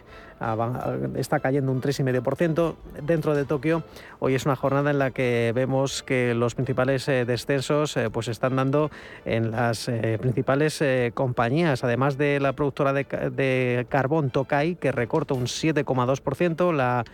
está 1.17 1.41
cayendo 1.41 1.73
un 1.73 1.81
3,5%. 1.81 2.75
Dentro 3.03 3.35
de 3.35 3.45
Tokio, 3.45 3.83
hoy 4.19 4.35
es 4.35 4.45
una 4.47 4.57
jornada 4.57 4.91
en 4.91 4.99
la 4.99 5.11
que 5.11 5.53
vemos 5.55 6.03
que 6.03 6.35
los 6.35 6.55
principales 6.55 7.09
eh, 7.09 7.25
descensos 7.25 7.97
eh, 7.97 8.11
pues 8.11 8.29
están 8.29 8.57
dando 8.57 8.91
en 9.25 9.51
las 9.51 9.91
principales 10.21 10.83
compañías, 11.15 11.85
además 11.85 12.19
de 12.19 12.41
la 12.41 12.53
productora 12.53 12.93
de, 12.93 13.87
carbón 13.89 14.31
Tokai, 14.31 14.77
que 14.77 14.93
recorta 14.93 15.35
un 15.35 15.45
7,2%, 15.45 16.73
la 16.73 17.05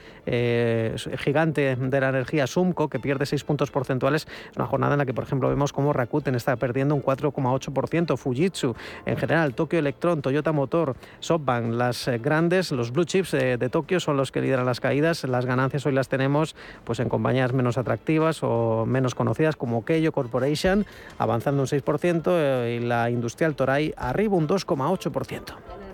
gigante 1.19 1.77
de 1.77 2.01
la 2.01 2.09
energía 2.09 2.47
Sumco, 2.47 2.89
que 2.89 2.99
pierde 2.99 3.27
6 3.27 3.45
puntos 3.45 3.71
porcentuales, 3.71 4.27
una 4.57 4.67
jornada 4.67 4.95
en 4.95 4.99
la 4.99 5.07
que, 5.07 5.15
por 5.15 5.25
ejemplo, 5.25 5.49
vemos 5.49 5.73
como 5.73 5.93
Rakuten 5.93 6.35
está 6.35 6.57
perdiendo 6.57 6.95
un 6.95 7.03
4,8%, 7.03 8.17
Fujitsu, 8.17 8.75
en 9.07 9.17
general, 9.17 9.55
Tokyo 9.55 9.79
Electron, 9.79 10.23
Toyota 10.23 10.53
Motor, 10.53 10.97
SoftBank, 11.21 11.73
las 11.73 12.09
eh, 12.09 12.19
grandes, 12.19 12.73
los 12.73 12.93
blue 12.93 13.05
chips 13.05 13.33
de, 13.33 13.71
Tokio 13.71 14.01
son 14.01 14.17
los 14.17 14.33
que 14.33 14.41
lideran 14.41 14.67
las 14.67 14.81
caídas, 14.81 15.25
las 15.25 15.47
ganancias 15.47 15.87
hoy 15.87 15.93
las 15.93 16.09
tenemos 16.09 16.57
pues 16.85 16.99
en 17.01 17.09
compañías 17.09 17.53
menos 17.53 17.79
atractivas 17.79 18.43
o 18.43 18.85
menos 18.87 19.15
conocidas 19.15 19.57
como 19.57 19.85
Keio 19.85 20.13
Corporation, 20.13 20.87
avanzando 21.19 21.63
un 21.63 21.69
6% 21.69 22.23
eh, 22.27 22.79
y 22.81 22.85
la 22.85 23.11
industrial 23.11 23.55
Toray 23.55 23.95
arriba 23.97 24.37
un 24.37 24.49
2,8% 24.49 25.90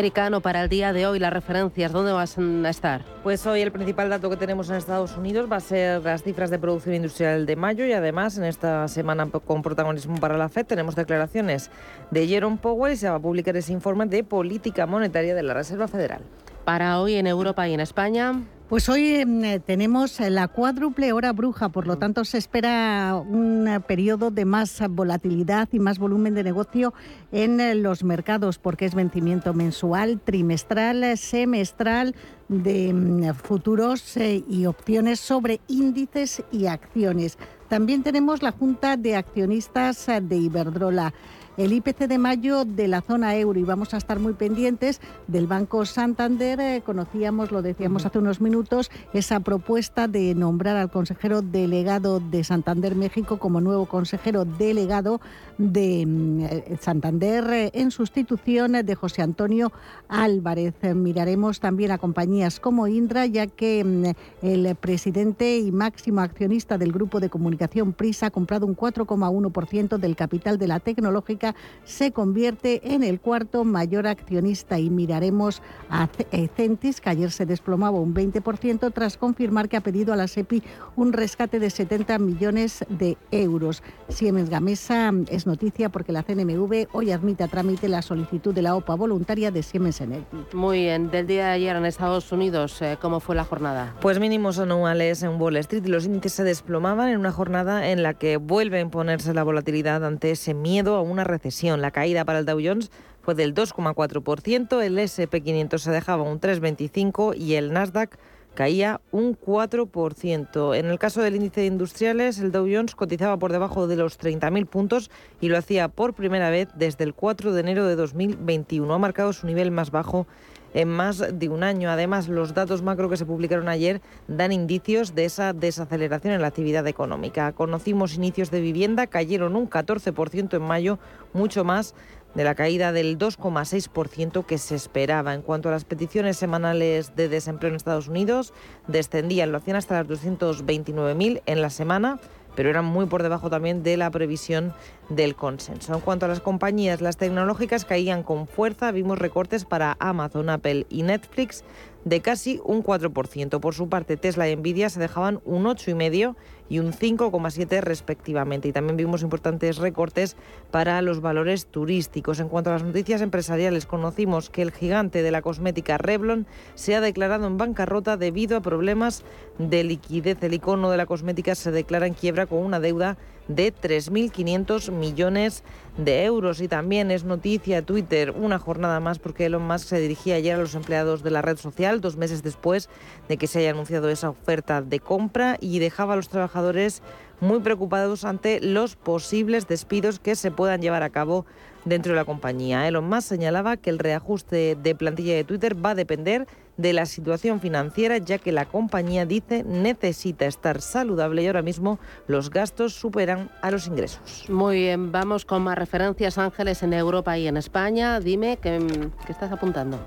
americano 0.00 0.40
para 0.40 0.62
el 0.62 0.70
día 0.70 0.94
de 0.94 1.06
hoy, 1.06 1.18
las 1.18 1.30
referencias, 1.30 1.92
¿dónde 1.92 2.12
van 2.12 2.64
a 2.64 2.70
estar? 2.70 3.04
Pues 3.22 3.46
hoy 3.46 3.60
el 3.60 3.70
principal 3.70 4.08
dato 4.08 4.30
que 4.30 4.36
tenemos 4.38 4.70
en 4.70 4.76
Estados 4.76 5.14
Unidos 5.14 5.46
va 5.52 5.56
a 5.56 5.60
ser 5.60 6.02
las 6.02 6.22
cifras 6.22 6.48
de 6.48 6.58
producción 6.58 6.94
industrial 6.94 7.44
de 7.44 7.54
mayo 7.54 7.84
y 7.84 7.92
además 7.92 8.38
en 8.38 8.44
esta 8.44 8.88
semana 8.88 9.28
con 9.28 9.60
protagonismo 9.60 10.16
para 10.16 10.38
la 10.38 10.48
FED 10.48 10.64
tenemos 10.64 10.96
declaraciones 10.96 11.70
de 12.10 12.26
Jerome 12.26 12.56
Powell 12.56 12.94
y 12.94 12.96
se 12.96 13.10
va 13.10 13.16
a 13.16 13.20
publicar 13.20 13.54
ese 13.58 13.74
informe 13.74 14.06
de 14.06 14.24
política 14.24 14.86
monetaria 14.86 15.34
de 15.34 15.42
la 15.42 15.52
Reserva 15.52 15.86
Federal. 15.86 16.22
Para 16.64 16.98
hoy 16.98 17.16
en 17.16 17.26
Europa 17.26 17.68
y 17.68 17.74
en 17.74 17.80
España. 17.80 18.40
Pues 18.70 18.88
hoy 18.88 19.16
em, 19.16 19.44
eh, 19.44 19.58
tenemos 19.58 20.20
la 20.20 20.46
cuádruple 20.46 21.12
hora 21.12 21.32
bruja, 21.32 21.70
por 21.70 21.88
lo 21.88 21.98
tanto 21.98 22.24
se 22.24 22.38
espera 22.38 23.16
un 23.16 23.66
eh, 23.66 23.80
periodo 23.80 24.30
de 24.30 24.44
más 24.44 24.80
volatilidad 24.90 25.68
y 25.72 25.80
más 25.80 25.98
volumen 25.98 26.34
de 26.34 26.44
negocio 26.44 26.94
en 27.32 27.58
eh, 27.58 27.74
los 27.74 28.04
mercados, 28.04 28.58
porque 28.58 28.84
es 28.84 28.94
vencimiento 28.94 29.54
mensual, 29.54 30.20
trimestral, 30.20 31.18
semestral 31.18 32.14
de 32.46 32.90
em, 32.90 33.34
futuros 33.34 34.16
y 34.16 34.66
opciones 34.66 35.18
sobre 35.18 35.60
índices 35.66 36.44
y 36.52 36.66
acciones. 36.66 37.38
También 37.68 38.04
tenemos 38.04 38.40
la 38.40 38.52
Junta 38.52 38.96
de 38.96 39.16
Accionistas 39.16 40.06
de 40.06 40.36
Iberdrola 40.36 41.12
el 41.56 41.72
IPC 41.72 42.06
de 42.06 42.18
mayo 42.18 42.64
de 42.64 42.88
la 42.88 43.00
zona 43.00 43.36
euro 43.36 43.58
y 43.58 43.64
vamos 43.64 43.92
a 43.94 43.96
estar 43.96 44.18
muy 44.18 44.34
pendientes 44.34 45.00
del 45.26 45.46
Banco 45.46 45.84
Santander. 45.84 46.60
Eh, 46.60 46.82
conocíamos, 46.84 47.50
lo 47.50 47.62
decíamos 47.62 48.06
hace 48.06 48.18
unos 48.18 48.40
minutos, 48.40 48.90
esa 49.12 49.40
propuesta 49.40 50.08
de 50.08 50.34
nombrar 50.34 50.76
al 50.76 50.90
consejero 50.90 51.42
delegado 51.42 52.20
de 52.20 52.44
Santander 52.44 52.94
México 52.94 53.38
como 53.38 53.60
nuevo 53.60 53.86
consejero 53.86 54.44
delegado 54.44 55.20
de 55.58 56.06
mm, 56.06 56.40
eh, 56.44 56.78
Santander 56.80 57.44
eh, 57.50 57.70
en 57.74 57.90
sustitución 57.90 58.72
de 58.72 58.94
José 58.94 59.22
Antonio 59.22 59.72
Álvarez. 60.08 60.74
Miraremos 60.94 61.60
también 61.60 61.90
a 61.90 61.98
compañías 61.98 62.60
como 62.60 62.86
Indra, 62.86 63.26
ya 63.26 63.46
que 63.46 63.84
mm, 63.84 64.46
el 64.46 64.74
presidente 64.76 65.58
y 65.58 65.72
máximo 65.72 66.20
accionista 66.20 66.78
del 66.78 66.92
grupo 66.92 67.20
de 67.20 67.28
comunicación 67.28 67.92
Prisa 67.92 68.26
ha 68.26 68.30
comprado 68.30 68.66
un 68.66 68.76
4,1% 68.76 69.98
del 69.98 70.16
capital 70.16 70.58
de 70.58 70.68
la 70.68 70.80
tecnológica 70.80 71.39
se 71.84 72.12
convierte 72.12 72.94
en 72.94 73.02
el 73.02 73.20
cuarto 73.20 73.64
mayor 73.64 74.06
accionista 74.06 74.78
y 74.78 74.90
miraremos 74.90 75.62
a 75.88 76.08
Centis, 76.56 77.00
que 77.00 77.10
ayer 77.10 77.30
se 77.30 77.46
desplomaba 77.46 77.98
un 77.98 78.14
20% 78.14 78.92
tras 78.92 79.16
confirmar 79.16 79.68
que 79.68 79.76
ha 79.76 79.80
pedido 79.80 80.12
a 80.12 80.16
la 80.16 80.28
SEPI 80.28 80.62
un 80.96 81.12
rescate 81.12 81.58
de 81.58 81.70
70 81.70 82.18
millones 82.18 82.84
de 82.88 83.16
euros. 83.30 83.82
Siemens 84.08 84.50
Gamesa 84.50 85.12
es 85.28 85.46
noticia 85.46 85.88
porque 85.88 86.12
la 86.12 86.22
CNMV 86.22 86.88
hoy 86.92 87.10
admite 87.10 87.44
a 87.44 87.48
trámite 87.48 87.88
la 87.88 88.02
solicitud 88.02 88.54
de 88.54 88.62
la 88.62 88.76
OPA 88.76 88.94
voluntaria 88.94 89.50
de 89.50 89.62
Siemens 89.62 90.00
Energy. 90.00 90.24
Muy 90.52 90.80
bien, 90.80 91.10
del 91.10 91.26
día 91.26 91.46
de 91.46 91.52
ayer 91.52 91.76
en 91.76 91.84
Estados 91.84 92.30
Unidos, 92.32 92.80
eh, 92.82 92.96
¿cómo 93.00 93.20
fue 93.20 93.34
la 93.34 93.44
jornada? 93.44 93.94
Pues 94.00 94.18
mínimos 94.18 94.58
anuales 94.58 95.22
en 95.22 95.40
Wall 95.40 95.56
Street 95.56 95.86
los 95.86 96.06
índices 96.06 96.32
se 96.32 96.44
desplomaban 96.44 97.08
en 97.08 97.18
una 97.18 97.32
jornada 97.32 97.88
en 97.90 98.02
la 98.02 98.14
que 98.14 98.36
vuelve 98.36 98.78
a 98.78 98.80
imponerse 98.80 99.34
la 99.34 99.42
volatilidad 99.42 100.04
ante 100.04 100.30
ese 100.30 100.54
miedo 100.54 100.96
a 100.96 101.02
una 101.02 101.24
recesión. 101.30 101.80
La 101.80 101.90
caída 101.90 102.24
para 102.24 102.40
el 102.40 102.46
Dow 102.46 102.60
Jones 102.62 102.90
fue 103.22 103.34
del 103.34 103.54
2,4%, 103.54 104.82
el 104.82 104.98
SP500 104.98 105.78
se 105.78 105.90
dejaba 105.90 106.22
un 106.22 106.40
3,25% 106.40 107.36
y 107.36 107.54
el 107.54 107.72
Nasdaq 107.72 108.18
caía 108.54 109.00
un 109.12 109.38
4%. 109.38 110.76
En 110.76 110.86
el 110.86 110.98
caso 110.98 111.22
del 111.22 111.36
índice 111.36 111.60
de 111.60 111.66
industriales, 111.66 112.38
el 112.38 112.52
Dow 112.52 112.66
Jones 112.70 112.94
cotizaba 112.94 113.38
por 113.38 113.52
debajo 113.52 113.86
de 113.86 113.96
los 113.96 114.18
30.000 114.18 114.66
puntos 114.66 115.10
y 115.40 115.48
lo 115.48 115.56
hacía 115.56 115.88
por 115.88 116.14
primera 116.14 116.50
vez 116.50 116.68
desde 116.74 117.04
el 117.04 117.14
4 117.14 117.52
de 117.52 117.60
enero 117.60 117.86
de 117.86 117.96
2021. 117.96 118.92
Ha 118.92 118.98
marcado 118.98 119.32
su 119.32 119.46
nivel 119.46 119.70
más 119.70 119.90
bajo 119.90 120.26
en 120.74 120.88
más 120.88 121.22
de 121.32 121.48
un 121.48 121.62
año. 121.62 121.90
Además, 121.90 122.28
los 122.28 122.54
datos 122.54 122.82
macro 122.82 123.08
que 123.08 123.16
se 123.16 123.26
publicaron 123.26 123.68
ayer 123.68 124.00
dan 124.28 124.52
indicios 124.52 125.14
de 125.14 125.24
esa 125.24 125.52
desaceleración 125.52 126.34
en 126.34 126.42
la 126.42 126.48
actividad 126.48 126.86
económica. 126.86 127.52
Conocimos 127.52 128.14
inicios 128.14 128.50
de 128.50 128.60
vivienda, 128.60 129.06
cayeron 129.06 129.56
un 129.56 129.68
14% 129.68 130.56
en 130.56 130.62
mayo, 130.62 130.98
mucho 131.32 131.64
más 131.64 131.94
de 132.34 132.44
la 132.44 132.54
caída 132.54 132.92
del 132.92 133.18
2,6% 133.18 134.46
que 134.46 134.58
se 134.58 134.76
esperaba. 134.76 135.34
En 135.34 135.42
cuanto 135.42 135.68
a 135.68 135.72
las 135.72 135.84
peticiones 135.84 136.36
semanales 136.36 137.16
de 137.16 137.28
desempleo 137.28 137.70
en 137.70 137.76
Estados 137.76 138.08
Unidos, 138.08 138.52
descendían, 138.86 139.52
lo 139.52 139.58
hacían 139.58 139.76
hasta 139.76 140.02
las 140.02 140.06
229.000 140.22 141.42
en 141.46 141.62
la 141.62 141.70
semana 141.70 142.20
pero 142.54 142.70
eran 142.70 142.84
muy 142.84 143.06
por 143.06 143.22
debajo 143.22 143.50
también 143.50 143.82
de 143.82 143.96
la 143.96 144.10
previsión 144.10 144.74
del 145.08 145.34
consenso. 145.34 145.94
En 145.94 146.00
cuanto 146.00 146.26
a 146.26 146.28
las 146.28 146.40
compañías, 146.40 147.00
las 147.00 147.16
tecnológicas 147.16 147.84
caían 147.84 148.22
con 148.22 148.46
fuerza, 148.46 148.90
vimos 148.92 149.18
recortes 149.18 149.64
para 149.64 149.96
Amazon, 149.98 150.50
Apple 150.50 150.86
y 150.88 151.02
Netflix 151.02 151.64
de 152.04 152.20
casi 152.20 152.60
un 152.64 152.82
4%. 152.82 153.60
Por 153.60 153.74
su 153.74 153.88
parte, 153.88 154.16
Tesla 154.16 154.48
y 154.48 154.56
Nvidia 154.56 154.90
se 154.90 155.00
dejaban 155.00 155.40
un 155.44 155.64
8,5% 155.64 156.34
y 156.70 156.78
un 156.78 156.92
5,7 156.94 157.82
respectivamente. 157.82 158.68
Y 158.68 158.72
también 158.72 158.96
vimos 158.96 159.20
importantes 159.22 159.76
recortes 159.76 160.36
para 160.70 161.02
los 161.02 161.20
valores 161.20 161.66
turísticos. 161.66 162.40
En 162.40 162.48
cuanto 162.48 162.70
a 162.70 162.74
las 162.74 162.84
noticias 162.84 163.20
empresariales, 163.20 163.84
conocimos 163.84 164.48
que 164.48 164.62
el 164.62 164.70
gigante 164.70 165.22
de 165.22 165.30
la 165.30 165.42
cosmética 165.42 165.98
Revlon 165.98 166.46
se 166.76 166.94
ha 166.94 167.02
declarado 167.02 167.46
en 167.46 167.58
bancarrota 167.58 168.16
debido 168.16 168.56
a 168.56 168.62
problemas 168.62 169.24
de 169.58 169.84
liquidez. 169.84 170.42
El 170.42 170.54
icono 170.54 170.90
de 170.90 170.96
la 170.96 171.06
cosmética 171.06 171.54
se 171.54 171.72
declara 171.72 172.06
en 172.06 172.14
quiebra 172.14 172.46
con 172.46 172.58
una 172.58 172.80
deuda 172.80 173.18
de 173.54 173.74
3.500 173.74 174.90
millones 174.92 175.64
de 175.96 176.24
euros. 176.24 176.60
Y 176.60 176.68
también 176.68 177.10
es 177.10 177.24
noticia 177.24 177.82
Twitter 177.82 178.30
una 178.30 178.58
jornada 178.58 179.00
más 179.00 179.18
porque 179.18 179.46
Elon 179.46 179.66
Musk 179.66 179.88
se 179.88 180.00
dirigía 180.00 180.36
ayer 180.36 180.54
a 180.54 180.60
los 180.60 180.74
empleados 180.74 181.22
de 181.22 181.30
la 181.30 181.42
red 181.42 181.56
social 181.56 182.00
dos 182.00 182.16
meses 182.16 182.42
después 182.42 182.88
de 183.28 183.36
que 183.36 183.46
se 183.46 183.60
haya 183.60 183.70
anunciado 183.70 184.08
esa 184.08 184.30
oferta 184.30 184.82
de 184.82 185.00
compra 185.00 185.56
y 185.60 185.78
dejaba 185.78 186.14
a 186.14 186.16
los 186.16 186.28
trabajadores 186.28 187.02
muy 187.40 187.60
preocupados 187.60 188.24
ante 188.24 188.60
los 188.60 188.96
posibles 188.96 189.66
despidos 189.66 190.18
que 190.18 190.36
se 190.36 190.50
puedan 190.50 190.82
llevar 190.82 191.02
a 191.02 191.10
cabo 191.10 191.46
dentro 191.84 192.12
de 192.12 192.16
la 192.16 192.24
compañía. 192.24 192.86
Elon 192.86 193.08
Musk 193.08 193.28
señalaba 193.28 193.76
que 193.76 193.90
el 193.90 193.98
reajuste 193.98 194.76
de 194.76 194.94
plantilla 194.94 195.34
de 195.34 195.44
Twitter 195.44 195.74
va 195.82 195.90
a 195.90 195.94
depender 195.94 196.46
de 196.80 196.92
la 196.92 197.06
situación 197.06 197.60
financiera, 197.60 198.18
ya 198.18 198.38
que 198.38 198.52
la 198.52 198.64
compañía 198.64 199.26
dice 199.26 199.64
necesita 199.64 200.46
estar 200.46 200.80
saludable 200.80 201.42
y 201.42 201.46
ahora 201.46 201.62
mismo 201.62 201.98
los 202.26 202.50
gastos 202.50 202.94
superan 202.94 203.50
a 203.62 203.70
los 203.70 203.86
ingresos. 203.86 204.46
Muy 204.48 204.76
bien, 204.76 205.12
vamos 205.12 205.44
con 205.44 205.62
más 205.62 205.76
referencias, 205.76 206.38
Ángeles, 206.38 206.82
en 206.82 206.92
Europa 206.92 207.36
y 207.38 207.46
en 207.46 207.56
España. 207.56 208.20
Dime, 208.20 208.58
¿qué, 208.60 208.78
qué 209.26 209.32
estás 209.32 209.52
apuntando? 209.52 209.98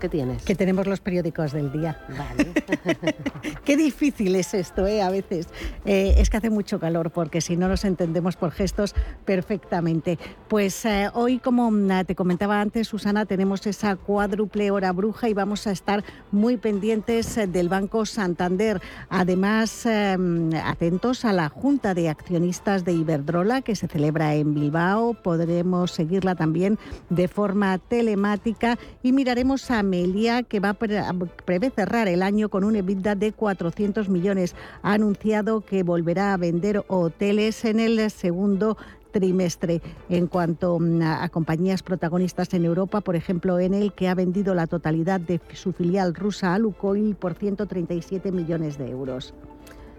¿Qué 0.00 0.10
tienes? 0.10 0.42
Que 0.42 0.54
tenemos 0.54 0.86
los 0.86 1.00
periódicos 1.00 1.52
del 1.52 1.72
día. 1.72 1.98
Vale. 2.08 2.52
Qué 3.64 3.76
difícil 3.76 4.36
es 4.36 4.52
esto, 4.52 4.86
¿eh? 4.86 5.00
A 5.00 5.08
veces. 5.08 5.48
Eh, 5.86 6.14
es 6.18 6.28
que 6.28 6.36
hace 6.36 6.50
mucho 6.50 6.78
calor, 6.78 7.10
porque 7.10 7.40
si 7.40 7.56
no 7.56 7.66
nos 7.66 7.84
entendemos 7.84 8.36
por 8.36 8.50
gestos 8.50 8.94
perfectamente. 9.24 10.18
Pues 10.48 10.84
eh, 10.84 11.08
hoy, 11.14 11.38
como 11.38 11.70
mm, 11.70 12.04
te 12.06 12.14
comentaba 12.14 12.60
antes, 12.60 12.88
Susana, 12.88 13.24
tenemos 13.24 13.66
esa 13.66 13.96
cuádruple 13.96 14.70
hora 14.70 14.92
bruja 14.92 15.30
y 15.30 15.34
vamos 15.34 15.66
a 15.66 15.72
estar 15.72 16.04
muy 16.30 16.58
pendientes 16.58 17.36
eh, 17.38 17.46
del 17.46 17.70
Banco 17.70 18.04
Santander. 18.04 18.82
Además, 19.08 19.86
em, 19.86 20.50
atentos 20.62 21.24
a 21.24 21.32
la 21.32 21.48
Junta 21.48 21.94
de 21.94 22.10
Accionistas 22.10 22.84
de 22.84 22.92
Iberdrola, 22.92 23.62
que 23.62 23.76
se 23.76 23.88
celebra 23.88 24.34
en 24.34 24.52
Bilbao. 24.52 25.14
Podremos 25.14 25.92
seguirla 25.92 26.34
también 26.34 26.78
de 27.08 27.28
forma 27.28 27.78
telemática 27.78 28.78
y 29.02 29.12
miraremos 29.12 29.70
a 29.70 29.85
Amelia, 29.86 30.42
que 30.42 30.60
va 30.60 30.70
a 30.70 30.74
prevé 30.74 31.70
cerrar 31.70 32.08
el 32.08 32.22
año 32.22 32.48
con 32.48 32.64
un 32.64 32.74
EBITDA 32.74 33.14
de 33.14 33.32
400 33.32 34.08
millones. 34.08 34.54
Ha 34.82 34.94
anunciado 34.94 35.60
que 35.60 35.82
volverá 35.84 36.34
a 36.34 36.36
vender 36.36 36.84
hoteles 36.88 37.64
en 37.64 37.78
el 37.78 38.10
segundo 38.10 38.76
trimestre. 39.12 39.80
En 40.10 40.26
cuanto 40.26 40.78
mm, 40.78 41.02
a, 41.02 41.28
compañías 41.28 41.82
protagonistas 41.82 42.52
en 42.52 42.64
Europa, 42.64 43.00
por 43.00 43.16
ejemplo, 43.16 43.58
en 43.60 43.74
el 43.74 43.92
que 43.92 44.08
ha 44.08 44.14
vendido 44.14 44.54
la 44.54 44.66
totalidad 44.66 45.20
de 45.20 45.40
su 45.54 45.72
filial 45.72 46.14
rusa 46.14 46.52
a 46.52 46.58
Lukoil 46.58 47.14
por 47.14 47.34
137 47.34 48.32
millones 48.32 48.76
de 48.76 48.90
euros. 48.90 49.34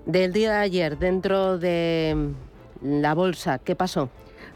Del 0.06 0.34
día 0.34 0.52
de 0.52 0.58
ayer, 0.58 1.00
dentro 1.00 1.58
de 1.58 2.34
la 2.82 3.14
bolsa, 3.14 3.60
¿qué 3.60 3.76
pasó? 3.76 4.10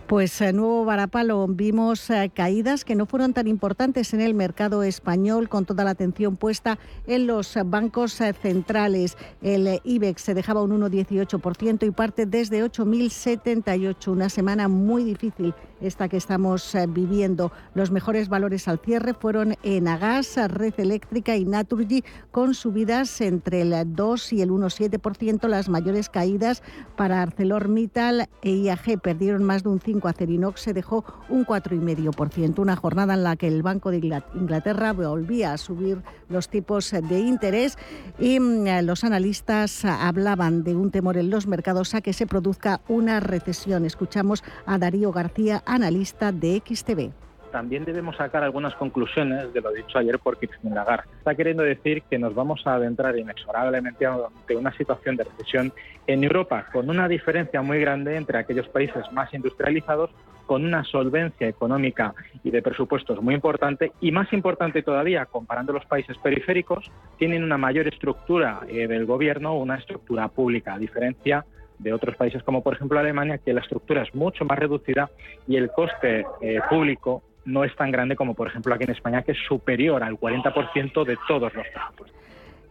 Pues 0.08 0.42
eh, 0.42 0.52
nuevo 0.52 0.84
varapalo, 0.84 1.48
vimos 1.48 2.10
eh, 2.10 2.30
caídas 2.34 2.84
que 2.84 2.96
no 2.96 3.06
fueron 3.06 3.34
tan 3.34 3.48
importantes 3.48 4.14
en 4.14 4.20
el 4.20 4.34
mercado 4.34 4.84
español, 4.84 5.48
con 5.48 5.66
toda 5.66 5.86
la 5.86 5.92
atención 5.92 6.36
puesta 6.36 6.78
en 7.08 7.28
los 7.28 7.58
bancos 7.66 8.20
eh, 8.20 8.34
centrales. 8.34 9.18
El 9.42 9.80
IBEX 9.84 10.22
se 10.22 10.34
dejaba 10.34 10.64
un 10.64 10.72
1,18% 10.72 11.88
y 11.88 11.92
parte 11.92 12.26
desde 12.26 12.64
8.078, 12.64 14.08
una 14.10 14.30
semana 14.30 14.68
muy 14.68 15.04
difícil 15.06 15.54
esta 15.82 16.08
que 16.08 16.18
estamos 16.18 16.76
viviendo. 16.90 17.52
Los 17.74 17.92
mejores 17.92 18.30
valores 18.30 18.68
al 18.68 18.80
cierre 18.80 19.14
fueron 19.14 19.56
en 19.64 19.88
Agas, 19.88 20.38
Red 20.48 20.76
Eléctrica 20.78 21.36
y 21.36 21.46
Naturgy, 21.46 22.04
con 22.32 22.54
subidas 22.54 23.22
entre 23.22 23.62
el 23.62 23.96
2 23.96 24.34
y 24.34 24.42
el 24.42 24.50
1,7%. 24.50 25.48
Las 25.48 25.70
mayores 25.70 26.10
caídas 26.10 26.64
para 26.96 27.22
ArcelorMittal 27.22 28.30
e 28.42 28.52
IAG 28.52 29.00
perdieron 29.02 29.44
más 29.44 29.64
de 29.64 29.70
un 29.70 29.80
5 29.80 30.08
Acerinox 30.08 30.62
se 30.62 30.74
dejó 30.74 31.04
un 31.30 31.46
4,5%, 31.46 32.60
una 32.60 32.76
jornada 32.76 33.14
en 33.14 33.24
la 33.24 33.36
que 33.36 33.48
el 33.48 33.64
Banco 33.64 33.92
de 33.92 34.24
Inglaterra 34.36 34.94
volvía 34.94 35.54
a 35.54 35.58
subir 35.58 36.02
los 36.30 36.50
tipos 36.50 36.92
de 36.92 37.20
interés 37.20 37.78
y 38.20 38.40
mm, 38.40 38.84
los 38.84 39.04
analistas 39.04 39.86
hablaban 39.86 40.64
de 40.64 40.76
un 40.76 40.92
temor 40.92 41.18
en 41.18 41.30
los 41.30 41.48
mercados 41.48 41.94
a 41.96 42.02
que 42.02 42.14
se 42.14 42.28
produzca 42.28 42.82
una 42.88 43.20
recesión. 43.20 43.86
Escuchamos 43.86 44.44
a 44.66 44.78
Darío 44.78 45.12
García, 45.12 45.64
analista 45.72 46.34
de 46.34 46.62
XTV 46.66 47.12
también 47.52 47.86
debemos 47.86 48.16
sacar 48.16 48.44
algunas 48.44 48.74
conclusiones 48.76 49.54
de 49.54 49.62
lo 49.62 49.72
dicho 49.72 49.98
ayer 49.98 50.18
por 50.20 50.38
Christine 50.38 50.74
Lagarde. 50.74 51.10
Está 51.18 51.36
queriendo 51.36 51.64
decir 51.64 52.02
que 52.04 52.18
nos 52.18 52.34
vamos 52.34 52.66
a 52.66 52.76
adentrar 52.76 53.18
inexorablemente 53.18 54.06
ante 54.06 54.56
una 54.56 54.72
situación 54.78 55.18
de 55.18 55.26
recesión 55.26 55.74
en 56.08 56.24
Europa, 56.24 56.68
con 56.72 56.90
una 56.90 57.08
diferencia 57.08 57.62
muy 57.62 57.80
grande 57.80 58.16
entre 58.16 58.38
aquellos 58.40 58.70
países 58.70 59.04
más 59.12 59.34
industrializados, 59.34 60.10
con 60.46 60.66
una 60.66 60.84
solvencia 60.84 61.48
económica 61.48 62.14
y 62.44 62.52
de 62.52 62.62
presupuestos 62.62 63.22
muy 63.22 63.36
importante, 63.36 63.92
y 64.02 64.12
más 64.12 64.32
importante 64.34 64.82
todavía, 64.82 65.26
comparando 65.26 65.74
los 65.74 65.86
países 65.86 66.18
periféricos, 66.18 66.90
tienen 67.18 67.44
una 67.44 67.58
mayor 67.58 67.88
estructura 67.88 68.62
eh, 68.68 68.88
del 68.88 69.06
gobierno, 69.06 69.58
una 69.58 69.76
estructura 69.76 70.30
pública, 70.30 70.74
a 70.74 70.80
diferencia 70.80 71.46
de 71.82 71.94
otros 71.94 72.16
países 72.16 72.44
como 72.44 72.62
por 72.62 72.76
ejemplo 72.76 73.00
Alemania, 73.00 73.40
que 73.40 73.54
la 73.54 73.62
estructura 73.62 74.04
es 74.04 74.14
mucho 74.14 74.46
más 74.46 74.58
reducida 74.58 75.10
y 75.48 75.56
el 75.56 75.70
coste 75.72 76.26
eh, 76.42 76.60
público 76.70 77.24
no 77.46 77.64
es 77.64 77.76
tan 77.76 77.92
grande 77.92 78.16
como, 78.16 78.36
por 78.36 78.48
ejemplo, 78.48 78.74
aquí 78.74 78.84
en 78.84 78.92
España, 78.92 79.24
que 79.24 79.32
es 79.32 79.38
superior 79.48 80.04
al 80.04 80.20
40% 80.20 81.04
de 81.04 81.18
todos 81.28 81.54
los 81.54 81.68
presupuestos. 81.68 82.22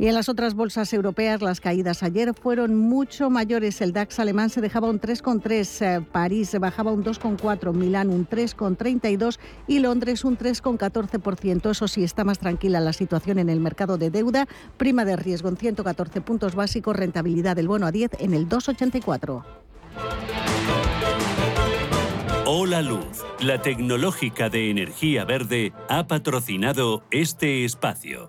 Y 0.00 0.08
en 0.08 0.14
las 0.14 0.30
otras 0.30 0.54
bolsas 0.54 0.94
europeas 0.94 1.42
las 1.42 1.60
caídas 1.60 2.02
ayer 2.02 2.32
fueron 2.32 2.74
mucho 2.74 3.28
mayores. 3.28 3.82
El 3.82 3.92
DAX 3.92 4.18
alemán 4.18 4.48
se 4.48 4.62
dejaba 4.62 4.88
un 4.88 4.98
3,3, 4.98 5.82
eh, 5.82 6.06
París 6.10 6.56
bajaba 6.58 6.90
un 6.90 7.04
2,4, 7.04 7.74
Milán 7.74 8.08
un 8.08 8.26
3,32 8.26 9.38
y 9.66 9.80
Londres 9.80 10.24
un 10.24 10.38
3,14%. 10.38 11.70
Eso 11.70 11.86
sí, 11.86 12.02
está 12.02 12.24
más 12.24 12.38
tranquila 12.38 12.80
la 12.80 12.94
situación 12.94 13.38
en 13.38 13.50
el 13.50 13.60
mercado 13.60 13.98
de 13.98 14.08
deuda. 14.08 14.48
Prima 14.78 15.04
de 15.04 15.16
riesgo 15.16 15.50
en 15.50 15.58
114 15.58 16.22
puntos 16.22 16.54
básicos, 16.54 16.96
rentabilidad 16.96 17.54
del 17.54 17.68
bono 17.68 17.84
a 17.84 17.92
10 17.92 18.12
en 18.20 18.32
el 18.32 18.48
2,84. 18.48 19.44
Hola 22.46 22.80
Luz, 22.80 23.22
la 23.40 23.60
tecnológica 23.60 24.48
de 24.48 24.70
energía 24.70 25.26
verde, 25.26 25.74
ha 25.90 26.06
patrocinado 26.06 27.02
este 27.10 27.66
espacio. 27.66 28.28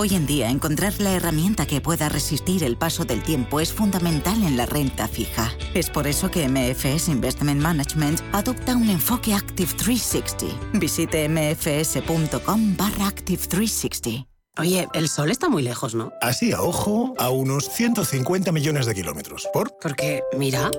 Hoy 0.00 0.14
en 0.14 0.26
día 0.26 0.48
encontrar 0.48 1.00
la 1.00 1.12
herramienta 1.12 1.66
que 1.66 1.80
pueda 1.80 2.08
resistir 2.08 2.62
el 2.62 2.76
paso 2.76 3.04
del 3.04 3.20
tiempo 3.20 3.58
es 3.58 3.72
fundamental 3.72 4.44
en 4.44 4.56
la 4.56 4.64
renta 4.64 5.08
fija. 5.08 5.52
Es 5.74 5.90
por 5.90 6.06
eso 6.06 6.30
que 6.30 6.48
MFS 6.48 7.08
Investment 7.08 7.60
Management 7.60 8.20
adopta 8.32 8.76
un 8.76 8.90
enfoque 8.90 9.34
Active 9.34 9.72
360. 9.76 10.78
Visite 10.78 11.28
mfs.com 11.28 12.76
barra 12.76 13.08
Active 13.08 13.42
360. 13.44 14.24
Oye, 14.58 14.86
el 14.94 15.08
sol 15.08 15.32
está 15.32 15.48
muy 15.48 15.64
lejos, 15.64 15.96
¿no? 15.96 16.12
Así 16.22 16.52
a 16.52 16.62
ojo, 16.62 17.14
a 17.18 17.30
unos 17.30 17.68
150 17.68 18.52
millones 18.52 18.86
de 18.86 18.94
kilómetros. 18.94 19.48
¿Por? 19.52 19.76
Porque, 19.80 20.22
mira... 20.38 20.70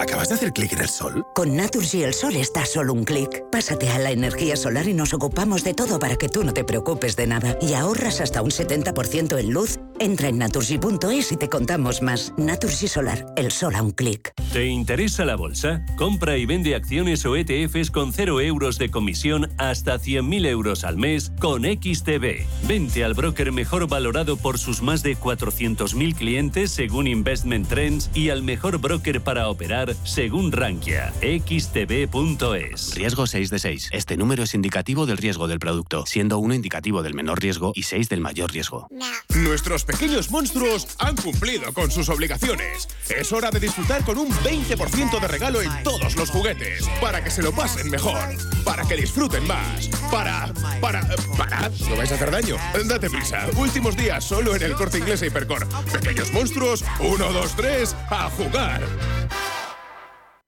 ¿Acabas 0.00 0.28
de 0.28 0.34
hacer 0.34 0.52
clic 0.52 0.72
en 0.72 0.80
el 0.80 0.88
sol? 0.88 1.24
Con 1.34 1.56
Naturgy 1.56 2.02
el 2.02 2.14
sol 2.14 2.36
está 2.36 2.66
solo 2.66 2.92
un 2.92 3.04
clic. 3.04 3.44
Pásate 3.50 3.88
a 3.90 3.98
la 3.98 4.10
energía 4.10 4.56
solar 4.56 4.88
y 4.88 4.94
nos 4.94 5.14
ocupamos 5.14 5.62
de 5.64 5.74
todo 5.74 5.98
para 5.98 6.16
que 6.16 6.28
tú 6.28 6.44
no 6.44 6.52
te 6.52 6.64
preocupes 6.64 7.16
de 7.16 7.26
nada. 7.26 7.56
Y 7.60 7.74
ahorras 7.74 8.20
hasta 8.20 8.42
un 8.42 8.50
70% 8.50 9.38
en 9.38 9.52
luz. 9.52 9.78
Entra 9.98 10.28
en 10.28 10.38
naturgy.es 10.38 11.32
y 11.32 11.36
te 11.36 11.48
contamos 11.48 12.02
más. 12.02 12.32
Naturgy 12.36 12.88
Solar, 12.88 13.26
el 13.36 13.50
sol 13.50 13.74
a 13.76 13.82
un 13.82 13.92
clic. 13.92 14.32
¿Te 14.52 14.66
interesa 14.66 15.24
la 15.24 15.36
bolsa? 15.36 15.84
Compra 15.96 16.36
y 16.36 16.46
vende 16.46 16.74
acciones 16.74 17.24
o 17.24 17.36
ETFs 17.36 17.90
con 17.90 18.12
0 18.12 18.40
euros 18.40 18.78
de 18.78 18.90
comisión 18.90 19.50
hasta 19.56 19.98
100.000 19.98 20.46
euros 20.46 20.84
al 20.84 20.96
mes 20.98 21.32
con 21.40 21.62
XTB. 21.62 22.44
Vente 22.66 23.04
al 23.04 23.14
broker 23.14 23.52
mejor 23.52 23.88
valorado 23.88 24.36
por 24.36 24.58
sus 24.58 24.82
más 24.82 25.02
de 25.02 25.16
400.000 25.16 26.14
clientes 26.14 26.70
según 26.70 27.06
Investment 27.06 27.68
Trends 27.68 28.10
y 28.14 28.28
al 28.28 28.42
mejor 28.42 28.78
broker 28.78 29.22
para 29.22 29.48
operar 29.48 29.75
según 30.04 30.52
Rankia. 30.52 31.12
XTB.es. 31.20 32.94
Riesgo 32.94 33.26
6 33.26 33.50
de 33.50 33.58
6. 33.58 33.90
Este 33.92 34.16
número 34.16 34.44
es 34.44 34.54
indicativo 34.54 35.04
del 35.04 35.18
riesgo 35.18 35.48
del 35.48 35.58
producto, 35.58 36.06
siendo 36.06 36.38
1 36.38 36.54
indicativo 36.54 37.02
del 37.02 37.14
menor 37.14 37.42
riesgo 37.42 37.72
y 37.74 37.82
6 37.82 38.08
del 38.08 38.20
mayor 38.20 38.52
riesgo. 38.52 38.88
Nuestros 39.34 39.84
pequeños 39.84 40.30
monstruos 40.30 40.88
han 40.98 41.16
cumplido 41.16 41.72
con 41.74 41.90
sus 41.90 42.08
obligaciones. 42.08 42.88
Es 43.10 43.32
hora 43.32 43.50
de 43.50 43.60
disfrutar 43.60 44.02
con 44.04 44.18
un 44.18 44.30
20% 44.30 45.20
de 45.20 45.28
regalo 45.28 45.60
en 45.60 45.82
todos 45.82 46.16
los 46.16 46.30
juguetes. 46.30 46.88
Para 47.00 47.22
que 47.22 47.30
se 47.30 47.42
lo 47.42 47.52
pasen 47.52 47.90
mejor. 47.90 48.18
Para 48.64 48.84
que 48.84 48.96
disfruten 48.96 49.46
más. 49.46 49.88
Para. 50.10 50.52
Para. 50.80 51.06
Para. 51.36 51.70
¿No 51.88 51.96
vais 51.96 52.10
a 52.12 52.14
hacer 52.14 52.30
daño? 52.30 52.56
Date 52.86 53.10
prisa. 53.10 53.46
Últimos 53.56 53.96
días 53.96 54.24
solo 54.24 54.56
en 54.56 54.62
el 54.62 54.72
corte 54.72 54.98
inglés 54.98 55.20
e 55.22 55.26
Hipercor. 55.26 55.66
Pequeños 55.92 56.32
monstruos. 56.32 56.84
1, 57.00 57.32
2, 57.32 57.56
3. 57.56 57.96
A 58.08 58.30
jugar. 58.30 58.80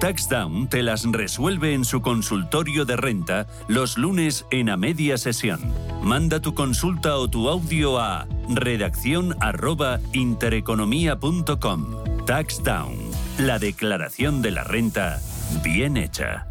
TaxDown 0.00 0.68
te 0.68 0.84
las 0.84 1.04
resuelve 1.10 1.74
en 1.74 1.84
su 1.84 2.02
consultorio 2.02 2.84
de 2.84 2.96
renta 2.96 3.48
los 3.66 3.98
lunes 3.98 4.46
en 4.52 4.70
a 4.70 4.76
media 4.76 5.18
sesión. 5.18 5.58
Manda 6.02 6.40
tu 6.40 6.54
consulta 6.54 7.16
o 7.16 7.26
tu 7.26 7.48
audio 7.48 7.98
a 7.98 8.28
redacción 8.48 9.34
arroba 9.40 9.98
intereconomía.com. 10.12 11.86
TaxDown, 12.26 12.94
la 13.38 13.58
declaración 13.58 14.40
de 14.40 14.52
la 14.52 14.62
renta 14.62 15.20
bien 15.64 15.96
hecha. 15.96 16.46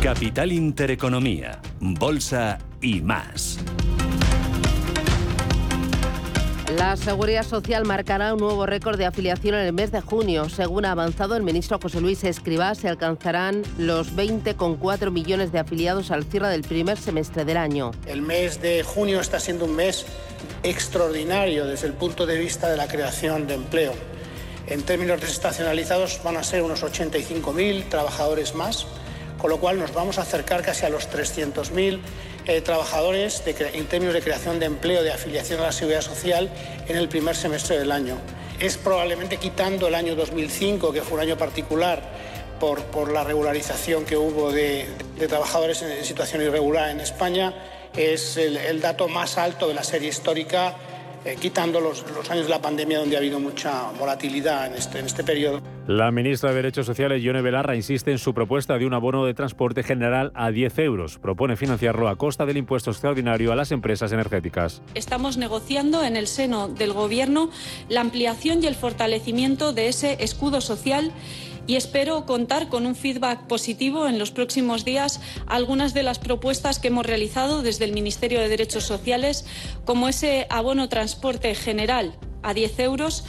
Capital 0.00 0.52
Intereconomía, 0.52 1.60
Bolsa 1.80 2.58
y 2.80 3.00
más. 3.00 3.58
La 6.76 6.96
Seguridad 6.96 7.46
Social 7.46 7.84
marcará 7.84 8.34
un 8.34 8.40
nuevo 8.40 8.66
récord 8.66 8.98
de 8.98 9.06
afiliación 9.06 9.54
en 9.54 9.66
el 9.66 9.72
mes 9.72 9.92
de 9.92 10.00
junio. 10.00 10.48
Según 10.48 10.84
ha 10.84 10.90
avanzado 10.90 11.36
el 11.36 11.44
ministro 11.44 11.78
José 11.80 12.00
Luis 12.00 12.24
Escribá, 12.24 12.74
se 12.74 12.88
alcanzarán 12.88 13.62
los 13.78 14.16
20,4 14.16 15.12
millones 15.12 15.52
de 15.52 15.60
afiliados 15.60 16.10
al 16.10 16.24
cierre 16.24 16.48
del 16.48 16.62
primer 16.62 16.98
semestre 16.98 17.44
del 17.44 17.58
año. 17.58 17.92
El 18.06 18.22
mes 18.22 18.60
de 18.60 18.82
junio 18.82 19.20
está 19.20 19.38
siendo 19.38 19.66
un 19.66 19.76
mes 19.76 20.04
extraordinario 20.64 21.64
desde 21.64 21.86
el 21.86 21.92
punto 21.92 22.26
de 22.26 22.38
vista 22.38 22.68
de 22.68 22.76
la 22.76 22.88
creación 22.88 23.46
de 23.46 23.54
empleo. 23.54 23.92
En 24.66 24.82
términos 24.82 25.20
desestacionalizados 25.20 26.22
van 26.24 26.38
a 26.38 26.42
ser 26.42 26.62
unos 26.62 26.82
85.000 26.82 27.88
trabajadores 27.88 28.56
más, 28.56 28.84
con 29.38 29.50
lo 29.50 29.60
cual 29.60 29.78
nos 29.78 29.94
vamos 29.94 30.18
a 30.18 30.22
acercar 30.22 30.62
casi 30.62 30.86
a 30.86 30.88
los 30.88 31.08
300.000 31.08 32.00
eh, 32.46 32.60
trabajadores 32.60 33.44
de, 33.44 33.54
en 33.74 33.86
términos 33.86 34.14
de 34.14 34.22
creación 34.22 34.58
de 34.58 34.66
empleo, 34.66 35.02
de 35.02 35.12
afiliación 35.12 35.60
a 35.60 35.64
la 35.64 35.72
seguridad 35.72 36.02
social 36.02 36.50
en 36.88 36.96
el 36.96 37.08
primer 37.08 37.36
semestre 37.36 37.78
del 37.78 37.92
año. 37.92 38.16
Es 38.60 38.76
probablemente 38.76 39.38
quitando 39.38 39.88
el 39.88 39.94
año 39.94 40.14
2005, 40.14 40.92
que 40.92 41.02
fue 41.02 41.14
un 41.14 41.20
año 41.20 41.36
particular 41.36 42.02
por, 42.60 42.82
por 42.84 43.12
la 43.12 43.24
regularización 43.24 44.04
que 44.04 44.16
hubo 44.16 44.52
de, 44.52 44.86
trabajadores 45.28 45.82
en, 45.82 46.04
situación 46.04 46.42
irregular 46.42 46.90
en 46.90 47.00
España, 47.00 47.54
es 47.96 48.36
el, 48.36 48.56
el 48.56 48.80
dato 48.80 49.08
más 49.08 49.38
alto 49.38 49.68
de 49.68 49.74
la 49.74 49.84
serie 49.84 50.08
histórica 50.08 50.76
eh, 51.24 51.36
quitando 51.40 51.80
los, 51.80 52.04
los, 52.14 52.30
años 52.30 52.44
de 52.44 52.50
la 52.50 52.60
pandemia 52.60 52.98
donde 52.98 53.16
ha 53.16 53.18
habido 53.18 53.40
mucha 53.40 53.90
volatilidad 53.98 54.66
en 54.66 54.74
este, 54.74 54.98
en 54.98 55.06
este 55.06 55.24
periodo. 55.24 55.62
La 55.86 56.10
ministra 56.10 56.48
de 56.48 56.56
Derechos 56.56 56.86
Sociales, 56.86 57.22
Yone 57.22 57.42
Belarra, 57.42 57.76
insiste 57.76 58.10
en 58.10 58.18
su 58.18 58.32
propuesta 58.32 58.78
de 58.78 58.86
un 58.86 58.94
abono 58.94 59.26
de 59.26 59.34
transporte 59.34 59.82
general 59.82 60.32
a 60.34 60.50
10 60.50 60.78
euros. 60.78 61.18
Propone 61.18 61.58
financiarlo 61.58 62.08
a 62.08 62.16
costa 62.16 62.46
del 62.46 62.56
impuesto 62.56 62.90
extraordinario 62.90 63.52
a 63.52 63.54
las 63.54 63.70
empresas 63.70 64.10
energéticas. 64.10 64.80
Estamos 64.94 65.36
negociando 65.36 66.02
en 66.02 66.16
el 66.16 66.26
seno 66.26 66.68
del 66.68 66.94
Gobierno 66.94 67.50
la 67.90 68.00
ampliación 68.00 68.62
y 68.62 68.66
el 68.66 68.76
fortalecimiento 68.76 69.74
de 69.74 69.88
ese 69.88 70.24
escudo 70.24 70.62
social 70.62 71.12
y 71.66 71.76
espero 71.76 72.24
contar 72.24 72.70
con 72.70 72.86
un 72.86 72.94
feedback 72.94 73.46
positivo 73.46 74.08
en 74.08 74.18
los 74.18 74.30
próximos 74.30 74.86
días 74.86 75.20
algunas 75.46 75.92
de 75.92 76.02
las 76.02 76.18
propuestas 76.18 76.78
que 76.78 76.88
hemos 76.88 77.04
realizado 77.04 77.60
desde 77.60 77.84
el 77.84 77.92
Ministerio 77.92 78.40
de 78.40 78.48
Derechos 78.48 78.84
Sociales, 78.84 79.46
como 79.84 80.08
ese 80.08 80.46
abono 80.48 80.88
transporte 80.88 81.54
general 81.54 82.14
a 82.42 82.54
10 82.54 82.78
euros 82.80 83.24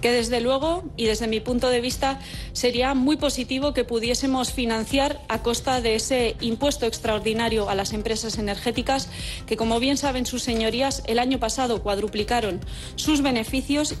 que 0.00 0.12
desde 0.12 0.40
luego 0.40 0.84
y 0.96 1.06
desde 1.06 1.28
mi 1.28 1.40
punto 1.40 1.68
de 1.68 1.80
vista 1.80 2.18
sería 2.52 2.94
muy 2.94 3.16
positivo 3.16 3.72
que 3.72 3.84
pudiésemos 3.84 4.52
financiar 4.52 5.20
a 5.28 5.42
costa 5.42 5.80
de 5.80 5.94
ese 5.94 6.36
impuesto 6.40 6.86
extraordinario 6.86 7.68
a 7.68 7.74
las 7.74 7.92
empresas 7.92 8.38
energéticas 8.38 9.08
que, 9.46 9.56
como 9.56 9.80
bien 9.80 9.96
saben 9.96 10.26
sus 10.26 10.42
señorías, 10.42 11.02
el 11.06 11.18
año 11.18 11.38
pasado 11.38 11.82
cuadruplicaron 11.82 12.60
sus 12.96 13.22
beneficios. 13.22 13.96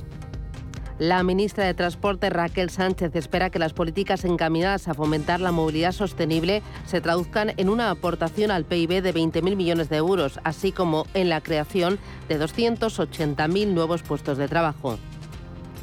La 0.98 1.22
ministra 1.22 1.64
de 1.64 1.72
Transporte, 1.72 2.28
Raquel 2.28 2.68
Sánchez, 2.68 3.16
espera 3.16 3.48
que 3.48 3.58
las 3.58 3.72
políticas 3.72 4.26
encaminadas 4.26 4.86
a 4.86 4.92
fomentar 4.92 5.40
la 5.40 5.50
movilidad 5.50 5.92
sostenible 5.92 6.62
se 6.84 7.00
traduzcan 7.00 7.54
en 7.56 7.70
una 7.70 7.90
aportación 7.90 8.50
al 8.50 8.66
PIB 8.66 9.00
de 9.00 9.14
20.000 9.14 9.56
millones 9.56 9.88
de 9.88 9.96
euros, 9.96 10.38
así 10.44 10.72
como 10.72 11.06
en 11.14 11.30
la 11.30 11.40
creación 11.40 11.98
de 12.28 12.38
280.000 12.38 13.68
nuevos 13.68 14.02
puestos 14.02 14.36
de 14.36 14.46
trabajo. 14.46 14.98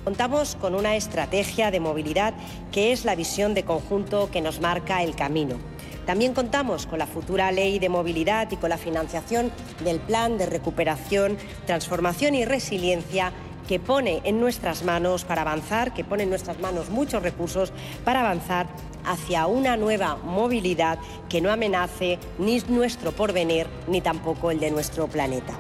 Contamos 0.08 0.56
con 0.56 0.74
una 0.74 0.96
estrategia 0.96 1.70
de 1.70 1.82
movilidad 1.82 2.34
que 2.72 2.94
es 2.94 3.04
la 3.04 3.14
visión 3.14 3.54
de 3.54 3.66
conjunto 3.66 4.32
que 4.32 4.40
nos 4.40 4.62
marca 4.62 5.04
el 5.04 5.18
camino. 5.18 5.58
También 6.06 6.34
contamos 6.34 6.86
con 6.86 7.00
la 7.00 7.08
futura 7.08 7.52
ley 7.52 7.78
de 7.78 7.90
movilidad 7.90 8.50
y 8.50 8.56
con 8.56 8.70
la 8.70 8.78
financiación 8.78 9.52
del 9.84 10.00
plan 10.00 10.38
de 10.38 10.46
recuperación, 10.46 11.36
transformación 11.66 12.36
y 12.36 12.46
resiliencia 12.46 13.34
que 13.68 13.82
pone 13.82 14.22
en 14.24 14.40
nuestras 14.40 14.84
manos 14.84 15.26
para 15.26 15.42
avanzar, 15.42 15.94
que 15.94 16.06
pone 16.06 16.24
en 16.24 16.30
nuestras 16.30 16.58
manos 16.62 16.90
muchos 16.90 17.22
recursos 17.22 17.74
para 18.06 18.22
avanzar 18.22 18.68
hacia 19.04 19.46
una 19.48 19.76
nueva 19.76 20.16
movilidad 20.16 21.00
que 21.28 21.42
no 21.42 21.52
amenace 21.52 22.18
ni 22.40 22.62
nuestro 22.70 23.12
porvenir 23.12 23.68
ni 23.90 24.00
tampoco 24.00 24.52
el 24.52 24.62
de 24.62 24.72
nuestro 24.72 25.08
planeta. 25.10 25.60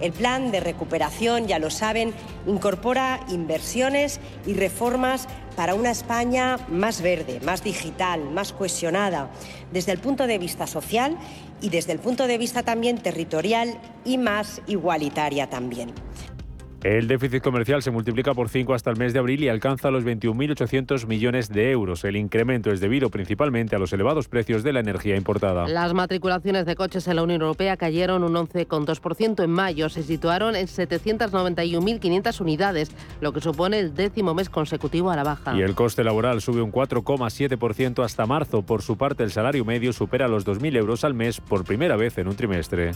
El 0.00 0.12
plan 0.12 0.50
de 0.50 0.60
recuperación, 0.60 1.46
ya 1.46 1.58
lo 1.58 1.70
saben, 1.70 2.12
incorpora 2.46 3.20
inversiones 3.28 4.20
y 4.46 4.54
reformas 4.54 5.28
para 5.56 5.74
una 5.74 5.90
España 5.90 6.58
más 6.68 7.02
verde, 7.02 7.40
más 7.44 7.62
digital, 7.62 8.30
más 8.30 8.52
cohesionada, 8.52 9.30
desde 9.70 9.92
el 9.92 9.98
punto 9.98 10.26
de 10.26 10.38
vista 10.38 10.66
social 10.66 11.16
y 11.60 11.68
desde 11.68 11.92
el 11.92 11.98
punto 11.98 12.26
de 12.26 12.38
vista 12.38 12.62
también 12.62 12.98
territorial 12.98 13.78
y 14.04 14.18
más 14.18 14.60
igualitaria 14.66 15.48
también. 15.48 15.92
El 16.82 17.06
déficit 17.06 17.44
comercial 17.44 17.80
se 17.80 17.92
multiplica 17.92 18.34
por 18.34 18.48
5 18.48 18.74
hasta 18.74 18.90
el 18.90 18.96
mes 18.96 19.12
de 19.12 19.20
abril 19.20 19.44
y 19.44 19.48
alcanza 19.48 19.92
los 19.92 20.04
21.800 20.04 21.06
millones 21.06 21.48
de 21.48 21.70
euros. 21.70 22.02
El 22.02 22.16
incremento 22.16 22.72
es 22.72 22.80
debido 22.80 23.08
principalmente 23.08 23.76
a 23.76 23.78
los 23.78 23.92
elevados 23.92 24.26
precios 24.26 24.64
de 24.64 24.72
la 24.72 24.80
energía 24.80 25.14
importada. 25.14 25.68
Las 25.68 25.94
matriculaciones 25.94 26.66
de 26.66 26.74
coches 26.74 27.06
en 27.06 27.16
la 27.16 27.22
Unión 27.22 27.40
Europea 27.40 27.76
cayeron 27.76 28.24
un 28.24 28.34
11,2% 28.34 29.44
en 29.44 29.50
mayo. 29.50 29.88
Se 29.90 30.02
situaron 30.02 30.56
en 30.56 30.66
791.500 30.66 32.40
unidades, 32.40 32.90
lo 33.20 33.32
que 33.32 33.40
supone 33.40 33.78
el 33.78 33.94
décimo 33.94 34.34
mes 34.34 34.50
consecutivo 34.50 35.12
a 35.12 35.16
la 35.16 35.22
baja. 35.22 35.56
Y 35.56 35.62
el 35.62 35.76
coste 35.76 36.02
laboral 36.02 36.40
sube 36.40 36.62
un 36.62 36.72
4,7% 36.72 38.04
hasta 38.04 38.26
marzo. 38.26 38.62
Por 38.62 38.82
su 38.82 38.98
parte, 38.98 39.22
el 39.22 39.30
salario 39.30 39.64
medio 39.64 39.92
supera 39.92 40.26
los 40.26 40.44
2.000 40.44 40.76
euros 40.78 41.04
al 41.04 41.14
mes 41.14 41.40
por 41.40 41.64
primera 41.64 41.94
vez 41.94 42.18
en 42.18 42.26
un 42.26 42.34
trimestre. 42.34 42.90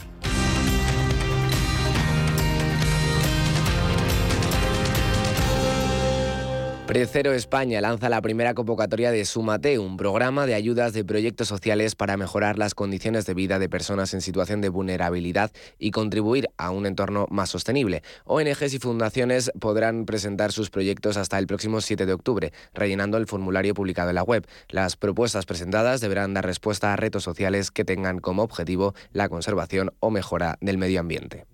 Precero 6.87 7.33
España 7.33 7.81
lanza 7.81 8.07
la 8.07 8.21
primera 8.21 8.53
convocatoria 8.53 9.11
de 9.11 9.25
Sumate, 9.25 9.77
un 9.77 9.97
programa 9.97 10.45
de 10.45 10.53
ayudas 10.53 10.93
de 10.93 11.03
proyectos 11.03 11.49
sociales 11.49 11.95
para 11.95 12.15
mejorar 12.15 12.57
las 12.57 12.75
condiciones 12.75 13.25
de 13.25 13.33
vida 13.33 13.59
de 13.59 13.67
personas 13.67 14.13
en 14.13 14.21
situación 14.21 14.61
de 14.61 14.69
vulnerabilidad 14.69 15.51
y 15.77 15.91
contribuir 15.91 16.47
a 16.57 16.71
un 16.71 16.85
entorno 16.85 17.27
más 17.29 17.49
sostenible. 17.49 18.03
ONGs 18.23 18.73
y 18.73 18.79
fundaciones 18.79 19.51
podrán 19.59 20.05
presentar 20.05 20.53
sus 20.53 20.69
proyectos 20.69 21.17
hasta 21.17 21.37
el 21.37 21.45
próximo 21.45 21.81
7 21.81 22.05
de 22.05 22.13
octubre, 22.13 22.53
rellenando 22.73 23.17
el 23.17 23.27
formulario 23.27 23.73
publicado 23.73 24.09
en 24.09 24.15
la 24.15 24.23
web. 24.23 24.47
Las 24.69 24.95
propuestas 24.95 25.45
presentadas 25.45 25.99
deberán 25.99 26.33
dar 26.33 26.45
respuesta 26.45 26.93
a 26.93 26.95
retos 26.95 27.21
sociales 27.21 27.69
que 27.69 27.83
tengan 27.83 28.19
como 28.19 28.43
objetivo 28.43 28.95
la 29.11 29.27
conservación 29.27 29.91
o 29.99 30.09
mejora 30.09 30.57
del 30.61 30.77
medio 30.77 31.01
ambiente. 31.01 31.45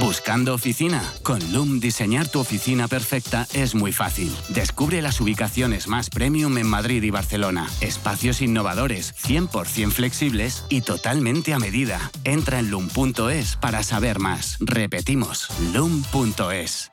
¿Buscando 0.00 0.54
oficina? 0.54 1.02
Con 1.22 1.40
Loom 1.52 1.80
diseñar 1.80 2.28
tu 2.28 2.38
oficina 2.38 2.88
perfecta 2.88 3.46
es 3.52 3.74
muy 3.74 3.92
fácil. 3.92 4.34
Descubre 4.48 5.02
las 5.02 5.20
ubicaciones 5.20 5.88
más 5.88 6.08
premium 6.08 6.56
en 6.58 6.66
Madrid 6.66 7.02
y 7.02 7.10
Barcelona. 7.10 7.68
Espacios 7.80 8.40
innovadores, 8.40 9.14
100% 9.16 9.90
flexibles 9.90 10.64
y 10.68 10.82
totalmente 10.82 11.52
a 11.52 11.58
medida. 11.58 12.10
Entra 12.24 12.60
en 12.60 12.70
loom.es 12.70 13.56
para 13.56 13.82
saber 13.82 14.18
más. 14.18 14.56
Repetimos, 14.60 15.48
loom.es. 15.72 16.92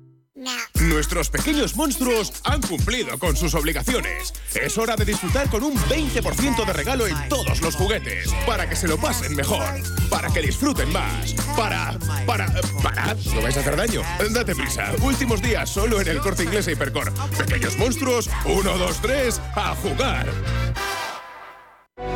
Nuestros 0.81 1.29
pequeños 1.29 1.75
monstruos 1.75 2.33
han 2.43 2.61
cumplido 2.61 3.19
con 3.19 3.35
sus 3.35 3.53
obligaciones. 3.53 4.33
Es 4.55 4.77
hora 4.77 4.95
de 4.95 5.05
disfrutar 5.05 5.49
con 5.49 5.63
un 5.63 5.75
20% 5.75 6.65
de 6.65 6.73
regalo 6.73 7.05
en 7.05 7.29
todos 7.29 7.61
los 7.61 7.75
juguetes. 7.75 8.33
Para 8.47 8.67
que 8.67 8.75
se 8.75 8.87
lo 8.87 8.97
pasen 8.97 9.35
mejor. 9.35 9.63
Para 10.09 10.29
que 10.29 10.41
disfruten 10.41 10.91
más. 10.91 11.33
Para. 11.55 11.97
Para. 12.25 12.51
Para. 12.81 13.13
¿No 13.33 13.41
vais 13.41 13.55
a 13.57 13.59
hacer 13.59 13.75
daño? 13.75 14.01
Date 14.31 14.55
prisa. 14.55 14.91
Últimos 15.01 15.41
días 15.41 15.69
solo 15.69 16.01
en 16.01 16.07
el 16.07 16.19
corte 16.19 16.43
inglés 16.43 16.67
e 16.67 16.71
Hipercor. 16.71 17.13
Pequeños 17.37 17.77
monstruos. 17.77 18.29
Uno, 18.45 18.77
dos, 18.77 18.99
tres. 19.01 19.39
A 19.55 19.75
jugar. 19.75 20.27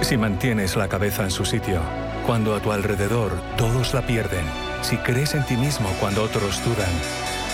Si 0.01 0.17
mantienes 0.17 0.75
la 0.75 0.89
cabeza 0.89 1.23
en 1.23 1.31
su 1.31 1.45
sitio, 1.45 1.81
cuando 2.25 2.55
a 2.55 2.61
tu 2.61 2.71
alrededor 2.71 3.39
todos 3.57 3.93
la 3.93 4.05
pierden, 4.05 4.45
si 4.81 4.97
crees 4.97 5.33
en 5.35 5.45
ti 5.45 5.55
mismo 5.55 5.89
cuando 5.99 6.23
otros 6.23 6.63
dudan, 6.63 6.91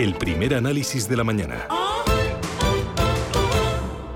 El 0.00 0.14
primer 0.14 0.54
análisis 0.54 1.06
de 1.10 1.14
la 1.14 1.24
mañana. 1.24 1.56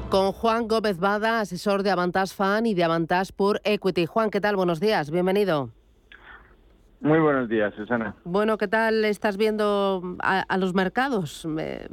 Con 0.09 0.32
Juan 0.32 0.66
Gómez 0.66 0.99
Bada, 0.99 1.41
asesor 1.41 1.82
de 1.82 1.91
Avantage 1.91 2.35
Fan 2.35 2.64
y 2.64 2.72
de 2.72 2.85
Avantage 2.85 3.35
por 3.37 3.61
Equity. 3.64 4.07
Juan, 4.07 4.30
¿qué 4.30 4.41
tal? 4.41 4.57
Buenos 4.57 4.80
días, 4.80 5.11
bienvenido. 5.11 5.68
Muy 7.03 7.18
buenos 7.18 7.51
días, 7.51 7.74
Susana. 7.74 8.14
Bueno, 8.24 8.57
¿qué 8.57 8.66
tal 8.66 9.05
estás 9.05 9.37
viendo 9.37 10.16
a, 10.20 10.57
los 10.57 10.72
mercados? 10.72 11.45
Me... 11.45 11.89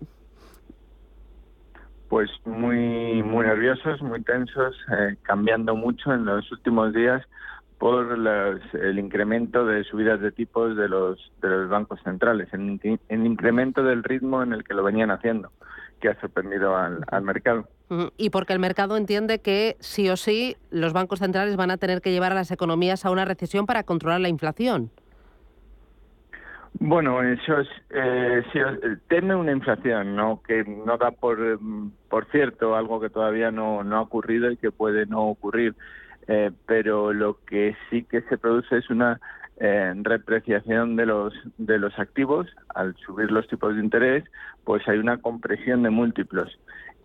Pues 2.07 2.29
muy, 2.45 3.21
muy 3.23 3.45
nerviosos, 3.45 4.01
muy 4.01 4.23
tensos, 4.23 4.73
eh, 4.89 5.17
cambiando 5.23 5.75
mucho 5.75 6.13
en 6.13 6.23
los 6.23 6.49
últimos 6.49 6.93
días 6.93 7.21
por 7.81 8.15
el 8.73 8.99
incremento 8.99 9.65
de 9.65 9.83
subidas 9.85 10.21
de 10.21 10.31
tipos 10.31 10.77
de 10.77 10.87
los, 10.87 11.31
de 11.41 11.49
los 11.49 11.67
bancos 11.67 11.99
centrales, 12.03 12.47
el, 12.53 12.79
el, 13.09 13.25
incremento 13.25 13.83
del 13.83 14.03
ritmo 14.03 14.43
en 14.43 14.53
el 14.53 14.63
que 14.63 14.75
lo 14.75 14.83
venían 14.83 15.09
haciendo, 15.09 15.51
que 15.99 16.09
ha 16.09 16.21
sorprendido 16.21 16.77
al, 16.77 17.03
al 17.07 17.23
mercado. 17.23 17.67
Y 18.17 18.29
porque 18.29 18.53
el 18.53 18.59
mercado 18.59 18.97
entiende 18.97 19.39
que 19.39 19.77
sí 19.79 20.07
o 20.09 20.15
sí 20.15 20.57
los 20.69 20.93
bancos 20.93 21.17
centrales 21.17 21.55
van 21.55 21.71
a 21.71 21.77
tener 21.77 22.01
que 22.01 22.11
llevar 22.11 22.33
a 22.33 22.35
las 22.35 22.51
economías 22.51 23.03
a 23.03 23.09
una 23.09 23.25
recesión 23.25 23.65
para 23.65 23.81
controlar 23.81 24.21
la 24.21 24.29
inflación. 24.29 24.91
Bueno, 26.73 27.23
eso 27.23 27.61
es, 27.61 27.67
eh, 27.89 28.43
teme 29.07 29.33
una 29.35 29.53
inflación, 29.53 30.15
¿no? 30.15 30.39
Que 30.47 30.63
no 30.63 30.97
da 30.99 31.09
por, 31.09 31.59
por 32.09 32.25
cierto 32.25 32.75
algo 32.75 33.01
que 33.01 33.09
todavía 33.09 33.49
no, 33.49 33.83
no 33.83 33.97
ha 33.97 34.01
ocurrido 34.01 34.51
y 34.51 34.57
que 34.57 34.71
puede 34.71 35.07
no 35.07 35.23
ocurrir. 35.23 35.75
Eh, 36.27 36.51
pero 36.65 37.13
lo 37.13 37.39
que 37.45 37.75
sí 37.89 38.03
que 38.03 38.21
se 38.23 38.37
produce 38.37 38.77
es 38.77 38.89
una 38.89 39.19
eh, 39.57 39.93
repreciación 39.97 40.95
de 40.95 41.05
los 41.05 41.33
de 41.57 41.79
los 41.79 41.97
activos. 41.99 42.47
Al 42.73 42.95
subir 42.97 43.31
los 43.31 43.47
tipos 43.47 43.75
de 43.75 43.81
interés 43.81 44.23
pues 44.63 44.87
hay 44.87 44.97
una 44.97 45.17
compresión 45.17 45.83
de 45.83 45.89
múltiplos. 45.89 46.59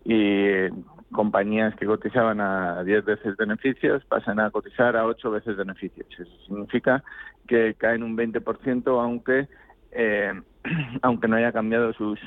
Y 0.05 0.13
eh, 0.13 0.71
compañías 1.11 1.75
que 1.75 1.85
cotizaban 1.85 2.39
a 2.41 2.83
10 2.83 3.05
veces 3.05 3.37
beneficios 3.37 4.03
pasan 4.05 4.39
a 4.39 4.51
cotizar 4.51 4.95
a 4.95 5.05
8 5.05 5.31
veces 5.31 5.57
beneficios. 5.57 6.07
Eso 6.11 6.31
significa 6.45 7.03
que 7.47 7.75
caen 7.77 8.03
un 8.03 8.15
20% 8.17 9.01
aunque 9.01 9.47
aunque 11.01 11.27
no 11.27 11.37
haya 11.37 11.51
cambiado 11.51 11.93
sus 11.93 12.19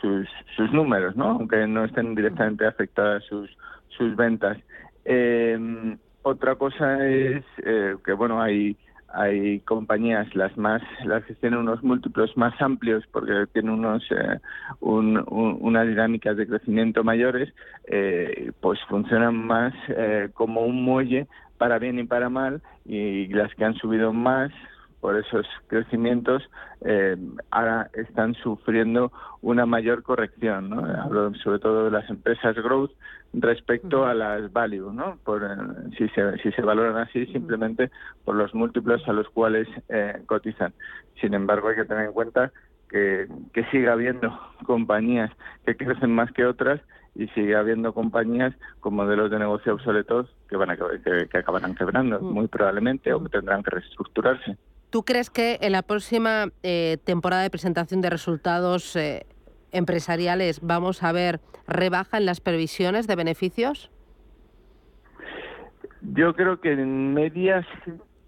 sus, 0.00 0.26
sus 0.56 0.72
números 0.72 1.14
no 1.16 1.30
aunque 1.32 1.66
no 1.66 1.84
estén 1.84 2.14
directamente 2.14 2.66
afectadas 2.66 3.24
sus 3.24 3.50
sus 3.88 4.16
ventas. 4.16 4.56
Eh, 5.04 5.96
otra 6.22 6.54
cosa 6.56 7.06
es 7.06 7.44
eh, 7.64 7.96
que, 8.04 8.12
bueno, 8.12 8.40
hay, 8.40 8.76
hay 9.12 9.60
compañías 9.60 10.34
las 10.34 10.56
más 10.56 10.82
las 11.04 11.24
que 11.24 11.34
tienen 11.34 11.58
unos 11.58 11.82
múltiplos 11.82 12.36
más 12.36 12.60
amplios 12.60 13.04
porque 13.10 13.46
tienen 13.52 13.72
unos 13.72 14.04
eh, 14.10 14.38
un, 14.80 15.22
unas 15.26 15.88
dinámicas 15.88 16.36
de 16.36 16.46
crecimiento 16.46 17.02
mayores 17.02 17.52
eh, 17.88 18.52
pues 18.60 18.78
funcionan 18.88 19.34
más 19.34 19.74
eh, 19.88 20.28
como 20.34 20.62
un 20.62 20.82
muelle 20.84 21.26
para 21.58 21.78
bien 21.78 21.98
y 21.98 22.04
para 22.04 22.28
mal 22.28 22.62
y 22.84 23.26
las 23.28 23.52
que 23.54 23.64
han 23.64 23.74
subido 23.74 24.12
más 24.12 24.52
por 25.00 25.16
esos 25.16 25.46
crecimientos 25.66 26.42
eh, 26.82 27.16
ahora 27.50 27.90
están 27.94 28.34
sufriendo 28.34 29.12
una 29.40 29.66
mayor 29.66 30.02
corrección. 30.02 30.70
¿no? 30.70 30.84
Hablo 30.84 31.34
sobre 31.36 31.58
todo 31.58 31.86
de 31.86 31.90
las 31.90 32.08
empresas 32.10 32.54
growth 32.56 32.92
respecto 33.32 34.06
a 34.06 34.14
las 34.14 34.52
value, 34.52 34.92
¿no? 34.92 35.18
por, 35.24 35.42
eh, 35.42 35.56
si, 35.96 36.08
se, 36.10 36.36
si 36.38 36.52
se 36.52 36.62
valoran 36.62 36.96
así 36.96 37.26
simplemente 37.26 37.90
por 38.24 38.34
los 38.34 38.54
múltiplos 38.54 39.06
a 39.08 39.12
los 39.12 39.28
cuales 39.30 39.68
eh, 39.88 40.22
cotizan. 40.26 40.72
Sin 41.20 41.34
embargo, 41.34 41.68
hay 41.68 41.76
que 41.76 41.84
tener 41.84 42.06
en 42.06 42.12
cuenta 42.12 42.52
que, 42.88 43.28
que 43.52 43.64
siga 43.66 43.92
habiendo 43.92 44.38
compañías 44.66 45.30
que 45.64 45.76
crecen 45.76 46.14
más 46.14 46.30
que 46.32 46.44
otras 46.44 46.80
y 47.14 47.26
sigue 47.28 47.56
habiendo 47.56 47.92
compañías 47.92 48.54
con 48.80 48.94
modelos 48.94 49.30
de 49.30 49.38
negocio 49.38 49.74
obsoletos 49.74 50.28
que 50.48 50.56
van 50.56 50.70
a 50.70 50.76
que, 50.76 51.28
que 51.30 51.38
acabarán 51.38 51.74
quebrando 51.74 52.20
muy 52.20 52.48
probablemente 52.48 53.12
o 53.12 53.22
que 53.22 53.28
tendrán 53.28 53.62
que 53.62 53.70
reestructurarse. 53.70 54.56
¿Tú 54.90 55.04
crees 55.04 55.30
que 55.30 55.58
en 55.60 55.70
la 55.70 55.82
próxima 55.82 56.46
eh, 56.64 56.98
temporada 57.04 57.42
de 57.42 57.50
presentación 57.50 58.00
de 58.00 58.10
resultados 58.10 58.96
eh, 58.96 59.24
empresariales 59.70 60.60
vamos 60.62 61.04
a 61.04 61.12
ver 61.12 61.40
rebaja 61.68 62.18
en 62.18 62.26
las 62.26 62.40
previsiones 62.40 63.06
de 63.06 63.14
beneficios? 63.14 63.88
Yo 66.02 66.34
creo 66.34 66.60
que 66.60 66.72
en 66.72 67.14
medias, 67.14 67.64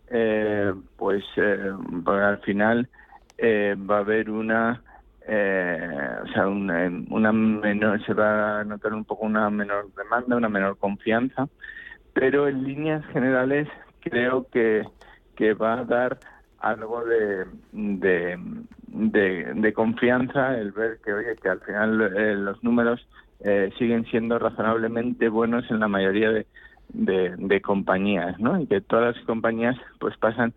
eh, 0.09 0.73
pues, 0.97 1.25
al 1.37 2.39
final 2.43 2.89
va 3.35 3.97
a 3.97 4.01
haber 4.01 4.31
una, 4.31 4.83
o 5.27 6.33
sea, 6.33 6.47
una, 6.47 6.89
una, 7.09 7.33
menor, 7.33 8.05
se 8.07 8.15
va 8.15 8.61
a 8.61 8.65
notar 8.65 8.93
un 8.93 9.05
poco 9.05 9.27
una 9.27 9.51
menor 9.51 9.93
demanda, 9.95 10.37
una 10.37 10.49
menor 10.49 10.77
confianza, 10.77 11.49
pero 12.13 12.47
en 12.47 12.63
líneas 12.63 13.05
generales 13.07 13.69
creo 14.01 14.47
que, 14.53 14.85
que 15.35 15.55
va 15.55 15.81
a 15.81 15.85
dar 15.85 16.21
algo 16.63 17.05
de, 17.05 17.45
de, 17.73 19.73
confianza 19.75 20.59
el 20.59 20.73
ver 20.73 20.99
que 21.05 21.13
oye 21.13 21.37
que 21.43 21.49
al 21.49 21.61
final 21.61 22.01
eh, 22.17 22.35
los 22.37 22.63
números 22.63 23.07
eh, 23.41 23.71
siguen 23.79 24.05
siendo 24.07 24.39
razonablemente 24.39 25.29
buenos 25.29 25.69
en 25.71 25.81
la 25.81 25.89
mayoría 25.89 26.31
de, 26.31 26.47
de, 26.89 27.61
compañías 27.61 28.39
¿no? 28.39 28.61
y 28.61 28.67
que 28.67 28.81
todas 28.81 29.17
las 29.17 29.25
compañías 29.25 29.77
pues 29.99 30.17
pasan 30.19 30.55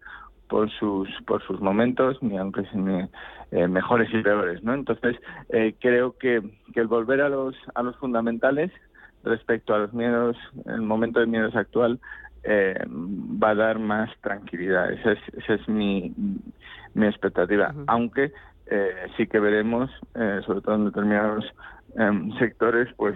por 0.47 0.70
sus 0.70 1.10
por 1.26 1.41
sus 1.43 1.60
momentos 1.60 2.22
ni 2.22 2.38
aunque 2.38 2.64
sean 2.66 3.10
eh, 3.51 3.68
mejores 3.68 4.10
y 4.14 4.22
peores 4.22 4.64
no 4.64 4.76
entonces 4.76 5.16
creo 5.80 6.18
que, 6.20 6.41
que 6.74 6.82
el 6.82 6.88
volver 6.88 7.22
a 7.22 7.30
los 7.30 7.56
a 7.74 7.82
los 7.82 7.95
fundamentales 7.97 8.72
respecto 9.24 9.74
a 9.74 9.80
los 9.80 9.93
miedos 9.93 10.38
el 10.66 10.82
momento 10.82 11.20
de 11.20 11.26
miedos 11.26 11.56
actual 11.56 11.99
eh, 12.48 12.76
va 12.88 13.50
a 13.50 13.56
dar 13.56 13.80
más 13.80 14.10
tranquilidad. 14.22 14.91
Esa 14.91 15.14
es, 15.14 15.20
esa 15.36 15.54
es 15.56 15.68
mi, 15.68 16.14
mi 16.93 17.08
expectativa. 17.08 17.74
Aunque 17.88 18.32
eh, 18.68 19.08
sí 19.18 19.26
que 19.26 19.39
veremos, 19.39 19.89
eh, 20.14 20.41
sobre 20.46 20.62
todo 20.62 20.76
en 20.76 20.86
determinados 20.86 21.46
em, 21.96 22.32
sectores, 22.38 22.88
pues 22.98 23.16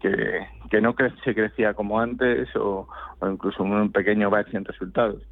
que, 0.00 0.46
que 0.68 0.80
no 0.80 0.96
se 1.24 1.34
crecía 1.34 1.74
como 1.74 2.00
antes 2.00 2.48
o, 2.56 2.88
incluso 3.22 3.62
un 3.62 3.92
pequeño 3.92 4.30
bache 4.30 4.56
en 4.56 4.64
resultados. 4.64 5.22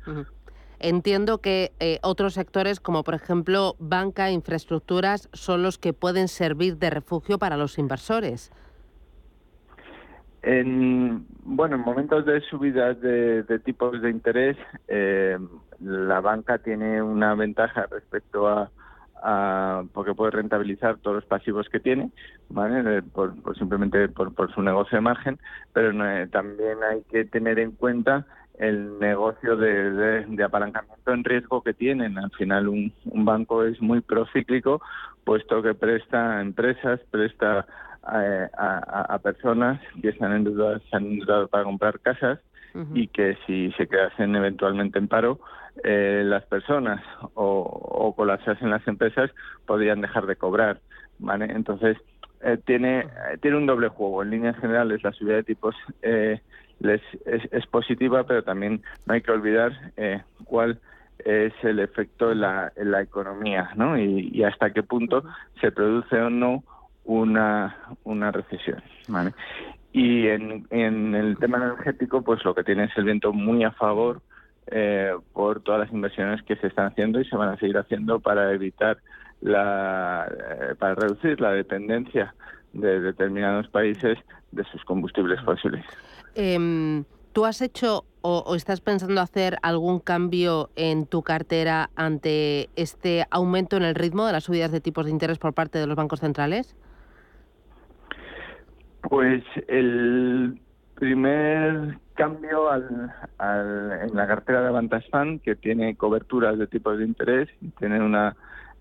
Entiendo 0.79 1.39
que 1.39 1.73
otros 2.03 2.35
sectores, 2.35 2.79
como 2.79 3.03
por 3.03 3.15
ejemplo 3.15 3.75
banca, 3.81 4.31
infraestructuras, 4.31 5.29
son 5.33 5.63
los 5.65 5.77
que 5.77 5.93
pueden 5.93 6.29
servir 6.29 6.77
de 6.77 6.91
refugio 6.91 7.39
para 7.39 7.57
los 7.57 7.79
inversores. 7.79 8.53
En, 10.43 11.27
bueno, 11.43 11.77
en 11.77 11.83
momentos 11.83 12.25
de 12.25 12.41
subidas 12.43 13.01
de, 13.01 13.61
tipos 13.65 14.01
de 14.01 14.11
interés, 14.11 14.57
eh, 14.87 15.39
la 15.81 16.21
banca 16.21 16.59
tiene 16.59 17.03
una 17.03 17.35
ventaja 17.35 17.87
respecto 17.91 18.49
a, 18.49 18.71
porque 19.93 20.15
puede 20.15 20.31
rentabilizar 20.31 20.99
todos 20.99 21.17
los 21.17 21.25
pasivos 21.25 21.69
que 21.69 21.81
tiene, 21.81 22.13
¿vale? 22.49 23.03
por, 23.03 23.35
simplemente 23.59 24.09
por, 24.09 24.55
su 24.55 24.63
negocio 24.63 24.97
de 24.97 25.03
margen, 25.03 25.39
pero 25.73 25.91
eh, 26.07 26.29
también 26.29 26.79
hay 26.89 27.03
que 27.11 27.25
tener 27.25 27.59
en 27.59 27.73
cuenta 27.73 28.27
el 28.59 28.99
negocio 29.01 29.57
de, 29.57 30.25
apalancamiento 30.45 31.13
en 31.13 31.25
riesgo 31.25 31.63
que 31.63 31.75
tienen. 31.75 32.17
Al 32.17 32.31
final 32.31 32.69
un, 32.69 32.93
un 33.07 33.25
banco 33.25 33.65
es 33.65 33.81
muy 33.83 34.01
procíclico, 34.01 34.81
puesto 35.25 35.63
que 35.63 35.75
presta 35.75 36.39
a 36.39 36.41
empresas, 36.41 37.01
presta 37.11 37.67
a, 38.09 39.19
personas 39.23 39.81
que 40.01 40.13
se 40.13 40.25
han 40.25 40.33
endeudado, 40.33 40.79
se 40.79 40.97
han 40.97 41.07
endeudado 41.07 41.49
para 41.49 41.65
comprar 41.65 42.01
casas 42.01 42.41
y 42.95 43.09
que 43.09 43.37
si 43.47 43.73
se 43.73 43.89
quedasen 43.89 44.37
eventualmente 44.37 44.99
en 44.99 45.09
paro, 45.09 45.41
eh, 45.83 46.23
las 46.25 46.45
personas 46.45 47.03
o, 47.35 47.61
o 47.63 48.15
colapsasen 48.15 48.71
las 48.71 48.87
empresas 48.87 49.31
podrían 49.67 50.01
dejar 50.01 50.27
de 50.27 50.37
cobrar. 50.37 50.81
¿vale? 51.19 51.47
Entonces, 51.47 51.97
eh, 52.43 52.59
tiene, 52.65 53.07
tiene 53.41 53.57
un 53.57 53.67
doble 53.67 53.89
juego. 53.89 54.23
En 54.23 54.31
líneas 54.31 54.57
generales, 54.59 55.03
la 55.03 55.13
subida 55.13 55.37
de 55.37 55.43
tipos 55.43 55.75
eh, 56.03 56.41
les, 56.81 57.03
es, 57.27 57.67
positiva, 57.67 58.25
pero 58.25 58.45
también 58.45 58.83
no 59.07 59.15
hay 59.15 59.23
que 59.23 59.33
olvidar 59.33 59.73
cuál 60.45 60.79
es 61.25 61.53
el 61.63 61.81
efecto 61.81 62.31
en 62.31 62.43
la, 62.43 62.73
en 62.77 62.93
la 62.93 63.03
economía 63.03 63.71
¿no? 63.75 63.99
y, 63.99 64.31
y 64.33 64.45
hasta 64.45 64.71
qué 64.71 64.85
punto 64.85 65.25
se 65.61 65.73
produce 65.73 66.17
o 66.17 66.31
no 66.31 66.63
una, 67.09 67.77
una 68.05 68.31
recesión. 68.31 68.83
¿vale? 69.09 69.33
Y 69.93 70.29
en, 70.29 70.67
en 70.71 71.15
el 71.15 71.37
tema 71.39 71.57
energético, 71.57 72.23
pues 72.23 72.45
lo 72.45 72.55
que 72.55 72.63
tiene 72.63 72.85
es 72.85 72.97
el 72.97 73.05
viento 73.05 73.33
muy 73.33 73.65
a 73.65 73.73
favor 73.73 74.21
eh, 74.71 75.13
por 75.33 75.63
todas 75.63 75.81
las 75.81 75.93
inversiones 75.93 76.43
que 76.43 76.57
se 76.57 76.67
están 76.67 76.87
haciendo 76.87 77.21
y 77.21 77.25
se 77.25 77.37
van 77.37 77.49
a 77.49 77.57
seguir 77.57 77.79
haciendo 77.79 78.21
para 78.21 78.53
evitar 78.53 78.99
la, 79.41 80.31
eh, 80.31 80.75
para 80.79 80.95
reducir 80.95 81.41
la 81.41 81.53
dependencia 81.53 82.35
de 82.75 83.01
determinados 83.01 83.67
países 83.69 84.19
de 84.53 84.65
sus 84.65 84.85
combustibles 84.85 85.41
fósiles. 85.43 85.85
Em, 86.35 87.05
¿Tú 87.33 87.47
has 87.47 87.63
hecho 87.63 88.05
o, 88.21 88.43
o, 88.47 88.55
estás 88.55 88.81
pensando 88.81 89.21
hacer 89.21 89.57
algún 89.63 90.01
cambio 90.01 90.71
en 90.77 91.07
tu 91.07 91.23
cartera 91.23 91.89
ante 91.95 92.69
este 92.77 93.25
aumento 93.31 93.77
en 93.77 93.85
el 93.85 93.95
ritmo 93.95 94.27
de 94.27 94.33
las 94.33 94.45
subidas 94.45 94.73
de 94.73 94.81
tipos 94.81 95.07
de 95.07 95.13
interés 95.13 95.39
por 95.39 95.55
parte 95.55 95.79
de 95.79 95.87
los 95.87 95.97
bancos 95.97 96.21
centrales? 96.21 96.77
Pues 99.09 99.43
el 99.69 100.61
primer 100.95 101.99
cambio 102.13 102.71
al, 102.71 103.11
en 104.03 104.15
la 104.15 104.27
cartera 104.27 104.61
de 104.61 104.69
Avantaspan, 104.69 105.39
que 105.39 105.55
tiene 105.55 105.97
coberturas 105.97 106.59
de 106.59 106.67
tipos 106.67 106.99
de 106.99 107.07
interés 107.07 107.49
tiene 107.79 108.03
una 108.03 108.37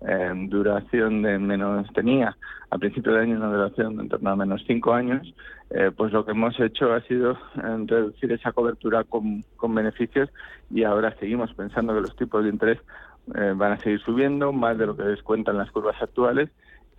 eh, 0.06 0.32
duración 0.48 1.22
de 1.22 1.38
menos, 1.38 1.90
tenía 1.94 2.36
a 2.68 2.76
principio 2.76 3.12
de 3.12 3.20
año 3.20 3.36
una 3.38 3.50
duración 3.50 3.96
de 3.96 4.02
en 4.02 4.08
torno 4.10 4.30
a 4.30 4.36
menos 4.36 4.62
cinco 4.66 4.92
años, 4.92 5.34
eh, 5.70 5.92
pues 5.96 6.12
lo 6.12 6.26
que 6.26 6.32
hemos 6.32 6.60
hecho 6.60 6.92
ha 6.92 7.00
sido 7.02 7.32
eh, 7.32 7.84
reducir 7.86 8.30
esa 8.32 8.52
cobertura 8.52 9.04
con, 9.04 9.42
con 9.56 9.74
beneficios 9.74 10.28
y 10.70 10.84
ahora 10.84 11.16
seguimos 11.18 11.54
pensando 11.54 11.94
que 11.94 12.02
los 12.02 12.16
tipos 12.16 12.44
de 12.44 12.50
interés 12.50 12.78
van 13.26 13.72
a 13.72 13.78
seguir 13.78 14.00
subiendo 14.00 14.52
más 14.52 14.78
de 14.78 14.86
lo 14.86 14.96
que 14.96 15.02
descuentan 15.02 15.58
las 15.58 15.70
curvas 15.70 16.00
actuales 16.00 16.48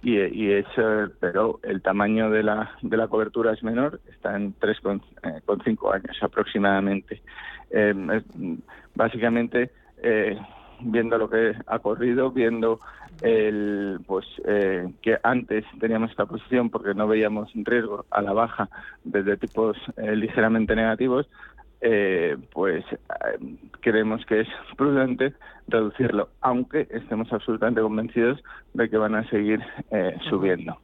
y, 0.02 0.18
y 0.18 0.52
es, 0.52 0.66
pero 1.20 1.60
el 1.64 1.82
tamaño 1.82 2.30
de 2.30 2.44
la, 2.44 2.72
de 2.82 2.98
la 2.98 3.08
cobertura 3.08 3.54
es 3.54 3.64
menor, 3.64 4.00
está 4.10 4.36
en 4.36 4.56
3,5 4.56 5.02
eh, 5.24 5.94
años 5.94 6.18
aproximadamente. 6.22 7.22
Eh, 7.72 8.22
básicamente, 8.96 9.72
eh, 10.02 10.38
viendo 10.80 11.18
lo 11.18 11.30
que 11.30 11.54
ha 11.68 11.80
corrido, 11.80 12.32
viendo 12.32 12.80
el, 13.22 14.00
pues 14.08 14.26
que 15.02 15.18
antes 15.24 15.66
teníamos 15.80 16.12
esta 16.12 16.26
posición 16.26 16.70
porque 16.70 16.94
no 16.94 17.06
veíamos 17.06 17.52
riesgo 17.54 18.06
a 18.10 18.22
la 18.22 18.32
baja 18.32 18.70
desde 19.04 19.36
tipos 19.36 19.76
ligeramente 19.98 20.74
negativos, 20.74 21.28
eh, 21.82 22.36
pues 22.52 22.84
eh, 22.92 23.56
creemos 23.80 24.26
que 24.26 24.42
es 24.42 24.48
prudente 24.76 25.34
reducirlo, 25.68 26.30
aunque 26.42 26.88
estemos 26.90 27.32
absolutamente 27.32 27.80
convencidos 27.80 28.44
de 28.74 28.90
que 28.90 28.98
van 28.98 29.16
a 29.16 29.30
seguir 29.30 29.62
eh, 29.92 30.18
subiendo. 30.30 30.78